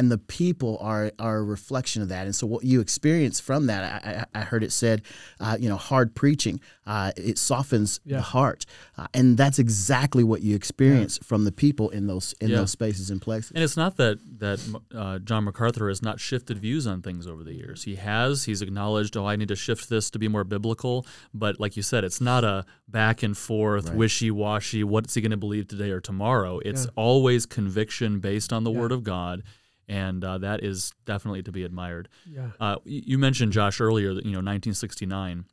and 0.00 0.10
the 0.10 0.18
people 0.18 0.78
are 0.80 1.12
are 1.18 1.36
a 1.38 1.42
reflection 1.44 2.00
of 2.02 2.08
that. 2.08 2.24
And 2.24 2.34
so 2.34 2.46
what 2.46 2.64
you 2.64 2.80
experience 2.80 3.38
from 3.38 3.66
that, 3.66 3.82
I, 4.04 4.10
I, 4.10 4.40
I 4.40 4.42
heard 4.44 4.64
it 4.64 4.72
said, 4.72 5.02
uh, 5.38 5.56
you 5.60 5.68
know, 5.68 5.76
hard 5.76 6.14
preaching, 6.14 6.58
uh, 6.86 7.12
it 7.16 7.36
softens 7.38 8.00
Yeah. 8.04 8.16
the 8.16 8.22
heart, 8.22 8.64
uh, 8.98 9.06
and 9.12 9.36
that's 9.36 9.58
exactly 9.58 10.24
what 10.24 10.40
you 10.42 10.56
experience 10.56 11.18
from 11.22 11.44
the 11.44 11.52
people 11.52 11.90
in 11.90 12.06
those 12.06 12.34
in 12.40 12.48
Yeah. 12.50 12.58
those 12.60 12.70
spaces 12.70 13.10
and 13.10 13.20
places. 13.20 13.52
And 13.54 13.62
it's 13.62 13.76
not 13.76 13.96
that 13.98 14.18
that 14.38 14.58
uh, 14.94 15.18
John 15.28 15.44
MacArthur 15.44 15.88
has 15.88 16.00
not 16.02 16.18
shifted 16.18 16.56
views 16.58 16.86
on 16.86 17.02
things 17.02 17.26
over 17.26 17.44
the 17.44 17.54
years. 17.54 17.84
He 17.84 17.96
has. 17.96 18.44
He's 18.44 18.62
acknowledged, 18.62 19.16
oh, 19.18 19.26
I 19.26 19.36
need 19.36 19.48
to 19.48 19.56
shift 19.56 19.88
this 19.90 20.10
to 20.10 20.18
be 20.18 20.28
more 20.28 20.44
biblical. 20.44 21.06
But 21.34 21.60
like 21.60 21.76
you 21.76 21.82
said, 21.82 22.04
it's 22.04 22.20
not 22.32 22.42
a 22.44 22.64
back 22.88 23.22
and 23.22 23.36
forth, 23.36 23.86
Right. 23.88 23.96
wishy 24.02 24.30
washy. 24.30 24.82
What's 24.82 25.14
he 25.14 25.20
going 25.20 25.30
to 25.30 25.36
believe 25.46 25.68
today 25.68 25.90
or 25.90 26.00
tomorrow? 26.00 26.58
It's 26.70 26.84
Yeah. 26.86 26.90
always 26.96 27.44
conviction 27.46 28.20
based 28.20 28.50
on 28.52 28.64
the 28.64 28.70
Yeah. 28.72 28.80
Word 28.80 28.92
of 28.92 29.02
God, 29.04 29.42
and 29.90 30.24
uh, 30.24 30.38
that 30.38 30.62
is 30.62 30.92
definitely 31.04 31.42
to 31.42 31.52
be 31.52 31.64
admired. 31.64 32.08
Yeah. 32.24 32.50
Uh, 32.60 32.76
you 32.84 33.18
mentioned 33.18 33.52
Josh 33.52 33.80
earlier, 33.80 34.14
that, 34.14 34.24
you 34.24 34.30
know, 34.30 34.38
1969. 34.38 35.46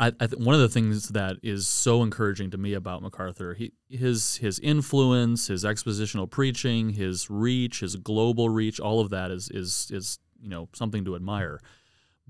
I, 0.00 0.06
I 0.06 0.26
th- 0.26 0.40
one 0.40 0.54
of 0.54 0.62
the 0.62 0.68
things 0.68 1.08
that 1.10 1.36
is 1.42 1.68
so 1.68 2.02
encouraging 2.02 2.50
to 2.52 2.58
me 2.58 2.72
about 2.72 3.02
MacArthur, 3.02 3.52
he, 3.52 3.72
his 3.90 4.36
his 4.36 4.58
influence, 4.60 5.48
his 5.48 5.62
expositional 5.62 6.28
preaching, 6.28 6.90
his 6.90 7.28
reach, 7.28 7.80
his 7.80 7.96
global 7.96 8.48
reach, 8.48 8.80
all 8.80 8.98
of 8.98 9.10
that 9.10 9.30
is 9.30 9.50
is 9.50 9.90
is 9.92 10.18
you 10.40 10.48
know 10.48 10.70
something 10.72 11.04
to 11.04 11.14
admire. 11.14 11.60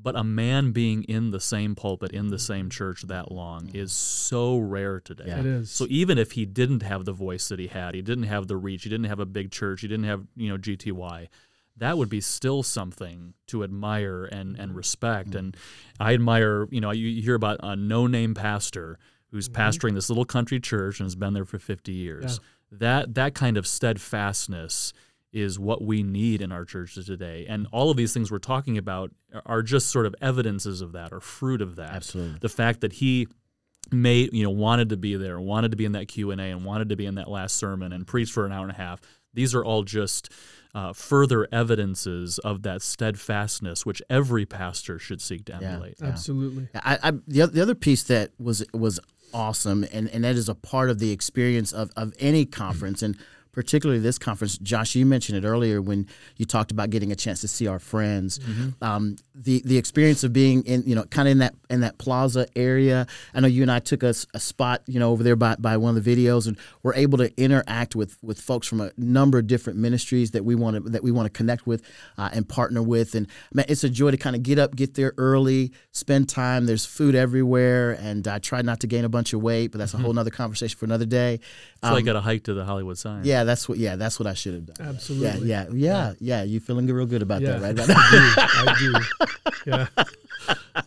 But 0.02 0.16
a 0.16 0.24
man 0.24 0.72
being 0.72 1.04
in 1.04 1.30
the 1.30 1.40
same 1.40 1.74
pulpit 1.74 2.12
in 2.12 2.28
the 2.28 2.36
mm. 2.36 2.40
same 2.40 2.70
church 2.70 3.02
that 3.02 3.30
long 3.30 3.70
is 3.74 3.92
so 3.92 4.56
rare 4.56 5.00
today. 5.00 5.24
Yeah. 5.26 5.40
It 5.40 5.46
is. 5.46 5.70
So 5.70 5.86
even 5.90 6.16
if 6.16 6.32
he 6.32 6.46
didn't 6.46 6.82
have 6.82 7.04
the 7.04 7.12
voice 7.12 7.48
that 7.48 7.58
he 7.58 7.66
had, 7.66 7.94
he 7.94 8.00
didn't 8.00 8.24
have 8.24 8.46
the 8.46 8.56
reach, 8.56 8.84
he 8.84 8.88
didn't 8.88 9.06
have 9.06 9.20
a 9.20 9.26
big 9.26 9.50
church, 9.50 9.82
he 9.82 9.88
didn't 9.88 10.06
have 10.06 10.24
you 10.36 10.48
know 10.48 10.56
GTY, 10.56 11.28
that 11.76 11.98
would 11.98 12.08
be 12.08 12.20
still 12.20 12.62
something 12.62 13.34
to 13.48 13.62
admire 13.62 14.24
and 14.24 14.56
and 14.56 14.68
mm-hmm. 14.68 14.76
respect. 14.76 15.30
Mm-hmm. 15.30 15.38
And 15.38 15.56
I 15.98 16.14
admire 16.14 16.66
you 16.70 16.80
know 16.80 16.92
you 16.92 17.08
you 17.08 17.22
hear 17.22 17.34
about 17.34 17.58
a 17.62 17.76
no 17.76 18.06
name 18.06 18.34
pastor 18.34 18.98
who's 19.30 19.48
mm-hmm. 19.48 19.60
pastoring 19.60 19.94
this 19.94 20.08
little 20.08 20.24
country 20.24 20.60
church 20.60 21.00
and 21.00 21.06
has 21.06 21.16
been 21.16 21.34
there 21.34 21.44
for 21.44 21.58
50 21.58 21.92
years. 21.92 22.40
That 22.72 23.14
that 23.14 23.34
kind 23.34 23.56
of 23.56 23.66
steadfastness 23.66 24.92
is 25.32 25.58
what 25.58 25.82
we 25.82 26.02
need 26.02 26.42
in 26.42 26.50
our 26.52 26.64
churches 26.64 27.06
today. 27.06 27.46
And 27.48 27.66
all 27.72 27.90
of 27.90 27.96
these 27.96 28.12
things 28.12 28.30
we're 28.32 28.38
talking 28.38 28.76
about 28.78 29.12
are 29.46 29.62
just 29.62 29.88
sort 29.90 30.06
of 30.06 30.14
evidences 30.20 30.80
of 30.80 30.92
that 30.92 31.12
or 31.12 31.20
fruit 31.20 31.62
of 31.62 31.76
that 31.76 31.94
Absolutely. 31.94 32.38
the 32.40 32.48
fact 32.48 32.80
that 32.80 32.94
he 32.94 33.28
made 33.92 34.32
you 34.32 34.42
know 34.44 34.50
wanted 34.50 34.88
to 34.90 34.96
be 34.96 35.16
there 35.16 35.40
wanted 35.40 35.70
to 35.70 35.76
be 35.76 35.84
in 35.84 35.92
that 35.92 36.06
q&a 36.06 36.36
and 36.36 36.64
wanted 36.64 36.90
to 36.90 36.96
be 36.96 37.06
in 37.06 37.14
that 37.14 37.28
last 37.28 37.56
sermon 37.56 37.92
and 37.92 38.06
preach 38.06 38.30
for 38.30 38.44
an 38.44 38.52
hour 38.52 38.62
and 38.62 38.70
a 38.70 38.74
half 38.76 39.00
these 39.32 39.54
are 39.54 39.64
all 39.64 39.82
just 39.84 40.30
uh, 40.74 40.92
further 40.92 41.48
evidences 41.50 42.38
of 42.40 42.62
that 42.62 42.82
steadfastness 42.82 43.86
which 43.86 44.02
every 44.10 44.44
pastor 44.44 44.98
should 44.98 45.20
seek 45.20 45.44
to 45.46 45.56
Yeah. 45.60 45.68
emulate 45.72 45.96
Absolutely. 46.02 46.68
I, 46.74 46.98
I 47.02 47.10
the, 47.26 47.46
the 47.46 47.62
other 47.62 47.74
piece 47.74 48.02
that 48.04 48.32
was 48.38 48.64
was 48.74 49.00
awesome, 49.32 49.86
and, 49.92 50.08
and 50.08 50.24
that 50.24 50.34
is 50.34 50.48
a 50.48 50.54
part 50.56 50.90
of 50.90 50.98
the 50.98 51.12
experience 51.12 51.72
of, 51.72 51.92
of 51.96 52.12
any 52.18 52.44
conference, 52.44 53.00
and 53.00 53.16
particularly 53.52 54.00
this 54.00 54.18
conference. 54.18 54.58
Josh, 54.58 54.94
you 54.94 55.04
mentioned 55.06 55.42
it 55.44 55.46
earlier 55.48 55.80
when 55.82 56.06
you 56.36 56.44
talked 56.46 56.70
about 56.70 56.90
getting 56.90 57.12
a 57.12 57.16
chance 57.16 57.40
to 57.42 57.48
see 57.48 57.66
our 57.66 57.78
friends. 57.78 58.38
Um, 58.80 59.16
the 59.34 59.62
the 59.64 59.78
experience 59.78 60.22
of 60.24 60.32
being 60.32 60.62
in 60.64 60.82
you 60.86 60.94
know 60.94 61.04
kind 61.04 61.26
of 61.28 61.32
in 61.32 61.38
that 61.38 61.54
in 61.70 61.80
that 61.80 61.98
plaza 61.98 62.46
area. 62.56 63.06
I 63.34 63.40
know 63.40 63.48
you 63.48 63.62
and 63.62 63.70
I 63.70 63.78
took 63.78 64.04
us 64.04 64.26
a 64.34 64.40
spot 64.40 64.82
you 64.86 64.98
know 65.00 65.10
over 65.12 65.22
there 65.22 65.36
by, 65.36 65.56
by 65.56 65.76
one 65.76 65.96
of 65.96 66.04
the 66.04 66.16
videos, 66.16 66.46
and 66.46 66.56
we're 66.82 66.94
able 66.94 67.18
to 67.18 67.32
interact 67.42 67.96
with 67.96 68.16
with 68.22 68.40
folks 68.40 68.66
from 68.66 68.80
a 68.80 68.90
number 68.96 69.38
of 69.38 69.46
different 69.46 69.78
ministries 69.78 70.32
that 70.32 70.44
we 70.44 70.54
want 70.54 70.76
to 70.84 70.90
that 70.90 71.02
we 71.02 71.10
want 71.10 71.26
to 71.26 71.30
connect 71.30 71.66
with 71.66 71.82
uh, 72.18 72.28
and 72.32 72.48
partner 72.48 72.82
with. 72.82 73.14
And 73.14 73.26
man, 73.52 73.64
it's 73.68 73.82
a 73.84 73.88
joy 73.88 74.10
to 74.10 74.16
kind 74.16 74.36
of 74.36 74.42
get 74.42 74.58
up, 74.58 74.76
get 74.76 74.94
there 74.94 75.12
early, 75.16 75.72
spend 75.92 76.28
time. 76.28 76.66
There's 76.66 76.84
food 76.84 77.14
everywhere, 77.14 77.92
and 77.92 78.26
I 78.28 78.38
try 78.38 78.62
not 78.62 78.80
to 78.80 78.86
gain 78.86 79.04
a 79.04 79.08
bunch 79.08 79.32
of 79.32 79.40
weight, 79.42 79.72
but 79.72 79.78
that's 79.78 79.94
a 79.94 79.98
whole 79.98 80.18
other 80.18 80.30
conversation 80.30 80.76
for 80.78 80.84
another 80.84 81.06
day. 81.06 81.40
so 81.82 81.88
i 81.96 82.00
got 82.02 82.16
a 82.16 82.20
hike 82.20 82.44
to 82.44 82.52
the 82.54 82.64
hollywood 82.64 82.98
sign 82.98 83.24
Um, 83.39 83.39
Yeah, 83.40 83.44
that's 83.44 83.68
what. 83.68 83.78
Yeah, 83.78 83.96
that's 83.96 84.20
what 84.20 84.26
I 84.26 84.34
should 84.34 84.52
have 84.54 84.66
done. 84.66 84.86
Absolutely. 84.88 85.48
Yeah, 85.48 85.66
yeah, 85.72 85.72
yeah, 85.72 86.12
yeah. 86.20 86.42
You 86.42 86.60
feeling 86.60 86.86
real 86.86 87.06
good 87.06 87.22
about 87.22 87.40
Yeah. 87.40 87.56
that, 87.58 87.78
right? 87.78 87.88
I 87.88 88.10
do. 88.10 88.70
I 88.70 88.76
do. 88.78 88.94
Yeah. 89.66 89.86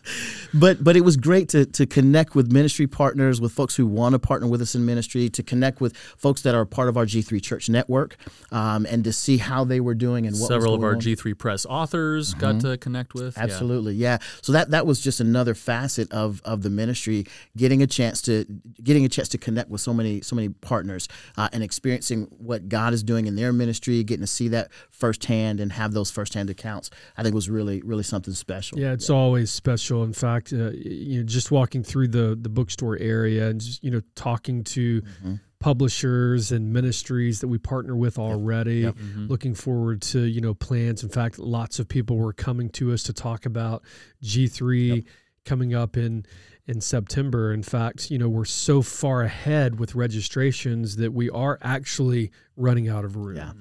but 0.54 0.82
but 0.82 0.96
it 0.96 1.02
was 1.02 1.16
great 1.16 1.48
to 1.50 1.66
to 1.66 1.86
connect 1.86 2.34
with 2.34 2.52
ministry 2.52 2.86
partners, 2.86 3.40
with 3.40 3.52
folks 3.52 3.76
who 3.76 3.86
want 3.86 4.12
to 4.14 4.18
partner 4.18 4.48
with 4.48 4.60
us 4.60 4.74
in 4.74 4.84
ministry, 4.84 5.28
to 5.30 5.42
connect 5.42 5.80
with 5.80 5.96
folks 5.96 6.42
that 6.42 6.54
are 6.54 6.64
part 6.64 6.88
of 6.88 6.96
our 6.96 7.06
G3 7.06 7.42
Church 7.42 7.68
network, 7.68 8.16
um, 8.52 8.86
and 8.86 9.04
to 9.04 9.12
see 9.12 9.38
how 9.38 9.64
they 9.64 9.80
were 9.80 9.94
doing 9.94 10.26
and 10.26 10.34
what 10.34 10.40
was 10.40 10.48
several 10.48 10.74
of 10.74 10.82
our 10.82 10.94
on. 10.94 11.00
g3 11.00 11.36
press 11.36 11.66
authors 11.66 12.34
got 12.34 12.60
to 12.60 12.76
connect 12.78 13.14
with 13.14 13.36
Absolutely, 13.36 13.94
yeah. 13.94 14.18
So 14.42 14.52
that 14.52 14.70
that 14.70 14.86
was 14.86 15.00
just 15.00 15.20
another 15.20 15.54
facet 15.54 16.10
of 16.12 16.40
of 16.44 16.62
the 16.62 16.70
ministry, 16.70 17.26
getting 17.56 17.82
a 17.82 17.86
chance 17.86 18.22
to 18.22 18.44
getting 18.82 19.04
a 19.04 19.08
chance 19.08 19.28
to 19.30 19.38
connect 19.38 19.70
with 19.70 19.80
so 19.80 19.92
many 19.92 20.20
so 20.20 20.36
many 20.36 20.48
partners 20.48 21.08
uh, 21.36 21.48
and 21.52 21.62
experiencing 21.62 22.28
what 22.38 22.68
God 22.68 22.92
is 22.92 23.02
doing 23.02 23.26
in 23.26 23.36
their 23.36 23.52
ministry, 23.52 24.02
getting 24.02 24.22
to 24.22 24.26
see 24.26 24.48
that 24.48 24.70
firsthand 24.90 25.60
and 25.60 25.72
have 25.72 25.92
those 25.92 26.10
firsthand 26.10 26.50
accounts. 26.50 26.90
I 27.16 27.22
think 27.22 27.34
was 27.34 27.50
really 27.50 27.82
really 27.82 28.02
something 28.02 28.34
special. 28.34 28.78
Yeah, 28.78 28.92
it's 28.92 29.10
always 29.10 29.50
special. 29.50 29.83
In 30.02 30.12
fact, 30.12 30.52
uh, 30.52 30.70
you 30.72 31.18
know, 31.20 31.24
just 31.24 31.50
walking 31.50 31.82
through 31.82 32.08
the 32.08 32.36
the 32.40 32.48
bookstore 32.48 32.96
area 32.98 33.48
and 33.48 33.60
just 33.60 33.82
you 33.84 33.90
know 33.90 34.00
talking 34.14 34.64
to 34.64 35.02
Mm-hmm. 35.02 35.34
publishers 35.60 36.52
and 36.52 36.72
ministries 36.72 37.40
that 37.40 37.48
we 37.48 37.56
partner 37.58 37.96
with 37.96 38.18
already, 38.18 38.80
Yep. 38.80 38.94
Mm-hmm. 38.96 39.26
looking 39.28 39.54
forward 39.54 40.02
to 40.02 40.20
you 40.20 40.40
know 40.40 40.54
plans. 40.54 41.02
In 41.02 41.08
fact, 41.08 41.38
lots 41.38 41.78
of 41.78 41.88
people 41.88 42.16
were 42.16 42.32
coming 42.34 42.68
to 42.70 42.92
us 42.92 43.02
to 43.04 43.12
talk 43.12 43.46
about 43.46 43.82
G 44.22 44.46
three 44.46 45.04
coming 45.44 45.74
up 45.74 45.96
in 45.96 46.24
in 46.66 46.80
September. 46.80 47.52
In 47.52 47.62
fact, 47.62 48.10
you 48.10 48.18
know 48.18 48.28
we're 48.28 48.44
so 48.44 48.82
far 48.82 49.22
ahead 49.22 49.78
with 49.80 49.94
registrations 49.94 50.96
that 50.96 51.12
we 51.12 51.28
are 51.30 51.58
actually 51.62 52.30
running 52.56 52.88
out 52.88 53.04
of 53.04 53.16
room 53.16 53.36
yeah, 53.36 53.52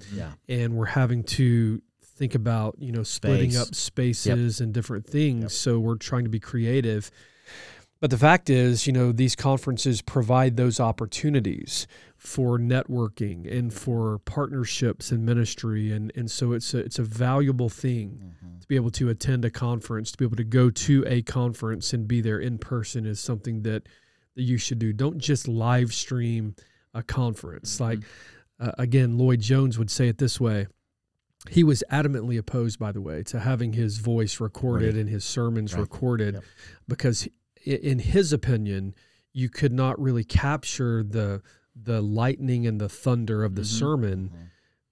yeah. 0.47 0.55
and 0.61 0.75
we're 0.75 0.85
having 0.85 1.23
to 1.23 1.81
think 2.23 2.35
about 2.35 2.75
you 2.79 2.93
know 2.93 3.03
splitting 3.03 3.51
Space. 3.51 3.67
up 3.67 3.75
spaces 3.75 4.61
and 4.61 4.73
different 4.73 5.05
things 5.05 5.53
so 5.53 5.77
we're 5.77 5.97
trying 5.97 6.23
to 6.23 6.29
be 6.29 6.39
creative. 6.39 7.11
But 7.99 8.11
the 8.11 8.17
fact 8.17 8.49
is 8.49 8.87
you 8.87 8.93
know 8.93 9.11
these 9.11 9.35
conferences 9.35 10.01
provide 10.01 10.55
those 10.55 10.79
opportunities 10.79 11.85
for 12.15 12.57
networking 12.57 13.39
and 13.51 13.69
mm-hmm. 13.69 13.77
for 13.77 14.19
partnerships 14.19 15.11
and 15.11 15.25
ministry 15.25 15.91
and 15.91 16.13
and 16.15 16.31
so 16.31 16.53
it's 16.53 16.73
a 16.73 16.77
it's 16.77 16.97
a 16.97 17.03
valuable 17.03 17.67
thing 17.67 18.21
mm-hmm. 18.23 18.59
to 18.59 18.67
be 18.67 18.77
able 18.77 18.91
to 18.91 19.09
attend 19.09 19.43
a 19.43 19.49
conference 19.49 20.09
to 20.13 20.17
be 20.17 20.23
able 20.23 20.37
to 20.37 20.45
go 20.45 20.69
to 20.69 21.03
a 21.05 21.21
conference 21.23 21.91
and 21.91 22.07
be 22.07 22.21
there 22.21 22.39
in 22.39 22.57
person 22.57 23.05
is 23.05 23.19
something 23.19 23.63
that 23.63 23.89
that 24.35 24.43
you 24.43 24.57
should 24.57 24.79
do. 24.79 24.93
Don't 24.93 25.17
just 25.17 25.49
live 25.49 25.93
stream 25.93 26.55
a 26.93 27.03
conference. 27.03 27.73
Mm-hmm. 27.73 27.83
Like 27.83 27.99
uh, 28.61 28.71
again, 28.77 29.17
Lloyd 29.17 29.41
Jones 29.41 29.77
would 29.77 29.91
say 29.91 30.07
it 30.07 30.19
this 30.19 30.39
way. 30.39 30.67
He 31.49 31.63
was 31.63 31.83
adamantly 31.91 32.37
opposed, 32.37 32.79
by 32.79 32.91
the 32.91 33.01
way, 33.01 33.21
to 33.23 33.39
having 33.39 33.73
his 33.73 33.97
voice 33.97 34.39
recorded 34.39 34.93
Right. 34.95 35.01
and 35.01 35.09
his 35.09 35.25
sermons 35.25 35.73
Right. 35.73 35.81
recorded 35.81 36.35
Yep. 36.35 36.43
because, 36.87 37.27
in 37.65 37.99
his 37.99 38.31
opinion, 38.31 38.93
you 39.33 39.49
could 39.49 39.73
not 39.73 39.99
really 39.99 40.23
capture 40.23 41.03
the 41.03 41.41
the 41.75 42.01
lightning 42.03 42.67
and 42.67 42.79
the 42.79 42.87
thunder 42.87 43.43
of 43.43 43.55
the 43.55 43.63
Mhm. 43.63 43.65
sermon 43.65 44.29
Mhm. 44.29 44.37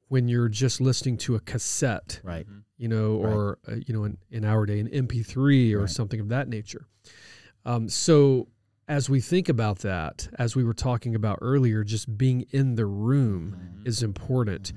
when 0.07 0.27
you're 0.27 0.49
just 0.49 0.81
listening 0.81 1.15
to 1.15 1.35
a 1.35 1.39
cassette, 1.39 2.19
Right. 2.23 2.47
you 2.75 2.87
know, 2.87 3.21
Right. 3.21 3.33
or 3.33 3.57
uh, 3.67 3.75
you 3.85 3.93
know, 3.93 4.03
in, 4.03 4.17
in 4.31 4.43
our 4.43 4.65
day, 4.65 4.79
an 4.79 4.87
MP3 4.87 5.75
or 5.75 5.81
Right. 5.81 5.89
something 5.91 6.19
of 6.19 6.29
that 6.29 6.49
nature. 6.49 6.87
Um, 7.65 7.87
so 7.87 8.47
as 8.87 9.11
we 9.11 9.21
think 9.21 9.47
about 9.47 9.79
that, 9.79 10.27
as 10.39 10.55
we 10.55 10.63
were 10.63 10.73
talking 10.73 11.13
about 11.13 11.37
earlier, 11.39 11.83
just 11.83 12.17
being 12.17 12.41
in 12.49 12.73
the 12.73 12.87
room 12.87 13.51
Mm-hmm. 13.55 13.87
is 13.87 14.01
important. 14.01 14.73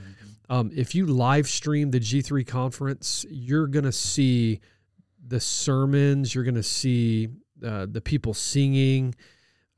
Um, 0.50 0.70
if 0.74 0.94
you 0.94 1.06
live 1.06 1.46
stream 1.48 1.90
the 1.90 2.00
G3 2.00 2.46
conference, 2.46 3.24
you're 3.30 3.66
going 3.66 3.84
to 3.86 3.92
see 3.92 4.60
the 5.26 5.40
sermons, 5.40 6.34
you're 6.34 6.44
going 6.44 6.54
to 6.54 6.62
see 6.62 7.28
uh, 7.64 7.86
the 7.90 8.00
people 8.02 8.34
singing, 8.34 9.14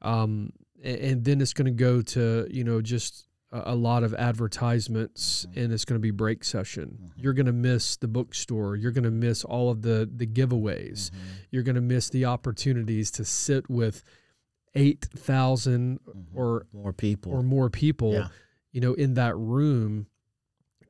um, 0.03 0.51
a- 0.83 1.11
and, 1.11 1.25
then 1.25 1.41
it's 1.41 1.53
going 1.53 1.67
to 1.67 1.71
go 1.71 2.03
to, 2.03 2.49
you 2.51 2.65
know, 2.65 2.81
just 2.83 3.29
a, 3.53 3.73
a 3.73 3.75
lot 3.77 4.03
of 4.03 4.13
advertisements 4.15 5.47
and 5.55 5.73
it's 5.73 5.85
going 5.85 5.95
to 5.95 6.03
be 6.03 6.11
break 6.11 6.43
session. 6.43 7.13
You're 7.17 7.33
going 7.33 7.47
to 7.47 7.53
miss 7.53 7.97
the 7.97 8.09
bookstore. 8.09 8.75
You're 8.75 8.91
going 8.91 9.05
to 9.05 9.11
miss 9.13 9.45
all 9.45 9.71
of 9.71 9.83
the 9.83 10.11
the 10.13 10.27
giveaways. 10.27 11.13
You're 11.53 11.63
going 11.63 11.77
to 11.77 11.81
miss 11.81 12.11
the 12.11 12.25
opportunities 12.25 13.13
to 13.13 13.25
sit 13.25 13.71
with 13.71 14.03
8,000 14.75 16.01
or 16.35 16.67
More 16.73 16.93
people. 16.93 17.33
or 17.33 17.43
more 17.43 17.71
people, 17.71 18.13
Yeah. 18.15 18.29
you 18.73 18.81
know, 18.81 18.95
in 18.95 19.15
that 19.15 19.37
room 19.37 20.07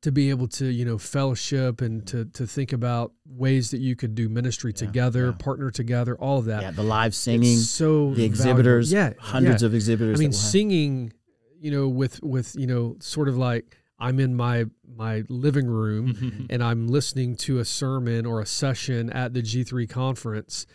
to 0.03 0.13
be 0.13 0.31
able 0.31 0.47
to, 0.49 0.67
you 0.67 0.85
know, 0.85 0.99
fellowship 0.99 1.81
and 1.81 2.07
to 2.07 2.25
to 2.27 2.47
think 2.47 2.73
about 2.73 3.13
ways 3.27 3.71
that 3.71 3.81
you 3.81 3.97
could 3.97 4.15
do 4.15 4.29
ministry 4.29 4.73
Yeah, 4.73 4.87
together, 4.87 5.27
yeah. 5.27 5.33
partner 5.33 5.71
together, 5.71 6.15
all 6.17 6.39
of 6.39 6.45
that. 6.47 6.63
yeah, 6.63 6.71
the 6.71 6.83
live 6.83 7.09
It's 7.09 7.19
singing, 7.19 7.59
so 7.59 8.15
the 8.15 8.25
exhibitors, 8.25 8.93
valuable. 8.93 9.17
yeah, 9.19 9.27
hundreds 9.31 9.63
yeah. 9.63 9.67
of 9.67 9.75
exhibitors. 9.75 10.19
I 10.19 10.21
mean, 10.21 10.31
we'll 10.31 10.39
singing, 10.39 11.13
you 11.61 11.71
know, 11.71 11.89
with 11.89 12.23
with 12.23 12.55
you 12.57 12.67
know, 12.67 12.97
sort 13.01 13.29
of 13.29 13.37
like 13.37 13.77
I'm 13.99 14.21
in 14.21 14.35
my 14.35 14.67
my 14.97 15.25
living 15.29 15.67
room 15.67 16.47
and 16.51 16.63
I'm 16.63 16.87
listening 16.89 17.35
to 17.37 17.59
a 17.59 17.65
sermon 17.65 18.27
or 18.27 18.41
a 18.41 18.47
session 18.47 19.11
at 19.11 19.33
the 19.35 19.43
G3 19.43 19.89
conference, 19.89 20.67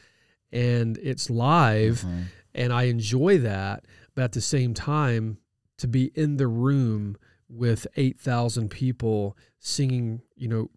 and 0.51 0.97
it's 0.97 1.29
live, 1.29 2.01
Mhm. 2.01 2.23
and 2.55 2.73
I 2.73 2.83
enjoy 2.83 3.37
that. 3.39 3.85
But 4.15 4.23
at 4.25 4.31
the 4.33 4.41
same 4.41 4.73
time, 4.73 5.37
to 5.77 5.87
be 5.87 6.11
in 6.15 6.37
the 6.37 6.47
room 6.47 7.15
with 7.51 7.85
eight 7.97 8.19
thousand 8.19 8.69
people 8.69 9.35
singing, 9.59 10.21
you 10.35 10.47
know, 10.47 10.69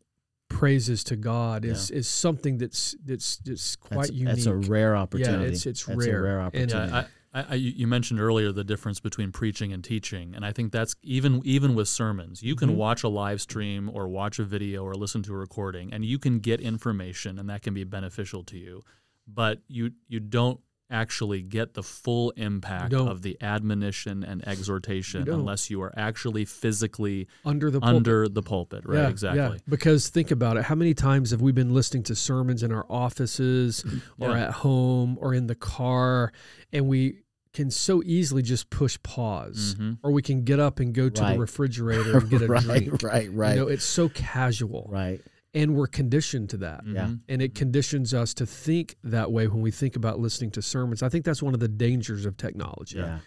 praises 0.49 1.03
to 1.05 1.17
God 1.17 1.65
is 1.65 1.91
is 1.91 2.07
something 2.09 2.59
that's 2.59 2.95
that's 3.05 3.37
that's 3.39 3.77
quite 3.77 3.97
that's, 3.99 4.11
unique. 4.11 4.35
that's 4.35 4.47
a 4.47 4.55
rare 4.55 4.97
opportunity. 4.97 5.33
Yeah, 5.43 5.47
it's- 5.49 5.67
it's 5.67 5.85
That's 5.85 6.07
rare. 6.07 6.19
a 6.19 6.23
rare 6.23 6.39
And- 6.39 6.47
opportunity. 6.47 6.93
Yeah, 6.93 6.99
I, 6.99 7.41
I, 7.41 7.47
I, 7.51 7.55
you 7.55 7.89
mentioned 7.89 8.21
earlier 8.21 8.53
the 8.53 8.63
difference 8.63 9.01
between 9.01 9.33
preaching 9.33 9.73
and 9.73 9.83
teaching, 9.83 10.35
and 10.37 10.45
I 10.47 10.53
think 10.53 10.71
that's 10.71 10.95
even 11.03 11.41
even 11.45 11.75
with 11.75 11.89
sermons. 11.89 12.43
You 12.45 12.55
can 12.55 12.71
Mhm. 12.71 12.77
watch 12.77 13.03
a 13.03 13.09
live 13.09 13.41
stream 13.41 13.91
or 13.93 14.07
watch 14.07 14.39
a 14.39 14.45
video 14.45 14.85
or 14.85 14.95
listen 14.95 15.23
to 15.25 15.35
a 15.35 15.37
recording, 15.37 15.93
and 15.93 16.05
you 16.05 16.19
can 16.21 16.39
get 16.39 16.61
information, 16.61 17.39
and 17.41 17.49
that 17.51 17.63
can 17.63 17.75
be 17.75 17.83
beneficial 17.85 18.45
to 18.45 18.59
you. 18.59 18.85
But 19.27 19.63
you 19.67 19.93
you 20.07 20.21
don't 20.21 20.61
actually 20.91 21.43
get 21.43 21.75
the 21.75 21.83
full 21.83 22.31
impact 22.33 22.93
of 22.93 23.23
the 23.23 23.37
admonition 23.41 24.23
and 24.23 24.47
exhortation 24.47 25.27
You 25.27 25.33
unless 25.35 25.71
you 25.71 25.81
are 25.83 25.93
actually 25.97 26.45
physically 26.45 27.27
under 27.45 27.71
the 27.71 27.81
pulpit. 27.81 27.97
under 27.97 28.29
the 28.29 28.43
pulpit. 28.43 28.83
Right? 28.85 29.09
exactly. 29.09 29.61
Because 29.69 30.09
think 30.09 30.31
about 30.31 30.57
it. 30.57 30.65
How 30.65 30.75
many 30.75 30.95
times 30.95 31.31
have 31.31 31.41
we 31.41 31.53
been 31.53 31.73
listening 31.75 32.03
to 32.05 32.15
sermons 32.15 32.63
in 32.63 32.71
our 32.73 32.87
offices 32.91 33.85
or 34.19 34.31
Yeah. 34.31 34.45
at 34.49 34.51
home 34.53 35.17
or 35.21 35.33
in 35.35 35.47
the 35.47 35.55
car 35.55 36.33
and 36.73 36.87
we 36.87 37.21
can 37.53 37.71
so 37.71 38.03
easily 38.05 38.43
just 38.43 38.69
push 38.69 38.99
pause 39.05 39.77
Mhm. 39.79 39.99
or 40.03 40.11
we 40.11 40.23
can 40.23 40.43
get 40.43 40.59
up 40.59 40.81
and 40.81 40.93
go 40.93 41.09
to 41.09 41.23
Right. 41.23 41.35
the 41.35 41.39
refrigerator 41.41 42.19
and 42.19 42.29
get 42.29 42.43
a 42.43 42.47
right, 42.49 42.63
drink. 42.65 43.03
right, 43.03 43.33
right, 43.33 43.55
You 43.57 43.61
know, 43.63 43.69
it's 43.69 43.85
so 43.85 44.09
casual 44.09 44.89
right. 44.93 45.21
And 45.55 45.75
we're 45.77 45.87
conditioned 45.87 46.51
to 46.51 46.57
that. 46.59 46.83
Yeah. 46.87 47.07
Mhm. 47.07 47.21
And 47.29 47.41
it 47.43 47.55
conditions 47.55 48.13
us 48.13 48.35
to 48.35 48.47
think 48.47 48.97
that 49.05 49.31
way 49.31 49.47
when 49.47 49.61
we 49.63 49.71
think 49.71 49.95
about 49.97 50.19
listening 50.19 50.51
to 50.53 50.63
sermons. 50.63 51.03
I 51.03 51.09
think 51.09 51.25
that's 51.25 51.43
one 51.43 51.55
of 51.55 51.61
the 51.61 51.69
dangers 51.69 52.27
of 52.27 52.37
technology. 52.37 52.99
Yeah. 52.99 53.21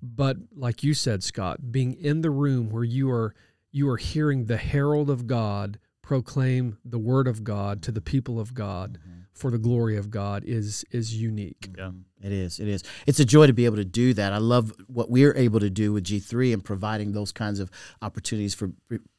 But 0.00 0.36
like 0.54 0.82
you 0.82 0.94
said, 0.94 1.22
Scott, 1.22 1.72
being 1.72 1.94
in 1.94 2.20
the 2.20 2.30
room 2.30 2.70
where 2.70 2.84
you 2.84 3.10
are 3.10 3.34
you 3.74 3.88
are 3.88 3.96
hearing 3.96 4.44
the 4.46 4.58
herald 4.58 5.08
of 5.08 5.26
God 5.26 5.78
proclaim 6.02 6.76
the 6.84 6.98
word 6.98 7.26
of 7.26 7.42
God 7.42 7.80
to 7.82 7.92
the 7.92 8.02
people 8.02 8.38
of 8.38 8.52
God 8.52 8.98
for 9.32 9.50
the 9.50 9.56
glory 9.58 9.96
of 9.96 10.10
God 10.10 10.44
is 10.44 10.84
is 10.90 11.16
unique. 11.16 11.70
Yeah. 11.76 11.92
It 12.20 12.32
is. 12.32 12.60
It 12.60 12.68
is. 12.68 12.84
It's 13.06 13.18
a 13.18 13.24
joy 13.24 13.46
to 13.46 13.52
be 13.52 13.64
able 13.64 13.76
to 13.76 13.84
do 13.84 14.12
that. 14.14 14.32
I 14.32 14.38
love 14.38 14.72
what 14.88 15.10
we're 15.10 15.34
able 15.36 15.58
to 15.60 15.70
do 15.70 15.92
with 15.92 16.04
G3 16.04 16.52
and 16.52 16.62
providing 16.62 17.12
those 17.12 17.32
kinds 17.32 17.58
of 17.60 17.70
opportunities 18.02 18.54
for 18.54 18.72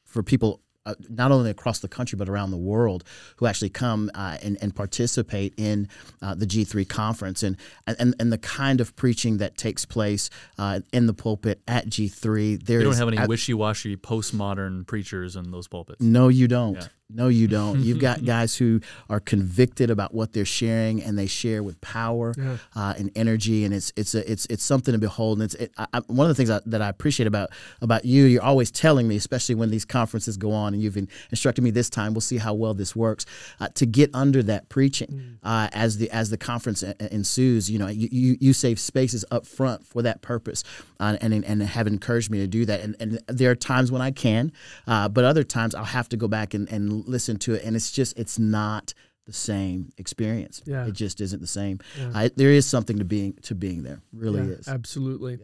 for 0.05 0.21
people 0.21 0.61
uh, 0.85 0.95
not 1.09 1.31
only 1.31 1.49
across 1.49 1.79
the 1.79 1.87
country 1.87 2.17
but 2.17 2.27
around 2.29 2.51
the 2.51 2.57
world 2.57 3.03
who 3.37 3.45
actually 3.45 3.69
come 3.69 4.11
uh, 4.15 4.37
and, 4.41 4.57
and 4.61 4.75
participate 4.75 5.53
in 5.57 5.87
uh, 6.21 6.35
the 6.35 6.45
G3 6.45 6.87
conference 6.87 7.43
and, 7.43 7.57
and 7.87 8.15
and 8.19 8.31
the 8.31 8.37
kind 8.37 8.81
of 8.81 8.95
preaching 8.95 9.37
that 9.37 9.57
takes 9.57 9.85
place 9.85 10.29
uh, 10.57 10.81
in 10.91 11.07
the 11.07 11.13
pulpit 11.13 11.61
at 11.67 11.87
G3. 11.87 12.63
There 12.65 12.79
You 12.79 12.85
don't 12.85 12.95
have 12.97 13.07
any 13.07 13.25
wishy-washy 13.27 13.97
postmodern 13.97 14.85
preachers 14.87 15.35
in 15.35 15.51
those 15.51 15.67
pulpits. 15.67 16.01
no, 16.01 16.27
you 16.27 16.47
don't. 16.47 16.75
Yeah. 16.75 16.87
No, 17.13 17.27
you 17.27 17.47
don't. 17.47 17.79
You've 17.79 17.99
got 17.99 18.25
guys 18.35 18.55
who 18.55 18.81
are 19.09 19.19
convicted 19.19 19.89
about 19.89 20.13
what 20.13 20.33
they're 20.33 20.45
sharing, 20.45 21.01
and 21.03 21.17
they 21.17 21.27
share 21.27 21.61
with 21.63 21.79
power 21.81 22.33
Yeah. 22.37 22.57
uh, 22.75 22.93
and 22.97 23.11
energy, 23.15 23.65
and 23.65 23.73
it's 23.73 23.93
it's 23.95 24.15
a, 24.15 24.29
it's 24.31 24.45
it's 24.47 24.63
something 24.63 24.91
to 24.93 24.97
behold. 24.97 25.39
And 25.39 25.45
it's 25.45 25.55
it, 25.55 25.71
I, 25.77 25.99
one 26.07 26.29
of 26.29 26.29
the 26.29 26.35
things 26.35 26.49
I, 26.49 26.59
that 26.65 26.81
I 26.81 26.89
appreciate 26.89 27.27
about 27.27 27.49
about 27.81 28.05
you. 28.05 28.25
You're 28.25 28.41
always 28.43 28.71
telling 28.71 29.07
me, 29.07 29.15
especially 29.15 29.55
when 29.55 29.69
these 29.69 29.85
conferences 29.85 30.37
go 30.37 30.51
on, 30.51 30.73
and 30.73 30.81
you've 30.81 30.97
in, 30.97 31.07
instructed 31.29 31.61
me 31.63 31.71
this 31.71 31.89
time. 31.89 32.13
We'll 32.13 32.21
see 32.21 32.37
how 32.37 32.53
well 32.53 32.73
this 32.73 32.95
works 32.95 33.25
uh, 33.59 33.69
to 33.75 33.85
get 33.85 34.09
under 34.13 34.41
that 34.43 34.69
preaching 34.69 35.37
uh, 35.43 35.69
as 35.73 35.97
the 35.97 36.09
as 36.11 36.29
the 36.29 36.37
conference 36.37 36.83
e- 36.83 36.89
e- 37.01 37.07
ensues. 37.11 37.69
You 37.69 37.79
know, 37.79 37.87
you, 37.87 38.09
you 38.11 38.37
you 38.39 38.53
save 38.53 38.79
spaces 38.79 39.23
up 39.31 39.45
front 39.45 39.85
for 39.85 40.01
that 40.01 40.21
purpose, 40.21 40.63
uh, 40.99 41.17
and 41.21 41.33
and 41.45 41.61
have 41.61 41.87
encouraged 41.87 42.29
me 42.31 42.39
to 42.39 42.47
do 42.47 42.65
that. 42.65 42.81
And 42.81 42.95
and 42.99 43.19
there 43.27 43.51
are 43.51 43.55
times 43.55 43.91
when 43.91 44.01
I 44.01 44.11
can, 44.11 44.51
uh, 44.87 45.09
but 45.09 45.23
other 45.25 45.43
times 45.43 45.75
I'll 45.75 45.83
have 45.83 46.09
to 46.09 46.17
go 46.17 46.27
back 46.27 46.53
and, 46.53 46.67
and 46.71 47.02
listen 47.07 47.37
to 47.39 47.53
it, 47.53 47.63
and 47.63 47.75
it's 47.75 47.91
just 47.91 48.17
it's 48.17 48.39
not 48.39 48.93
the 49.25 49.33
same 49.33 49.91
experience. 49.97 50.61
Yeah. 50.65 50.85
It 50.85 50.93
just 50.93 51.21
isn't 51.21 51.39
the 51.39 51.47
same. 51.47 51.79
Yeah. 51.97 52.11
I, 52.13 52.31
there 52.35 52.51
is 52.51 52.65
something 52.65 52.99
to 52.99 53.05
being 53.05 53.33
to 53.43 53.55
being 53.55 53.83
there. 53.83 54.01
Really 54.11 54.41
Yeah, 54.41 54.55
is. 54.55 54.67
Absolutely. 54.67 55.39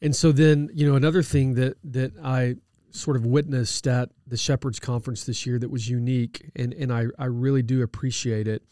And 0.00 0.16
so 0.16 0.32
then, 0.32 0.68
you 0.74 0.88
know, 0.88 0.96
another 0.96 1.22
thing 1.22 1.54
that 1.54 1.76
that 1.84 2.12
I 2.22 2.56
sort 2.90 3.16
of 3.16 3.24
witnessed 3.24 3.86
at 3.86 4.10
the 4.26 4.36
Shepherds 4.36 4.78
Conference 4.78 5.24
this 5.24 5.46
year 5.46 5.58
that 5.58 5.70
was 5.70 5.88
unique 5.88 6.50
and, 6.54 6.74
and 6.74 6.92
I, 6.92 7.06
I 7.18 7.24
really 7.24 7.62
do 7.62 7.82
appreciate 7.82 8.46
it 8.46 8.62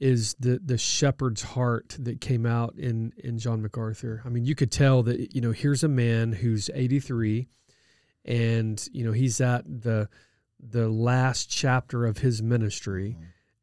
is 0.00 0.34
the 0.38 0.60
the 0.62 0.76
shepherd's 0.76 1.40
heart 1.40 1.96
that 2.00 2.20
came 2.20 2.44
out 2.44 2.74
in 2.76 3.12
in 3.18 3.38
John 3.38 3.62
MacArthur. 3.62 4.20
I 4.24 4.28
mean, 4.28 4.44
you 4.44 4.54
could 4.54 4.72
tell 4.72 5.02
that 5.04 5.34
you 5.34 5.40
know, 5.40 5.52
here's 5.52 5.84
a 5.84 5.88
man 5.88 6.32
who's 6.32 6.68
83 6.74 7.46
and 8.24 8.86
you 8.92 9.04
know, 9.04 9.12
he's 9.12 9.40
at 9.40 9.64
the 9.64 10.08
the 10.68 10.88
last 10.88 11.50
chapter 11.50 12.06
of 12.06 12.18
his 12.18 12.42
ministry 12.42 13.16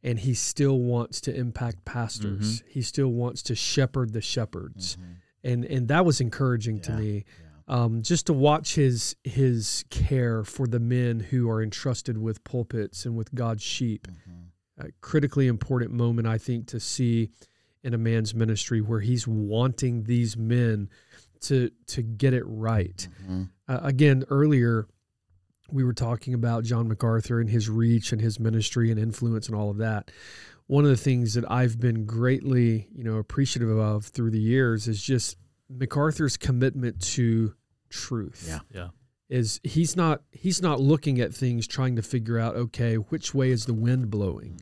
and 0.04 0.20
he 0.20 0.34
still 0.34 0.80
wants 0.80 1.22
to 1.22 1.36
impact 1.36 1.86
pastors. 1.86 2.64
He 2.68 2.82
still 2.82 3.10
wants 3.10 3.44
to 3.44 3.56
shepherd 3.56 4.14
the 4.14 4.22
shepherds. 4.22 4.98
And 5.44 5.66
and 5.66 5.88
that 5.88 6.06
was 6.06 6.22
encouraging 6.22 6.80
to 6.82 6.92
Yeah, 6.92 6.98
me 6.98 7.26
um, 7.68 8.02
just 8.02 8.26
to 8.28 8.34
watch 8.34 8.76
his 8.76 9.16
his 9.24 9.86
care 9.90 10.44
for 10.44 10.68
the 10.68 10.80
men 10.80 11.20
who 11.20 11.50
are 11.50 11.62
entrusted 11.64 12.18
with 12.18 12.44
pulpits 12.44 13.06
and 13.06 13.16
with 13.16 13.34
God's 13.34 13.64
sheep. 13.64 14.08
A 14.78 14.90
critically 15.02 15.48
important 15.48 15.92
moment, 15.92 16.28
I 16.28 16.38
think, 16.40 16.68
to 16.68 16.80
see 16.80 17.30
in 17.84 17.94
a 17.94 17.98
man's 17.98 18.34
ministry 18.34 18.82
where 18.82 19.00
he's 19.02 19.28
wanting 19.28 20.04
these 20.04 20.36
men 20.38 20.90
to 21.42 21.70
to 21.88 22.02
get 22.02 22.34
it 22.34 22.44
right. 22.46 23.08
Uh, 23.68 23.80
again, 23.84 24.24
earlier 24.30 24.88
we 25.74 25.84
were 25.84 25.94
talking 25.94 26.34
about 26.34 26.64
John 26.64 26.88
MacArthur 26.88 27.40
and 27.40 27.50
his 27.50 27.70
reach 27.70 28.12
and 28.12 28.22
his 28.22 28.40
ministry 28.40 28.92
and 28.92 29.00
influence 29.00 29.48
and 29.48 29.56
all 29.56 29.70
of 29.70 29.78
that. 29.78 30.12
One 30.68 30.84
of 30.84 30.90
the 30.90 30.98
things 30.98 31.34
that 31.34 31.50
I've 31.50 31.80
been 31.80 32.06
greatly, 32.06 32.88
you 32.94 33.04
know, 33.04 33.16
appreciative 33.18 33.78
of 33.78 34.06
through 34.06 34.32
the 34.32 34.40
years 34.40 34.88
is 34.88 35.02
just 35.02 35.38
MacArthur's 35.70 36.38
commitment 36.38 37.02
to 37.14 37.54
truth. 37.90 38.46
Yeah. 38.48 38.60
Yeah. 38.74 38.90
Is 39.30 39.62
he's 39.64 39.96
not 39.96 40.22
he's 40.32 40.62
not 40.62 40.82
looking 40.82 41.22
at 41.22 41.34
things 41.34 41.66
trying 41.66 41.96
to 41.96 42.02
figure 42.02 42.38
out 42.38 42.56
okay 42.56 42.96
which 42.96 43.34
way 43.34 43.50
is 43.52 43.66
the 43.66 43.74
wind 43.74 44.10
blowing. 44.10 44.60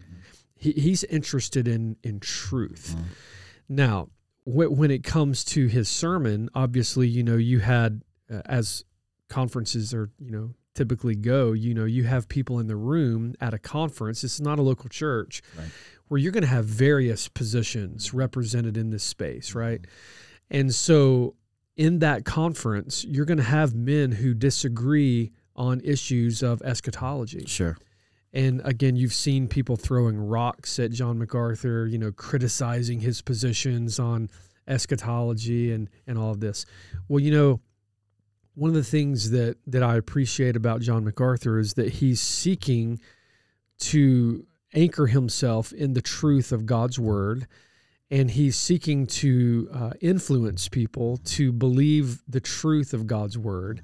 He, 0.56 0.74
he's 0.74 1.04
interested 1.06 1.68
in 1.68 1.96
in 2.04 2.20
truth. 2.20 2.96
Now, 3.68 4.10
wh- 4.44 4.72
when 4.72 4.92
it 4.92 5.04
comes 5.04 5.44
to 5.46 5.68
his 5.68 5.90
sermon, 5.90 6.50
obviously, 6.54 7.08
you 7.08 7.24
know, 7.24 7.38
you 7.38 7.60
had 7.60 8.04
uh, 8.32 8.42
as 8.46 8.84
conferences 9.28 9.94
are, 9.94 10.12
you 10.20 10.32
know, 10.32 10.54
typically 10.80 11.14
go, 11.16 11.52
you 11.52 11.74
know, 11.74 11.84
you 11.84 12.06
have 12.06 12.30
people 12.30 12.58
in 12.58 12.68
the 12.68 12.76
room 12.78 13.36
at 13.42 13.54
a 13.54 13.60
conference. 13.60 14.24
It's 14.24 14.40
not 14.40 14.60
a 14.60 14.62
local 14.62 14.88
church 14.88 15.42
Right. 15.58 15.68
where 16.08 16.18
you're 16.18 16.32
going 16.32 16.44
to 16.44 16.48
have 16.48 16.64
various 16.64 17.28
positions 17.28 18.14
represented 18.14 18.78
in 18.78 18.90
this 18.90 19.04
space, 19.04 19.50
mm-hmm. 19.50 19.60
right? 19.60 19.88
And 20.50 20.74
so 20.74 21.36
in 21.76 22.00
that 22.00 22.24
conference, 22.24 23.04
you're 23.04 23.26
going 23.26 23.40
to 23.40 23.44
have 23.44 23.76
men 23.76 24.14
who 24.14 24.34
disagree 24.34 25.32
on 25.54 25.82
issues 25.84 26.42
of 26.42 26.62
eschatology. 26.62 27.44
Sure. 27.46 27.78
And 28.32 28.62
again, 28.64 28.96
you've 28.96 29.14
seen 29.14 29.50
people 29.50 29.76
throwing 29.76 30.18
rocks 30.18 30.80
at 30.80 30.92
John 30.92 31.20
MacArthur, 31.20 31.88
you 31.88 31.98
know, 31.98 32.14
criticizing 32.14 33.02
his 33.02 33.22
positions 33.22 34.00
on 34.00 34.30
eschatology 34.66 35.74
and, 35.74 35.90
and 36.08 36.18
all 36.18 36.32
of 36.32 36.40
this. 36.40 36.66
Well, 37.10 37.20
you 37.20 37.32
know, 37.32 37.60
one 38.60 38.70
of 38.70 38.76
the 38.76 38.84
things 38.84 39.32
that, 39.32 39.56
that 39.68 39.84
I 39.84 39.96
appreciate 39.96 40.58
about 40.58 40.82
John 40.82 41.06
MacArthur 41.06 41.60
is 41.60 41.76
that 41.76 41.94
he's 41.94 42.20
seeking 42.20 43.00
to 43.80 44.46
anchor 44.74 45.08
himself 45.08 45.72
in 45.72 45.94
the 45.94 46.02
truth 46.02 46.52
of 46.52 46.66
God's 46.66 47.00
word 47.00 47.48
and 48.12 48.32
he's 48.32 48.58
seeking 48.58 49.06
to 49.06 49.70
uh, 49.74 49.92
influence 50.02 50.68
people 50.68 51.18
to 51.18 51.54
believe 51.54 52.22
the 52.28 52.42
truth 52.42 52.94
of 52.94 53.08
God's 53.08 53.38
word. 53.38 53.82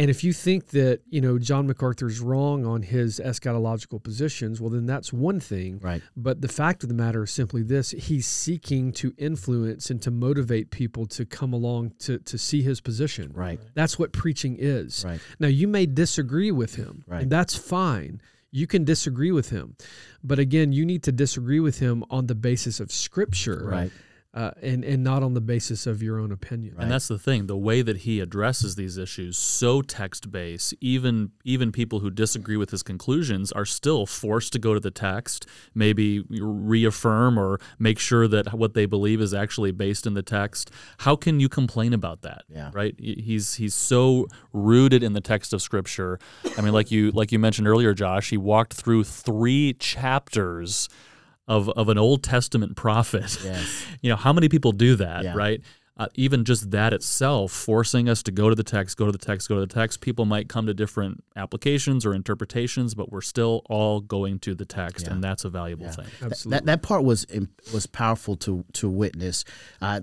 And 0.00 0.08
if 0.08 0.24
you 0.24 0.32
think 0.32 0.68
that 0.68 1.02
you 1.10 1.20
know 1.20 1.38
John 1.38 1.66
MacArthur's 1.66 2.20
wrong 2.20 2.64
on 2.64 2.80
his 2.80 3.20
eschatological 3.22 4.02
positions, 4.02 4.58
well, 4.58 4.70
then 4.70 4.86
that's 4.86 5.12
one 5.12 5.40
thing. 5.40 5.78
Right. 5.78 6.00
But 6.16 6.40
the 6.40 6.48
fact 6.48 6.82
of 6.82 6.88
the 6.88 6.94
matter 6.94 7.24
is 7.24 7.30
simply 7.30 7.62
this: 7.62 7.90
he's 7.90 8.26
seeking 8.26 8.92
to 8.92 9.12
influence 9.18 9.90
and 9.90 10.00
to 10.00 10.10
motivate 10.10 10.70
people 10.70 11.04
to 11.08 11.26
come 11.26 11.52
along 11.52 11.92
to 12.00 12.18
to 12.18 12.38
see 12.38 12.62
his 12.62 12.80
position. 12.80 13.32
Right. 13.34 13.60
That's 13.74 13.98
what 13.98 14.12
preaching 14.12 14.56
is. 14.58 15.04
Right. 15.04 15.20
Now 15.38 15.48
you 15.48 15.68
may 15.68 15.84
disagree 15.84 16.50
with 16.50 16.76
him, 16.76 17.04
Right. 17.06 17.22
and 17.22 17.30
that's 17.30 17.54
fine. 17.54 18.22
You 18.52 18.66
can 18.66 18.84
disagree 18.84 19.30
with 19.32 19.50
him, 19.50 19.76
but 20.24 20.38
again, 20.38 20.72
you 20.72 20.86
need 20.86 21.02
to 21.04 21.12
disagree 21.12 21.60
with 21.60 21.78
him 21.78 22.04
on 22.10 22.26
the 22.26 22.34
basis 22.34 22.80
of 22.80 22.90
Scripture, 22.90 23.64
Right. 23.66 23.92
Uh, 24.32 24.52
and 24.62 24.84
and 24.84 25.02
not 25.02 25.24
on 25.24 25.34
the 25.34 25.40
basis 25.40 25.88
of 25.88 26.04
your 26.04 26.20
own 26.20 26.30
opinion. 26.30 26.76
And 26.78 26.88
that's 26.88 27.08
the 27.08 27.18
thing, 27.18 27.48
the 27.48 27.56
way 27.56 27.82
that 27.82 27.98
he 27.98 28.20
addresses 28.20 28.76
these 28.76 28.96
issues, 28.96 29.36
so 29.36 29.82
text 29.82 30.30
based, 30.30 30.72
even 30.80 31.32
even 31.42 31.72
people 31.72 31.98
who 31.98 32.10
disagree 32.10 32.56
with 32.56 32.70
his 32.70 32.84
conclusions 32.84 33.50
are 33.50 33.64
still 33.64 34.06
forced 34.06 34.52
to 34.52 34.60
go 34.60 34.72
to 34.72 34.78
the 34.78 34.92
text, 34.92 35.46
maybe 35.74 36.24
reaffirm 36.30 37.36
or 37.36 37.58
make 37.80 37.98
sure 37.98 38.28
that 38.28 38.54
what 38.54 38.74
they 38.74 38.86
believe 38.86 39.20
is 39.20 39.34
actually 39.34 39.72
based 39.72 40.06
in 40.06 40.14
the 40.14 40.22
text. 40.22 40.70
How 40.98 41.16
can 41.16 41.40
you 41.40 41.48
complain 41.48 41.92
about 41.92 42.22
that? 42.22 42.44
Yeah. 42.48 42.70
Right? 42.72 42.94
He's 43.00 43.54
he's 43.54 43.74
so 43.74 44.28
rooted 44.52 45.02
in 45.02 45.12
the 45.12 45.20
text 45.20 45.52
of 45.52 45.60
scripture. 45.60 46.20
I 46.56 46.60
mean, 46.60 46.72
like 46.72 46.92
you 46.92 47.10
like 47.10 47.32
you 47.32 47.40
mentioned 47.40 47.66
earlier, 47.66 47.94
Josh, 47.94 48.30
he 48.30 48.36
walked 48.36 48.74
through 48.74 49.02
three 49.02 49.72
chapters 49.72 50.88
of, 51.50 51.68
of 51.70 51.88
an 51.90 51.98
Old 51.98 52.22
Testament 52.22 52.76
prophet. 52.76 53.36
Yes. 53.44 53.84
you 54.00 54.08
know, 54.10 54.16
how 54.16 54.32
many 54.32 54.48
people 54.48 54.72
do 54.72 54.96
that, 54.96 55.24
Yeah. 55.24 55.34
right? 55.34 55.60
Uh, 55.96 56.06
even 56.14 56.44
just 56.44 56.70
that 56.70 56.94
itself, 56.94 57.52
forcing 57.52 58.08
us 58.08 58.22
to 58.22 58.30
go 58.32 58.48
to 58.48 58.54
the 58.54 58.62
text, 58.62 58.96
go 58.96 59.04
to 59.04 59.12
the 59.12 59.18
text, 59.18 59.48
go 59.50 59.56
to 59.56 59.60
the 59.60 59.66
text. 59.74 60.00
People 60.00 60.24
might 60.24 60.48
come 60.48 60.64
to 60.66 60.72
different 60.72 61.22
applications 61.36 62.06
or 62.06 62.14
interpretations, 62.14 62.94
but 62.94 63.10
we're 63.12 63.20
still 63.20 63.60
all 63.68 64.00
going 64.00 64.38
to 64.38 64.54
the 64.54 64.64
text, 64.64 65.06
Yeah. 65.06 65.12
and 65.12 65.22
that's 65.22 65.44
a 65.44 65.50
valuable 65.50 65.86
Yeah. 65.86 65.92
thing. 65.92 66.06
Absolutely. 66.22 66.56
That 66.56 66.64
that 66.66 66.82
part 66.82 67.04
was 67.04 67.26
was 67.74 67.86
powerful 67.86 68.36
to 68.36 68.64
to 68.74 68.88
witness. 68.88 69.44
Uh, 69.82 70.00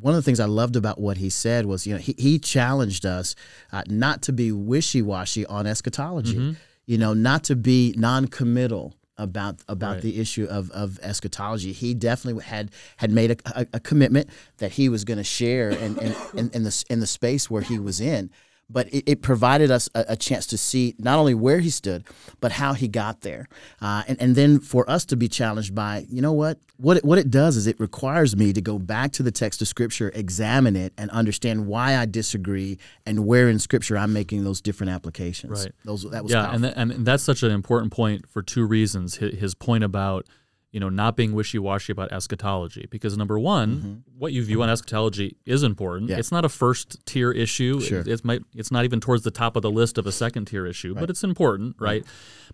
one 0.00 0.14
of 0.14 0.18
the 0.18 0.22
things 0.22 0.38
I 0.40 0.44
loved 0.46 0.76
about 0.76 1.00
what 1.00 1.16
he 1.16 1.28
said 1.28 1.66
was, 1.66 1.86
you 1.86 1.94
know, 1.94 2.00
he, 2.00 2.14
he 2.18 2.38
challenged 2.38 3.04
us 3.04 3.34
uh, 3.72 3.82
not 3.88 4.22
to 4.22 4.32
be 4.32 4.52
wishy 4.52 5.02
washy 5.02 5.44
on 5.46 5.66
eschatology. 5.66 6.36
Mm-hmm. 6.36 6.52
You 6.86 6.98
know, 6.98 7.14
not 7.14 7.42
to 7.44 7.56
be 7.56 7.94
non 7.96 8.26
committal 8.28 8.94
about 9.18 9.60
about 9.68 9.94
Right. 9.94 10.02
the 10.02 10.18
issue 10.20 10.46
of, 10.48 10.70
of 10.70 10.98
eschatology. 11.02 11.72
He 11.72 11.94
definitely 11.94 12.42
had 12.44 12.70
had 12.96 13.10
made 13.10 13.30
a, 13.32 13.36
a, 13.60 13.66
a 13.74 13.80
commitment 13.80 14.28
that 14.58 14.72
he 14.72 14.88
was 14.88 15.04
going 15.04 15.18
to 15.18 15.24
share 15.24 15.70
in, 15.70 15.98
in, 15.98 16.14
in, 16.34 16.50
in 16.52 16.62
the 16.64 16.84
in 16.88 17.00
the 17.00 17.06
space 17.06 17.50
where 17.50 17.62
he 17.62 17.78
was 17.78 18.00
in. 18.00 18.30
But 18.70 18.88
it, 18.88 19.04
it 19.06 19.22
provided 19.22 19.70
us 19.70 19.90
a, 19.94 20.04
a 20.08 20.16
chance 20.16 20.46
to 20.46 20.56
see 20.56 20.94
not 20.98 21.18
only 21.18 21.34
where 21.34 21.60
he 21.60 21.68
stood, 21.68 22.04
but 22.40 22.52
how 22.52 22.72
he 22.72 22.88
got 22.88 23.20
there, 23.20 23.48
uh, 23.82 24.02
and 24.08 24.20
and 24.20 24.34
then 24.34 24.60
for 24.60 24.88
us 24.88 25.04
to 25.06 25.16
be 25.16 25.28
challenged 25.28 25.74
by, 25.74 26.06
you 26.08 26.22
know 26.22 26.32
what, 26.32 26.58
what 26.78 26.96
it, 26.96 27.04
what 27.04 27.18
it 27.18 27.30
does 27.30 27.56
is 27.56 27.66
it 27.66 27.78
requires 27.78 28.34
me 28.34 28.52
to 28.52 28.60
go 28.60 28.78
back 28.78 29.12
to 29.12 29.22
the 29.22 29.30
text 29.30 29.60
of 29.60 29.68
Scripture, 29.68 30.10
examine 30.14 30.74
it, 30.74 30.92
and 30.96 31.10
understand 31.10 31.66
why 31.66 31.96
I 31.96 32.06
disagree 32.06 32.78
and 33.04 33.26
where 33.26 33.48
in 33.48 33.58
Scripture 33.58 33.98
I'm 33.98 34.12
making 34.12 34.44
those 34.44 34.60
different 34.60 34.90
applications. 34.92 35.64
Right. 35.64 35.72
Those 35.84 36.10
that 36.10 36.22
was 36.22 36.32
yeah, 36.32 36.46
powerful. 36.46 36.64
and, 36.64 36.90
th- 36.90 36.96
and 36.98 37.06
that's 37.06 37.22
such 37.22 37.42
an 37.42 37.50
important 37.50 37.92
point 37.92 38.28
for 38.28 38.42
two 38.42 38.64
reasons. 38.64 39.16
His, 39.16 39.38
his 39.38 39.54
point 39.54 39.84
about 39.84 40.26
you 40.72 40.80
know 40.80 40.88
not 40.88 41.16
being 41.16 41.32
wishy-washy 41.32 41.92
about 41.92 42.10
eschatology, 42.12 42.88
because 42.90 43.16
number 43.16 43.38
one, 43.38 44.02
what 44.18 44.32
you 44.32 44.42
view 44.44 44.60
on 44.62 44.68
eschatology 44.68 45.36
is 45.46 45.62
important. 45.62 46.06
Mm-hmm. 46.06 46.12
Yeah. 46.14 46.18
It's 46.18 46.32
not 46.32 46.44
a 46.44 46.48
first 46.48 47.06
tier 47.06 47.30
issue. 47.30 47.80
Sure. 47.80 48.00
It, 48.00 48.08
it's 48.08 48.24
might 48.24 48.42
it's 48.54 48.72
not 48.72 48.84
even 48.84 48.98
towards 48.98 49.22
the 49.22 49.30
top 49.30 49.54
of 49.54 49.62
the 49.62 49.70
list 49.70 49.98
of 49.98 50.06
a 50.06 50.12
second 50.12 50.46
tier 50.46 50.66
issue, 50.66 50.94
but 50.94 51.08
it's 51.08 51.22
important, 51.22 51.76
right? 51.78 52.04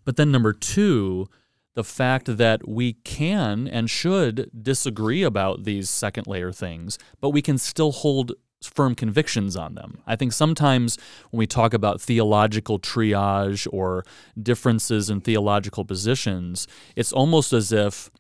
But 0.05 0.17
then 0.17 0.31
number 0.31 0.53
two. 0.53 1.29
The 1.75 1.85
fact 1.85 2.39
that 2.39 2.67
we 2.67 2.95
can 2.95 3.69
and 3.69 3.89
should 3.89 4.51
disagree 4.53 5.23
about 5.23 5.63
these 5.63 5.89
second 5.89 6.27
layer 6.27 6.51
things, 6.51 6.99
but 7.21 7.29
we 7.29 7.41
can 7.41 7.57
still 7.57 7.93
hold 7.93 8.33
firm 8.63 8.95
convictions 8.95 9.57
on 9.57 9.75
them. 9.75 9.99
I 10.07 10.17
think 10.17 10.33
sometimes 10.33 10.99
when 11.31 11.39
we 11.39 11.47
talk 11.47 11.75
about 11.75 12.01
theological 12.01 12.79
triage 12.79 13.67
or 13.73 14.05
differences 14.41 15.11
in 15.11 15.21
theological 15.21 15.85
positions, 15.85 16.67
it's 16.97 17.13
almost 17.13 17.53
as 17.53 17.73
if 17.73 18.11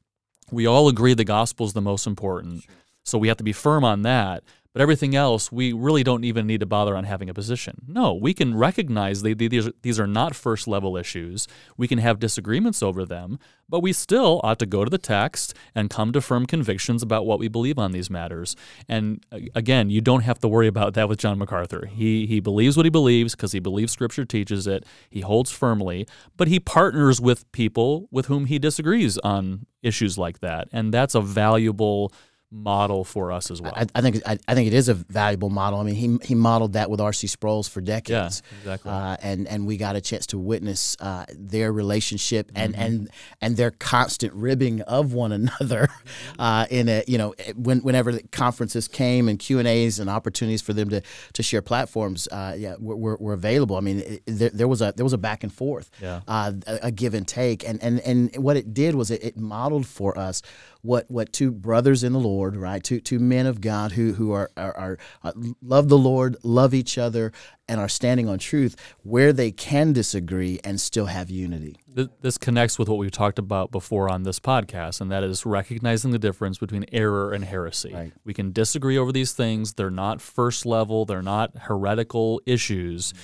we 0.51 0.66
all 0.66 0.89
agree 0.89 1.14
the 1.14 1.24
gospel 1.24 1.66
is 1.66 1.72
the 1.72 1.80
most 1.80 2.07
important. 2.07 2.64
So 3.05 3.18
we 3.18 3.28
have 3.28 3.36
to 3.39 3.45
be 3.45 3.53
firm 3.53 3.84
on 3.84 4.03
that. 4.03 4.45
But 4.75 4.83
everything 4.83 5.16
else, 5.16 5.51
we 5.51 5.73
really 5.73 6.05
don't 6.05 6.25
even 6.25 6.47
need 6.47 6.61
to 6.61 6.66
bother 6.66 6.95
on 6.95 7.05
having 7.05 7.31
a 7.31 7.35
position. 7.35 7.83
No, 7.89 8.12
we 8.14 8.35
can 8.35 8.55
recognize 8.55 9.23
they, 9.23 9.33
they- 9.33 9.49
these, 9.49 9.66
are, 9.66 9.73
these 9.83 9.99
are 9.99 10.07
not 10.07 10.37
first 10.37 10.69
level 10.69 10.97
issues. 10.97 11.49
We 11.77 11.89
can 11.89 11.99
have 11.99 12.21
disagreements 12.21 12.83
over 12.83 13.05
them, 13.07 13.39
but 13.69 13.81
we 13.81 13.93
still 13.95 14.41
ought 14.45 14.59
to 14.59 14.66
go 14.66 14.85
to 14.85 14.91
the 14.91 14.99
text 14.99 15.55
and 15.75 15.89
come 15.89 16.12
to 16.12 16.21
firm 16.21 16.45
convictions 16.47 17.03
about 17.03 17.25
what 17.27 17.39
we 17.39 17.49
believe 17.49 17.79
on 17.79 17.93
these 17.93 18.11
matters. 18.11 18.57
And 18.89 19.25
uh, 19.33 19.39
again, 19.55 19.89
you 19.89 20.01
don't 20.03 20.21
have 20.23 20.39
to 20.41 20.49
worry 20.49 20.69
about 20.69 20.93
that 20.95 21.09
with 21.09 21.19
John 21.19 21.39
MacArthur. 21.39 21.87
He, 21.87 22.27
he 22.27 22.39
believes 22.39 22.77
what 22.77 22.87
he 22.87 22.91
believes 22.91 23.35
because 23.35 23.53
he 23.53 23.61
believes 23.61 23.93
Scripture 23.93 24.27
teaches 24.27 24.66
it. 24.66 24.85
He 25.09 25.23
holds 25.23 25.51
firmly, 25.51 26.07
but 26.37 26.47
he 26.47 26.61
partners 26.61 27.21
with 27.23 27.51
people 27.53 28.07
with 28.11 28.27
whom 28.27 28.45
he 28.45 28.59
disagrees 28.59 29.16
on 29.19 29.66
issues 29.83 30.19
like 30.19 30.41
that. 30.41 30.69
And 30.73 30.93
that's 30.93 31.14
a 31.14 31.21
valuable 31.23 32.12
model 32.51 33.05
for 33.05 33.30
us 33.30 33.51
as 33.51 33.61
well. 33.61 33.72
I, 33.76 33.86
I 33.94 34.01
think 34.01 34.22
I, 34.26 34.38
I 34.49 34.55
think 34.55 34.66
it 34.68 34.72
is 34.74 34.88
a 34.88 34.94
valuable 34.94 35.51
model. 35.51 35.80
I 35.80 35.82
mean, 35.82 35.94
he 35.94 36.18
he 36.26 36.34
modeled 36.34 36.72
that 36.74 36.88
with 36.90 37.01
R.C. 37.01 37.26
Sproul 37.26 37.62
for 37.62 37.80
decades. 37.80 38.42
Yeah, 38.53 38.59
exactly. 38.61 38.90
Uh, 38.90 39.16
and 39.22 39.46
and 39.49 39.66
we 39.66 39.76
got 39.76 39.96
a 39.96 40.01
chance 40.01 40.26
to 40.28 40.38
witness 40.38 40.96
uh, 41.01 41.26
their 41.34 41.72
relationship 41.72 42.51
and 42.55 42.72
Mm-hmm. 42.74 42.82
and 42.82 43.11
and 43.40 43.57
their 43.57 43.70
constant 43.70 44.32
ribbing 44.34 44.80
of 44.82 45.12
one 45.12 45.32
another. 45.32 45.88
Uh, 46.38 46.66
in 46.70 46.88
a 46.88 47.03
you 47.09 47.18
know 47.18 47.34
when 47.57 47.80
whenever 47.80 48.12
the 48.12 48.22
conferences 48.30 48.86
came 48.86 49.28
and 49.28 49.38
Q 49.38 49.59
and 49.59 49.66
A's 49.66 49.99
and 49.99 50.09
opportunities 50.09 50.62
for 50.62 50.72
them 50.72 50.88
to 50.90 51.03
to 51.32 51.42
share 51.42 51.62
platforms, 51.62 52.28
uh, 52.30 52.55
yeah, 52.57 52.76
were, 52.78 52.96
were, 52.96 53.16
were 53.18 53.32
available. 53.32 53.76
I 53.76 53.80
mean, 53.80 53.99
it, 54.01 54.22
there, 54.26 54.51
there 54.51 54.68
was 54.68 54.80
a 54.80 54.92
there 54.96 55.05
was 55.05 55.12
a 55.12 55.18
back 55.18 55.42
and 55.42 55.53
forth, 55.53 55.90
Yeah. 56.01 56.20
uh, 56.28 56.53
a, 56.66 56.78
a 56.84 56.90
give 56.92 57.14
and 57.14 57.26
take, 57.26 57.68
and 57.68 57.82
and 57.82 58.01
and 58.01 58.36
what 58.36 58.57
it 58.57 58.72
did 58.72 58.94
was 58.94 59.11
it, 59.11 59.22
it 59.24 59.36
modeled 59.36 59.86
for 59.86 60.16
us 60.18 60.42
what 60.83 61.11
what 61.11 61.33
two 61.33 61.51
brothers 61.51 62.05
in 62.05 62.12
the 62.12 62.20
Lord, 62.20 62.57
right? 62.57 62.83
Two 62.83 63.01
two 63.01 63.18
men 63.18 63.47
of 63.47 63.61
God 63.61 63.93
who 63.93 64.12
who 64.12 64.33
are 64.33 64.51
are, 64.57 64.76
are 64.76 64.99
uh, 65.22 65.33
love 65.61 65.89
the 65.89 65.99
Lord, 65.99 66.37
love 66.43 66.74
each 66.74 66.99
other, 66.99 67.33
and 67.68 67.81
are 67.81 67.89
standing 67.89 68.29
on 68.29 68.39
truth, 68.39 68.76
where 69.03 69.33
they 69.33 69.51
can 69.51 69.93
disagree 69.93 70.61
and 70.62 70.81
still 70.81 71.07
have 71.07 71.31
unity. 71.31 71.76
This 72.20 72.39
connects 72.39 72.79
with 72.79 72.89
what 72.89 72.99
we've 72.99 73.11
talked 73.11 73.41
about 73.41 73.72
before 73.72 74.09
on 74.09 74.22
this 74.22 74.39
podcast, 74.39 75.01
and 75.01 75.11
that 75.11 75.24
is 75.24 75.45
recognizing 75.45 76.12
the 76.12 76.18
difference 76.18 76.59
between 76.59 76.85
error 76.93 77.33
and 77.33 77.45
heresy. 77.45 77.93
Right. 77.93 78.12
We 78.24 78.35
can 78.35 78.53
disagree 78.53 78.97
over 78.97 79.11
these 79.11 79.33
things. 79.33 79.74
They're 79.74 79.91
not 79.91 80.20
first 80.20 80.64
level, 80.64 81.05
they're 81.05 81.22
not 81.22 81.57
heretical 81.59 82.41
issues. 82.47 83.14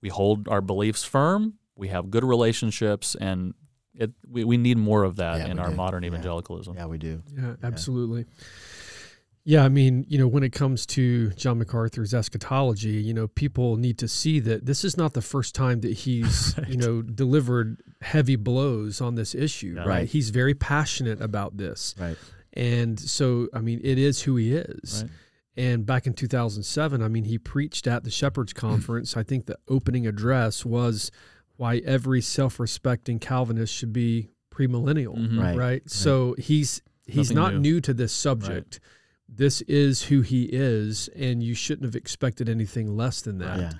We 0.00 0.08
hold 0.08 0.48
our 0.48 0.60
beliefs 0.60 1.04
firm, 1.04 1.54
we 1.74 1.88
have 1.88 2.10
good 2.10 2.24
relationships, 2.24 3.16
and 3.16 3.54
it, 3.94 4.10
we, 4.28 4.44
we 4.44 4.56
need 4.56 4.78
more 4.78 5.04
of 5.04 5.16
that 5.16 5.38
Yeah, 5.38 5.46
in 5.48 5.58
our 5.58 5.70
do. 5.70 5.76
modern 5.76 6.02
Yeah. 6.02 6.08
evangelicalism. 6.08 6.74
Yeah, 6.76 6.86
we 6.86 6.98
do. 6.98 7.22
Yeah, 7.36 7.54
absolutely. 7.62 8.26
Yeah, 9.44 9.64
I 9.64 9.68
mean, 9.68 10.04
you 10.08 10.18
know, 10.18 10.28
when 10.28 10.44
it 10.44 10.52
comes 10.52 10.86
to 10.86 11.30
John 11.30 11.58
MacArthur's 11.58 12.14
eschatology, 12.14 12.90
you 13.02 13.12
know, 13.12 13.26
people 13.26 13.76
need 13.76 13.98
to 13.98 14.06
see 14.06 14.38
that 14.38 14.66
this 14.66 14.84
is 14.84 14.96
not 14.96 15.14
the 15.14 15.20
first 15.22 15.52
time 15.54 15.80
that 15.80 15.92
he's, 15.92 16.54
you 16.68 16.76
know, 16.76 17.02
delivered 17.02 17.82
heavy 18.02 18.36
blows 18.36 19.00
on 19.00 19.16
this 19.16 19.34
issue, 19.34 19.74
Yeah. 19.76 19.80
right? 19.80 19.88
Right. 19.88 20.08
He's 20.08 20.30
very 20.30 20.54
passionate 20.54 21.20
about 21.20 21.56
this. 21.56 21.96
Right. 21.98 22.16
And 22.52 23.00
so, 23.00 23.48
I 23.52 23.60
mean, 23.62 23.80
it 23.82 23.98
is 23.98 24.22
who 24.22 24.36
he 24.36 24.54
is. 24.54 25.02
Right. 25.02 25.10
And 25.56 25.84
back 25.84 26.06
in 26.06 26.14
2007, 26.14 27.02
I 27.02 27.08
mean, 27.08 27.24
he 27.24 27.36
preached 27.36 27.86
at 27.88 28.04
the 28.04 28.10
Shepherds 28.12 28.52
Conference. 28.54 29.16
I 29.16 29.24
think 29.24 29.46
the 29.46 29.58
opening 29.68 30.06
address 30.06 30.64
was 30.64 31.10
why 31.62 31.76
every 31.84 32.20
self-respecting 32.20 33.20
Calvinist 33.20 33.72
should 33.72 33.92
be 33.92 34.30
premillennial, 34.52 35.16
Mhm. 35.16 35.38
Right. 35.38 35.56
right? 35.56 35.90
So 35.90 36.34
he's 36.36 36.82
he's 37.06 37.30
Nothing 37.30 37.36
not 37.36 37.54
new. 37.54 37.60
new. 37.74 37.80
to 37.82 37.94
this 37.94 38.12
subject. 38.12 38.80
This 39.28 39.60
is 39.62 40.02
who 40.04 40.22
he 40.22 40.44
is, 40.52 41.08
and 41.14 41.40
you 41.40 41.54
shouldn't 41.54 41.84
have 41.84 41.94
expected 41.94 42.48
anything 42.48 42.96
less 42.96 43.22
than 43.22 43.38
that. 43.38 43.58
Yeah. 43.60 43.72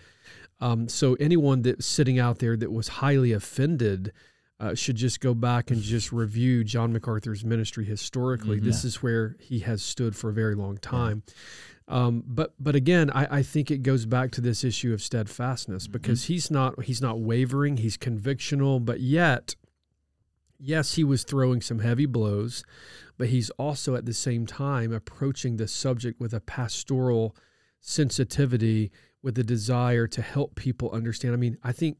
Um, 0.60 0.88
so 0.88 1.14
anyone 1.14 1.62
that's 1.62 1.84
sitting 1.84 2.20
out 2.20 2.38
there 2.38 2.56
that 2.56 2.70
was 2.70 2.86
highly 3.02 3.32
offended 3.32 4.12
uh, 4.62 4.74
should 4.74 4.94
just 4.94 5.20
go 5.20 5.34
back 5.34 5.72
and 5.72 5.82
just 5.82 6.12
review 6.12 6.62
John 6.62 6.92
MacArthur's 6.92 7.44
ministry 7.44 7.84
historically. 7.84 8.60
Mhm. 8.60 8.64
This 8.64 8.84
is 8.84 9.02
where 9.02 9.36
he 9.40 9.58
has 9.60 9.82
stood 9.82 10.14
for 10.14 10.30
a 10.30 10.32
very 10.32 10.54
long 10.54 10.78
time. 10.78 11.24
Um, 11.88 12.22
but 12.24 12.54
but 12.60 12.76
again, 12.76 13.10
I, 13.10 13.38
I 13.38 13.42
think 13.42 13.72
it 13.72 13.82
goes 13.82 14.06
back 14.06 14.30
to 14.32 14.40
this 14.40 14.62
issue 14.62 14.92
of 14.94 15.02
steadfastness 15.02 15.88
because 15.88 16.24
he's 16.24 16.48
not 16.48 16.84
he's 16.84 17.02
not 17.02 17.18
wavering. 17.20 17.78
He's 17.78 17.98
convictional, 17.98 18.82
but 18.82 19.00
yet 19.00 19.56
yes, 20.60 20.94
he 20.94 21.02
was 21.02 21.24
throwing 21.24 21.60
some 21.60 21.80
heavy 21.80 22.06
blows, 22.06 22.62
but 23.18 23.28
he's 23.28 23.50
also 23.50 23.96
at 23.96 24.06
the 24.06 24.14
same 24.14 24.46
time 24.46 24.92
approaching 24.92 25.56
the 25.56 25.66
subject 25.66 26.20
with 26.20 26.32
a 26.32 26.40
pastoral 26.40 27.34
sensitivity, 27.80 28.92
with 29.22 29.36
a 29.38 29.42
desire 29.42 30.06
to 30.06 30.22
help 30.22 30.54
people 30.54 30.88
understand. 30.92 31.34
I 31.34 31.36
mean, 31.36 31.58
I 31.64 31.72
think 31.72 31.98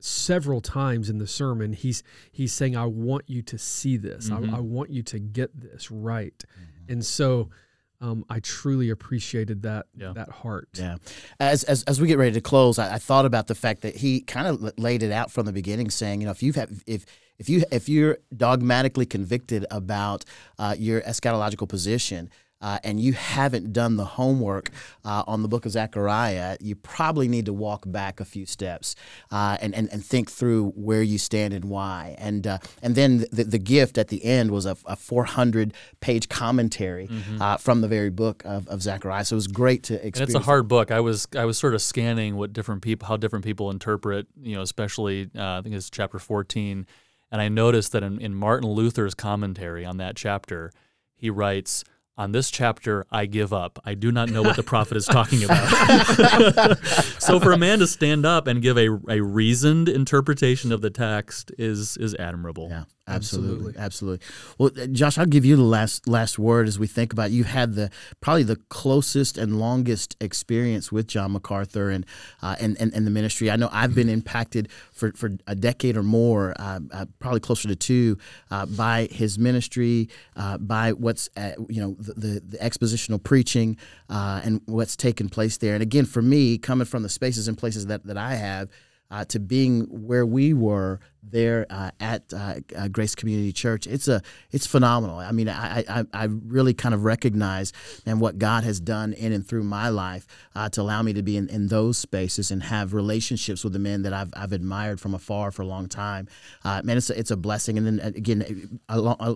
several 0.00 0.60
times 0.60 1.08
in 1.10 1.18
the 1.18 1.26
sermon 1.26 1.72
he's 1.72 2.02
he's 2.30 2.52
saying, 2.52 2.76
"I 2.76 2.86
want 2.86 3.24
you 3.28 3.42
to 3.42 3.58
see 3.58 3.96
this. 3.96 4.28
Mhm. 4.30 4.52
I, 4.52 4.58
I 4.58 4.60
want 4.60 4.90
you 4.90 5.02
to 5.04 5.18
get 5.18 5.58
this 5.60 5.90
right," 5.90 6.42
and 6.88 7.04
so. 7.04 7.50
Um, 7.98 8.26
I 8.28 8.40
truly 8.40 8.90
appreciated 8.90 9.62
that 9.62 9.86
Yeah. 9.96 10.12
that 10.12 10.28
heart. 10.28 10.68
Yeah. 10.74 10.96
As, 11.40 11.64
as 11.64 11.82
as 11.84 11.98
we 11.98 12.06
get 12.08 12.18
ready 12.18 12.32
to 12.32 12.42
close, 12.42 12.78
I, 12.78 12.96
I 12.96 12.98
thought 12.98 13.24
about 13.24 13.46
the 13.46 13.54
fact 13.54 13.80
that 13.80 13.96
he 13.96 14.20
kind 14.20 14.46
of 14.46 14.78
laid 14.78 15.02
it 15.02 15.10
out 15.12 15.32
from 15.32 15.46
the 15.46 15.52
beginning, 15.54 15.88
saying, 15.88 16.20
you 16.20 16.26
know, 16.26 16.30
if 16.30 16.42
you've 16.42 16.56
had, 16.56 16.78
if 16.86 17.06
if 17.38 17.48
you 17.48 17.64
if 17.72 17.88
you're 17.88 18.18
dogmatically 18.36 19.06
convicted 19.06 19.64
about 19.70 20.26
uh, 20.58 20.76
your 20.78 21.00
eschatological 21.00 21.66
position. 21.66 22.28
Uh, 22.60 22.78
and 22.84 22.98
you 22.98 23.12
haven't 23.12 23.72
done 23.72 23.96
the 23.96 24.04
homework 24.04 24.70
uh, 25.04 25.22
on 25.26 25.42
the 25.42 25.48
book 25.48 25.66
of 25.66 25.72
Zechariah, 25.72 26.56
you 26.60 26.74
probably 26.74 27.28
need 27.28 27.44
to 27.46 27.52
walk 27.52 27.84
back 27.86 28.18
a 28.18 28.24
few 28.24 28.46
steps 28.46 28.96
uh, 29.30 29.58
and, 29.60 29.74
and, 29.74 29.92
and 29.92 30.04
think 30.04 30.30
through 30.30 30.70
where 30.70 31.02
you 31.02 31.18
stand 31.18 31.52
and 31.52 31.66
why. 31.66 32.14
And 32.18 32.46
uh, 32.46 32.58
and 32.82 32.94
then 32.94 33.26
the, 33.30 33.44
the 33.44 33.58
gift 33.58 33.98
at 33.98 34.08
the 34.08 34.24
end 34.24 34.50
was 34.50 34.64
a, 34.64 34.76
a 34.86 34.96
400 34.96 35.74
page 36.00 36.28
commentary 36.28 37.10
uh, 37.40 37.58
from 37.58 37.82
the 37.82 37.88
very 37.88 38.10
book 38.10 38.42
of, 38.46 38.66
of 38.68 38.80
Zechariah. 38.80 39.24
So 39.24 39.34
it 39.34 39.36
was 39.36 39.48
great 39.48 39.82
to 39.84 39.94
experience. 39.94 40.18
And 40.20 40.28
it's 40.30 40.34
a 40.34 40.46
hard 40.46 40.66
book. 40.66 40.90
I 40.90 41.00
was 41.00 41.28
I 41.36 41.44
was 41.44 41.58
sort 41.58 41.74
of 41.74 41.82
scanning 41.82 42.36
what 42.36 42.54
different 42.54 42.80
people 42.82 43.06
how 43.06 43.18
different 43.18 43.44
people 43.44 43.70
interpret, 43.70 44.28
you 44.40 44.56
know, 44.56 44.62
especially 44.62 45.30
uh, 45.36 45.58
I 45.58 45.62
think 45.62 45.74
it's 45.74 45.90
chapter 45.90 46.18
14, 46.18 46.86
and 47.30 47.42
I 47.42 47.48
noticed 47.48 47.92
that 47.92 48.02
in, 48.02 48.18
in 48.18 48.34
Martin 48.34 48.68
Luther's 48.70 49.14
commentary 49.14 49.84
on 49.84 49.98
that 49.98 50.16
chapter, 50.16 50.72
he 51.16 51.28
writes, 51.28 51.84
"On 52.18 52.32
this 52.32 52.50
chapter, 52.50 53.06
I 53.10 53.26
give 53.26 53.52
up. 53.52 53.78
I 53.84 53.94
do 53.94 54.10
not 54.10 54.30
know 54.30 54.42
what 54.42 54.56
the 54.56 54.62
prophet 54.62 54.96
is 54.96 55.06
talking 55.06 55.44
about." 55.44 56.78
so 57.18 57.40
for 57.40 57.52
a 57.52 57.58
man 57.58 57.78
to 57.80 57.86
stand 57.86 58.24
up 58.24 58.46
and 58.46 58.62
give 58.62 58.78
a, 58.78 58.88
a 59.08 59.20
reasoned 59.20 59.88
interpretation 59.88 60.72
of 60.72 60.80
the 60.80 60.90
text 60.90 61.52
is 61.58 61.96
is 61.96 62.14
admirable. 62.14 62.68
Yeah, 62.70 62.84
absolutely, 63.06 63.74
absolutely. 63.76 64.26
Well, 64.58 64.70
uh, 64.80 64.86
Josh, 64.86 65.18
I'll 65.18 65.26
give 65.26 65.44
you 65.44 65.56
the 65.56 65.62
last 65.62 66.08
last 66.08 66.38
word 66.38 66.68
as 66.68 66.78
we 66.78 66.86
think 66.86 67.12
about. 67.12 67.30
It. 67.30 67.32
You've 67.34 67.46
had 67.46 67.74
the 67.74 67.90
probably 68.20 68.42
the 68.42 68.56
closest 68.68 69.38
and 69.38 69.58
longest 69.58 70.16
experience 70.20 70.90
with 70.90 71.06
John 71.06 71.32
MacArthur 71.32 71.90
and 71.90 72.04
uh, 72.42 72.56
and, 72.60 72.76
and 72.80 72.92
and 72.94 73.06
the 73.06 73.10
ministry. 73.10 73.50
I 73.50 73.56
know 73.56 73.68
I've 73.72 73.94
been 73.94 74.08
impacted 74.08 74.68
for, 74.92 75.12
for 75.12 75.36
a 75.46 75.54
decade 75.54 75.96
or 75.96 76.02
more, 76.02 76.54
uh, 76.58 76.80
uh, 76.90 77.06
probably 77.18 77.40
closer 77.40 77.68
to 77.68 77.76
two, 77.76 78.18
uh, 78.50 78.66
by 78.66 79.08
his 79.10 79.38
ministry, 79.38 80.08
uh, 80.36 80.58
by 80.58 80.92
what's 80.92 81.28
uh, 81.36 81.52
you 81.68 81.80
know 81.80 81.96
the, 81.98 82.14
the, 82.14 82.40
the 82.40 82.58
expositional 82.58 83.22
preaching 83.22 83.76
and 84.08 84.60
what's 84.66 84.96
taken 84.96 85.28
place 85.28 85.58
there. 85.58 85.74
And 85.74 85.82
again, 85.82 86.04
for 86.04 86.22
me, 86.22 86.58
coming 86.58 86.86
from 86.86 87.02
the 87.02 87.08
spaces 87.08 87.48
and 87.48 87.56
places 87.56 87.86
that 87.86 88.04
that 88.04 88.16
I 88.16 88.34
have. 88.34 88.68
Uh, 89.08 89.24
to 89.24 89.38
being 89.38 89.82
where 89.82 90.26
we 90.26 90.52
were 90.52 90.98
there 91.30 91.66
uh, 91.70 91.90
at 92.00 92.32
uh, 92.32 92.54
uh, 92.76 92.88
Grace 92.88 93.14
Community 93.14 93.52
Church, 93.52 93.86
it's 93.86 94.08
a 94.08 94.22
it's 94.50 94.66
phenomenal. 94.66 95.18
I 95.18 95.32
mean, 95.32 95.48
I 95.48 95.84
I, 95.88 96.04
I 96.12 96.24
really 96.24 96.74
kind 96.74 96.94
of 96.94 97.04
recognize 97.04 97.72
and 98.04 98.20
what 98.20 98.38
God 98.38 98.64
has 98.64 98.80
done 98.80 99.12
in 99.12 99.32
and 99.32 99.46
through 99.46 99.64
my 99.64 99.88
life 99.88 100.26
uh, 100.54 100.68
to 100.70 100.80
allow 100.80 101.02
me 101.02 101.12
to 101.12 101.22
be 101.22 101.36
in, 101.36 101.48
in 101.48 101.68
those 101.68 101.98
spaces 101.98 102.50
and 102.50 102.62
have 102.62 102.94
relationships 102.94 103.64
with 103.64 103.72
the 103.72 103.78
men 103.78 104.02
that 104.02 104.12
I've, 104.12 104.30
I've 104.34 104.52
admired 104.52 105.00
from 105.00 105.14
afar 105.14 105.50
for 105.50 105.62
a 105.62 105.66
long 105.66 105.88
time. 105.88 106.28
Uh, 106.64 106.80
man, 106.84 106.96
it's 106.96 107.10
a, 107.10 107.18
it's 107.18 107.30
a 107.30 107.36
blessing. 107.36 107.78
And 107.78 107.86
then 107.86 108.00
uh, 108.00 108.08
again, 108.16 108.78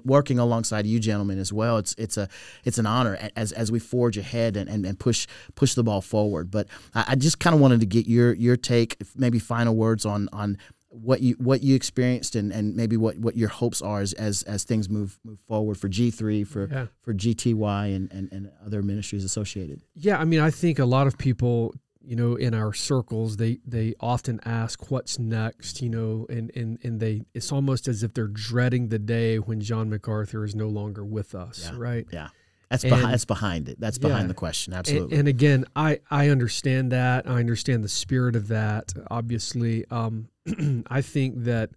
working 0.04 0.38
alongside 0.38 0.86
you 0.86 0.98
gentlemen 1.00 1.38
as 1.38 1.52
well, 1.52 1.78
it's 1.78 1.94
it's 1.98 2.16
a 2.16 2.28
it's 2.64 2.78
an 2.78 2.86
honor 2.86 3.30
as 3.36 3.52
as 3.52 3.70
we 3.72 3.78
forge 3.78 4.16
ahead 4.16 4.56
and, 4.56 4.68
and, 4.68 4.86
and 4.86 4.98
push 4.98 5.26
push 5.54 5.74
the 5.74 5.82
ball 5.82 6.00
forward. 6.00 6.50
But 6.50 6.68
I, 6.94 7.04
I 7.08 7.14
just 7.16 7.38
kind 7.40 7.54
of 7.54 7.60
wanted 7.60 7.80
to 7.80 7.86
get 7.86 8.06
your 8.06 8.34
your 8.34 8.56
take, 8.56 8.96
maybe 9.16 9.38
final 9.38 9.74
words 9.74 10.06
on 10.06 10.28
on 10.32 10.58
what 10.92 11.20
you 11.22 11.34
what 11.38 11.62
you 11.62 11.74
experienced 11.76 12.34
and, 12.34 12.50
and 12.52 12.74
maybe 12.74 12.96
what, 12.96 13.16
what 13.18 13.36
your 13.36 13.48
hopes 13.48 13.80
are 13.80 14.00
as, 14.00 14.12
as 14.14 14.42
as 14.42 14.64
things 14.64 14.88
move 14.88 15.18
move 15.24 15.38
forward 15.46 15.76
for 15.78 15.88
G 15.88 16.10
three 16.10 16.42
for 16.44 16.68
Yeah. 16.70 16.86
for 17.02 17.14
GTY 17.14 17.94
and, 17.94 18.10
and, 18.12 18.28
and 18.32 18.50
other 18.66 18.82
ministries 18.82 19.24
associated. 19.24 19.82
Yeah, 19.94 20.18
I 20.18 20.24
mean, 20.24 20.40
I 20.40 20.50
think 20.50 20.78
a 20.80 20.84
lot 20.84 21.06
of 21.06 21.16
people, 21.16 21.74
you 22.02 22.16
know, 22.16 22.34
in 22.34 22.54
our 22.54 22.72
circles, 22.72 23.36
they 23.36 23.60
they 23.64 23.94
often 24.00 24.40
ask 24.44 24.90
what's 24.90 25.16
next, 25.18 25.80
you 25.80 25.90
know, 25.90 26.26
and 26.28 26.50
and 26.56 26.78
and 26.82 26.98
they 26.98 27.22
it's 27.34 27.52
almost 27.52 27.86
as 27.86 28.02
if 28.02 28.12
they're 28.14 28.26
dreading 28.26 28.88
the 28.88 28.98
day 28.98 29.38
when 29.38 29.60
John 29.60 29.90
MacArthur 29.90 30.44
is 30.44 30.56
no 30.56 30.66
longer 30.68 31.04
with 31.04 31.36
us, 31.36 31.70
Yeah. 31.70 31.78
right? 31.78 32.06
Yeah, 32.12 32.28
that's 32.70 32.84
And- 32.84 32.90
behind 32.90 33.12
that's 33.12 33.24
behind 33.24 33.68
it. 33.68 33.80
That's 33.80 33.98
Yeah. 34.00 34.08
behind 34.08 34.30
the 34.30 34.34
question. 34.34 34.72
Absolutely. 34.72 35.16
and 35.18 35.28
again, 35.28 35.64
I 35.74 36.00
I 36.10 36.28
understand 36.28 36.92
that. 36.92 37.28
I 37.28 37.40
understand 37.40 37.82
the 37.84 37.88
spirit 37.88 38.36
of 38.36 38.48
that. 38.48 38.92
Obviously, 39.10 39.84
um, 39.90 40.28
I 40.88 41.02
think 41.02 41.44
that 41.44 41.70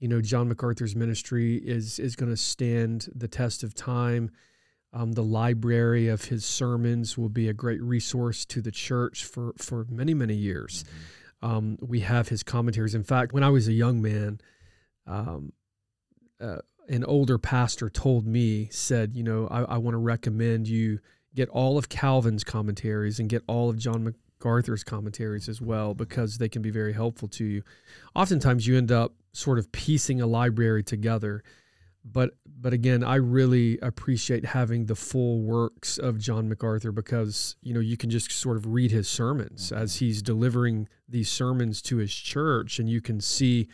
you 0.00 0.08
know 0.08 0.20
John 0.20 0.48
MacArthur's 0.48 0.94
ministry 0.96 1.56
is 1.56 1.98
is 1.98 2.16
going 2.16 2.30
to 2.30 2.36
stand 2.36 3.08
the 3.14 3.28
test 3.28 3.62
of 3.62 3.74
time. 3.74 4.30
Um, 4.92 5.12
the 5.12 5.22
library 5.22 6.08
of 6.08 6.24
his 6.24 6.44
sermons 6.46 7.18
will 7.18 7.28
be 7.28 7.46
a 7.48 7.52
great 7.52 7.82
resource 7.82 8.44
to 8.46 8.60
the 8.62 8.70
church 8.72 9.24
for 9.24 9.52
for 9.58 9.86
many 9.90 10.14
many 10.14 10.34
years. 10.34 10.84
Um, 11.42 11.76
we 11.80 12.00
have 12.00 12.28
his 12.28 12.42
commentaries. 12.42 12.94
In 12.96 13.04
fact, 13.04 13.32
when 13.32 13.44
I 13.44 13.50
was 13.50 13.68
a 13.68 13.72
young 13.72 14.02
man, 14.02 14.40
um, 15.06 15.52
uh, 16.40 16.58
an 16.88 17.04
older 17.04 17.38
pastor 17.38 17.90
told 17.90 18.26
me, 18.26 18.68
said, 18.70 19.14
you 19.14 19.22
know, 19.22 19.46
I, 19.50 19.62
I 19.62 19.78
want 19.78 19.94
to 19.94 19.98
recommend 19.98 20.68
you 20.68 21.00
get 21.34 21.48
all 21.50 21.78
of 21.78 21.88
Calvin's 21.88 22.44
commentaries 22.44 23.20
and 23.20 23.28
get 23.28 23.42
all 23.46 23.70
of 23.70 23.78
John 23.78 24.02
MacArthur's 24.04 24.84
commentaries 24.84 25.48
as 25.48 25.60
well 25.60 25.94
because 25.94 26.38
they 26.38 26.48
can 26.48 26.62
be 26.62 26.70
very 26.70 26.92
helpful 26.92 27.28
to 27.28 27.44
you. 27.44 27.62
Oftentimes, 28.14 28.66
you 28.66 28.76
end 28.76 28.90
up 28.90 29.14
sort 29.32 29.58
of 29.58 29.70
piecing 29.72 30.20
a 30.20 30.26
library 30.26 30.82
together. 30.82 31.42
But 32.04 32.30
but 32.46 32.72
again, 32.72 33.04
I 33.04 33.16
really 33.16 33.78
appreciate 33.80 34.44
having 34.46 34.86
the 34.86 34.94
full 34.94 35.42
works 35.42 35.98
of 35.98 36.18
John 36.18 36.48
MacArthur 36.48 36.90
because 36.90 37.56
you 37.60 37.74
know 37.74 37.80
you 37.80 37.96
can 37.96 38.08
just 38.08 38.30
sort 38.32 38.56
of 38.56 38.66
read 38.66 38.90
his 38.90 39.08
sermons 39.08 39.72
as 39.72 39.96
he's 39.96 40.22
delivering 40.22 40.88
these 41.08 41.30
sermons 41.30 41.82
to 41.82 41.98
his 41.98 42.14
church, 42.14 42.78
and 42.78 42.88
you 42.88 43.00
can 43.00 43.20
see 43.20 43.68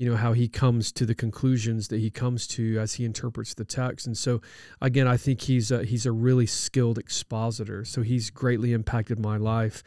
you 0.00 0.08
know 0.08 0.16
how 0.16 0.32
he 0.32 0.48
comes 0.48 0.90
to 0.92 1.04
the 1.04 1.14
conclusions 1.14 1.88
that 1.88 2.00
he 2.00 2.08
comes 2.08 2.46
to 2.46 2.78
as 2.78 2.94
he 2.94 3.04
interprets 3.04 3.52
the 3.52 3.66
text. 3.66 4.06
And 4.06 4.16
so 4.16 4.40
again 4.80 5.06
i 5.06 5.18
think 5.18 5.42
he's 5.42 5.70
a, 5.70 5.84
he's 5.84 6.06
a 6.06 6.12
really 6.12 6.46
skilled 6.46 6.98
expositor 6.98 7.84
so 7.84 8.00
he's 8.00 8.30
greatly 8.30 8.72
impacted 8.72 9.20
my 9.20 9.36
life. 9.36 9.82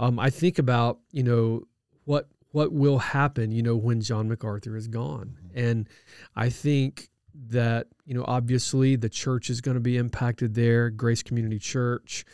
Um, 0.00 0.18
i 0.18 0.30
think 0.30 0.58
about 0.58 0.98
you 1.12 1.22
know 1.22 1.62
what 2.04 2.28
what 2.50 2.72
will 2.72 2.98
happen 2.98 3.52
you 3.52 3.62
know 3.62 3.76
when 3.76 4.00
john 4.00 4.28
macarthur 4.28 4.76
is 4.76 4.88
gone. 4.88 5.36
And 5.54 5.88
i 6.34 6.50
think 6.50 7.08
that 7.48 7.86
you 8.04 8.14
know 8.14 8.24
obviously 8.26 8.96
the 8.96 9.08
church 9.08 9.48
is 9.48 9.60
going 9.60 9.76
to 9.76 9.80
be 9.80 9.96
impacted 9.96 10.54
there 10.54 10.90
grace 10.90 11.22
community 11.22 11.60
church 11.60 12.24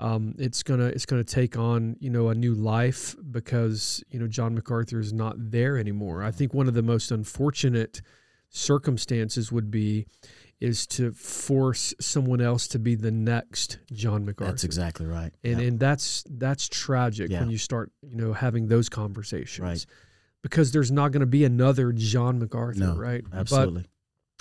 um, 0.00 0.34
it's 0.38 0.62
gonna 0.62 0.86
it's 0.86 1.06
gonna 1.06 1.24
take 1.24 1.56
on 1.58 1.96
you 2.00 2.10
know 2.10 2.28
a 2.28 2.34
new 2.34 2.54
life 2.54 3.16
because 3.30 4.02
you 4.10 4.18
know 4.18 4.28
John 4.28 4.54
MacArthur 4.54 5.00
is 5.00 5.12
not 5.12 5.34
there 5.38 5.76
anymore. 5.78 6.22
I 6.22 6.30
think 6.30 6.54
one 6.54 6.68
of 6.68 6.74
the 6.74 6.82
most 6.82 7.10
unfortunate 7.10 8.00
circumstances 8.50 9.50
would 9.52 9.70
be 9.70 10.06
is 10.60 10.86
to 10.88 11.12
force 11.12 11.94
someone 12.00 12.40
else 12.40 12.66
to 12.68 12.78
be 12.78 12.94
the 12.96 13.10
next 13.12 13.78
John 13.92 14.24
MacArthur. 14.24 14.52
That's 14.52 14.64
exactly 14.64 15.06
right. 15.06 15.32
and 15.44 15.60
Yeah. 15.60 15.66
and 15.68 15.78
that's 15.80 16.24
that's 16.28 16.68
tragic 16.68 17.30
Yeah. 17.30 17.40
when 17.40 17.50
you 17.50 17.58
start 17.58 17.90
you 18.02 18.16
know 18.16 18.32
having 18.32 18.68
those 18.68 18.88
conversations. 18.88 19.62
Right. 19.64 19.86
Because 20.42 20.70
there's 20.72 20.90
not 20.92 21.10
going 21.12 21.20
to 21.20 21.26
be 21.26 21.44
another 21.44 21.92
John 21.92 22.38
MacArthur, 22.38 22.78
No, 22.78 22.96
right? 22.96 23.24
Absolutely. 23.32 23.82
but 23.82 23.90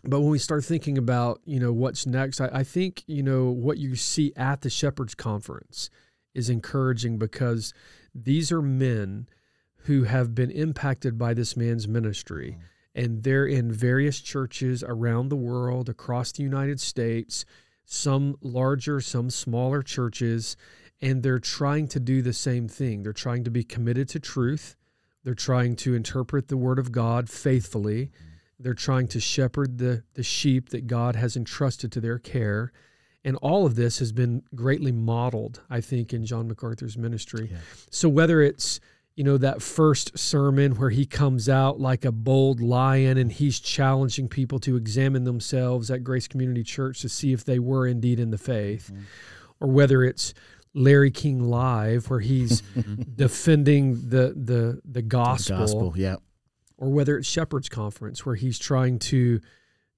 when 0.07 0.29
we 0.29 0.39
start 0.39 0.63
thinking 0.63 0.97
about 0.97 1.41
you 1.45 1.59
know 1.59 1.71
what's 1.71 2.05
next 2.05 2.41
I, 2.41 2.49
I 2.53 2.63
think 2.63 3.03
you 3.07 3.23
know 3.23 3.49
what 3.49 3.77
you 3.77 3.95
see 3.95 4.33
at 4.35 4.61
the 4.61 4.69
shepherds 4.69 5.15
conference 5.15 5.89
is 6.33 6.49
encouraging 6.49 7.17
because 7.17 7.73
these 8.13 8.51
are 8.51 8.61
men 8.61 9.27
who 9.87 10.03
have 10.03 10.35
been 10.35 10.51
impacted 10.51 11.17
by 11.17 11.33
this 11.33 11.57
man's 11.57 11.87
ministry. 11.87 12.51
Mm-hmm. 12.51 12.61
And 12.95 13.23
they're 13.23 13.45
in 13.45 13.71
various 13.71 14.19
churches 14.19 14.83
around 14.83 15.29
the 15.29 15.35
world 15.35 15.87
across 15.87 16.31
the 16.31 16.43
united 16.43 16.79
states 16.79 17.45
some 17.85 18.35
larger 18.41 18.99
some 18.99 19.29
smaller 19.29 19.81
churches 19.81 20.57
and 20.99 21.21
they're 21.21 21.39
trying 21.39 21.87
to 21.89 21.99
do 21.99 22.21
the 22.21 22.33
same 22.33 22.67
thing. 22.67 23.03
They're 23.03 23.13
trying 23.13 23.43
to 23.43 23.51
be 23.51 23.63
committed 23.63 24.09
to 24.09 24.19
truth. 24.19 24.75
They're 25.23 25.35
trying 25.35 25.75
to 25.77 25.93
interpret 25.93 26.47
the 26.47 26.57
word 26.57 26.79
of 26.79 26.91
god 26.91 27.29
faithfully 27.29 28.05
mm-hmm. 28.05 28.26
They're 28.59 28.73
trying 28.73 29.07
to 29.09 29.19
shepherd 29.19 29.77
the, 29.77 30.03
the 30.13 30.23
sheep 30.23 30.69
that 30.69 30.87
God 30.87 31.15
has 31.15 31.35
entrusted 31.35 31.91
to 31.93 32.01
their 32.01 32.19
care. 32.19 32.71
And 33.23 33.35
all 33.37 33.65
of 33.65 33.75
this 33.75 33.99
has 33.99 34.11
been 34.11 34.43
greatly 34.55 34.91
modeled, 34.91 35.61
I 35.69 35.81
think, 35.81 36.13
in 36.13 36.25
John 36.25 36.47
MacArthur's 36.47 36.97
ministry. 36.97 37.49
Yeah. 37.51 37.57
So 37.89 38.09
whether 38.09 38.41
it's 38.41 38.79
you 39.17 39.23
know, 39.23 39.37
that 39.39 39.63
first 39.63 40.17
sermon 40.17 40.75
where 40.75 40.91
he 40.91 41.03
comes 41.03 41.49
out 41.49 41.79
like 41.79 42.05
a 42.05 42.11
bold 42.11 42.61
lion 42.61 43.17
and 43.17 43.31
he's 43.31 43.59
challenging 43.59 44.27
people 44.27 44.59
to 44.59 44.75
examine 44.75 45.23
themselves 45.23 45.89
at 45.89 46.03
Grace 46.03 46.27
Community 46.27 46.63
Church 46.63 47.01
to 47.01 47.09
see 47.09 47.33
if 47.33 47.43
they 47.43 47.57
were 47.57 47.87
indeed 47.87 48.19
in 48.19 48.29
the 48.29 48.37
faith, 48.37 48.91
mm-hmm. 48.93 49.01
or 49.59 49.69
whether 49.69 50.03
it's 50.03 50.35
Larry 50.75 51.09
King 51.09 51.49
Live 51.49 52.11
where 52.11 52.19
he's 52.19 52.61
defending 53.15 53.95
the 54.07 54.35
the 54.37 54.81
the 54.85 55.01
gospel, 55.01 55.57
the 55.57 55.61
gospel, 55.63 55.93
yeah, 55.95 56.17
or 56.77 56.89
whether 56.89 57.17
it's 57.17 57.27
Shepherds 57.27 57.69
Conference 57.69 58.25
where 58.25 58.35
he's 58.35 58.59
trying 58.59 58.99
to, 58.99 59.39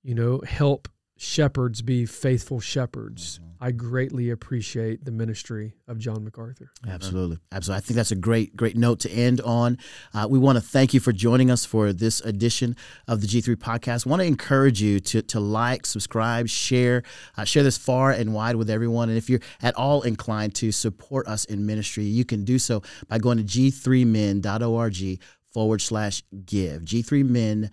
you 0.03 0.15
know, 0.15 0.41
help 0.45 0.88
shepherds 1.19 1.82
be 1.82 2.05
faithful 2.05 2.61
shepherds. 2.61 3.39
Mm-hmm. 3.39 3.49
I 3.61 3.71
greatly 3.71 4.30
appreciate 4.30 5.03
the 5.03 5.11
ministry 5.11 5.73
of 5.86 5.99
John 5.99 6.23
MacArthur. 6.23 6.71
Absolutely. 6.88 7.39
Absolutely. 7.51 7.77
I 7.77 7.82
think 7.86 7.95
that's 7.97 8.11
a 8.11 8.15
great, 8.15 8.55
great 8.55 8.77
note 8.77 9.01
to 9.01 9.11
end 9.11 9.41
on. 9.41 9.77
Uh, 10.13 10.27
we 10.30 10.39
want 10.39 10.57
to 10.57 10.61
thank 10.61 10.93
you 10.93 11.01
for 11.01 11.11
joining 11.11 11.51
us 11.51 11.65
for 11.65 11.91
this 11.91 12.21
edition 12.21 12.77
of 13.05 13.19
the 13.19 13.27
G3 13.27 13.57
podcast. 13.57 14.07
I 14.07 14.09
want 14.09 14.21
to 14.21 14.27
encourage 14.27 14.82
you 14.82 15.01
to, 15.01 15.21
to 15.23 15.41
like, 15.41 15.86
subscribe, 15.86 16.47
share, 16.47 17.03
uh, 17.36 17.43
share 17.43 17.63
this 17.63 17.77
far 17.77 18.11
and 18.11 18.34
wide 18.34 18.55
with 18.55 18.69
everyone. 18.69 19.09
And 19.09 19.17
if 19.17 19.30
you're 19.30 19.41
at 19.61 19.75
all 19.75 20.03
inclined 20.03 20.55
to 20.55 20.71
support 20.71 21.27
us 21.27 21.43
in 21.43 21.65
ministry, 21.65 22.05
you 22.05 22.23
can 22.23 22.45
do 22.45 22.57
so 22.57 22.82
by 23.09 23.17
going 23.17 23.39
to 23.39 23.43
g3min.org 23.43 25.19
forward 25.52 25.82
slash 25.82 26.24
give. 26.45 26.84
G3min.org 26.84 27.72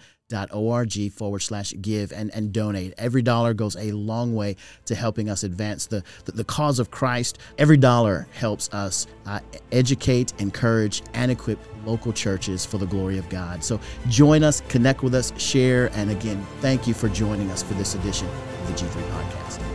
org 0.52 1.12
forward 1.12 1.40
slash 1.40 1.72
give 1.80 2.12
and, 2.12 2.34
and 2.34 2.52
donate. 2.52 2.94
Every 2.98 3.22
dollar 3.22 3.54
goes 3.54 3.76
a 3.76 3.92
long 3.92 4.34
way 4.34 4.56
to 4.86 4.94
helping 4.94 5.28
us 5.28 5.44
advance 5.44 5.86
the, 5.86 6.02
the, 6.24 6.32
the 6.32 6.44
cause 6.44 6.78
of 6.78 6.90
Christ. 6.90 7.38
Every 7.58 7.76
dollar 7.76 8.26
helps 8.32 8.72
us 8.72 9.06
uh, 9.26 9.40
educate, 9.72 10.32
encourage, 10.38 11.02
and 11.14 11.30
equip 11.30 11.58
local 11.84 12.12
churches 12.12 12.66
for 12.66 12.78
the 12.78 12.86
glory 12.86 13.18
of 13.18 13.28
God. 13.28 13.62
So 13.62 13.80
join 14.08 14.42
us, 14.42 14.62
connect 14.68 15.02
with 15.02 15.14
us, 15.14 15.32
share, 15.40 15.90
and 15.94 16.10
again, 16.10 16.44
thank 16.60 16.86
you 16.86 16.94
for 16.94 17.08
joining 17.08 17.50
us 17.50 17.62
for 17.62 17.74
this 17.74 17.94
edition 17.94 18.26
of 18.28 18.66
the 18.66 18.72
G3 18.72 19.02
Podcast. 19.10 19.65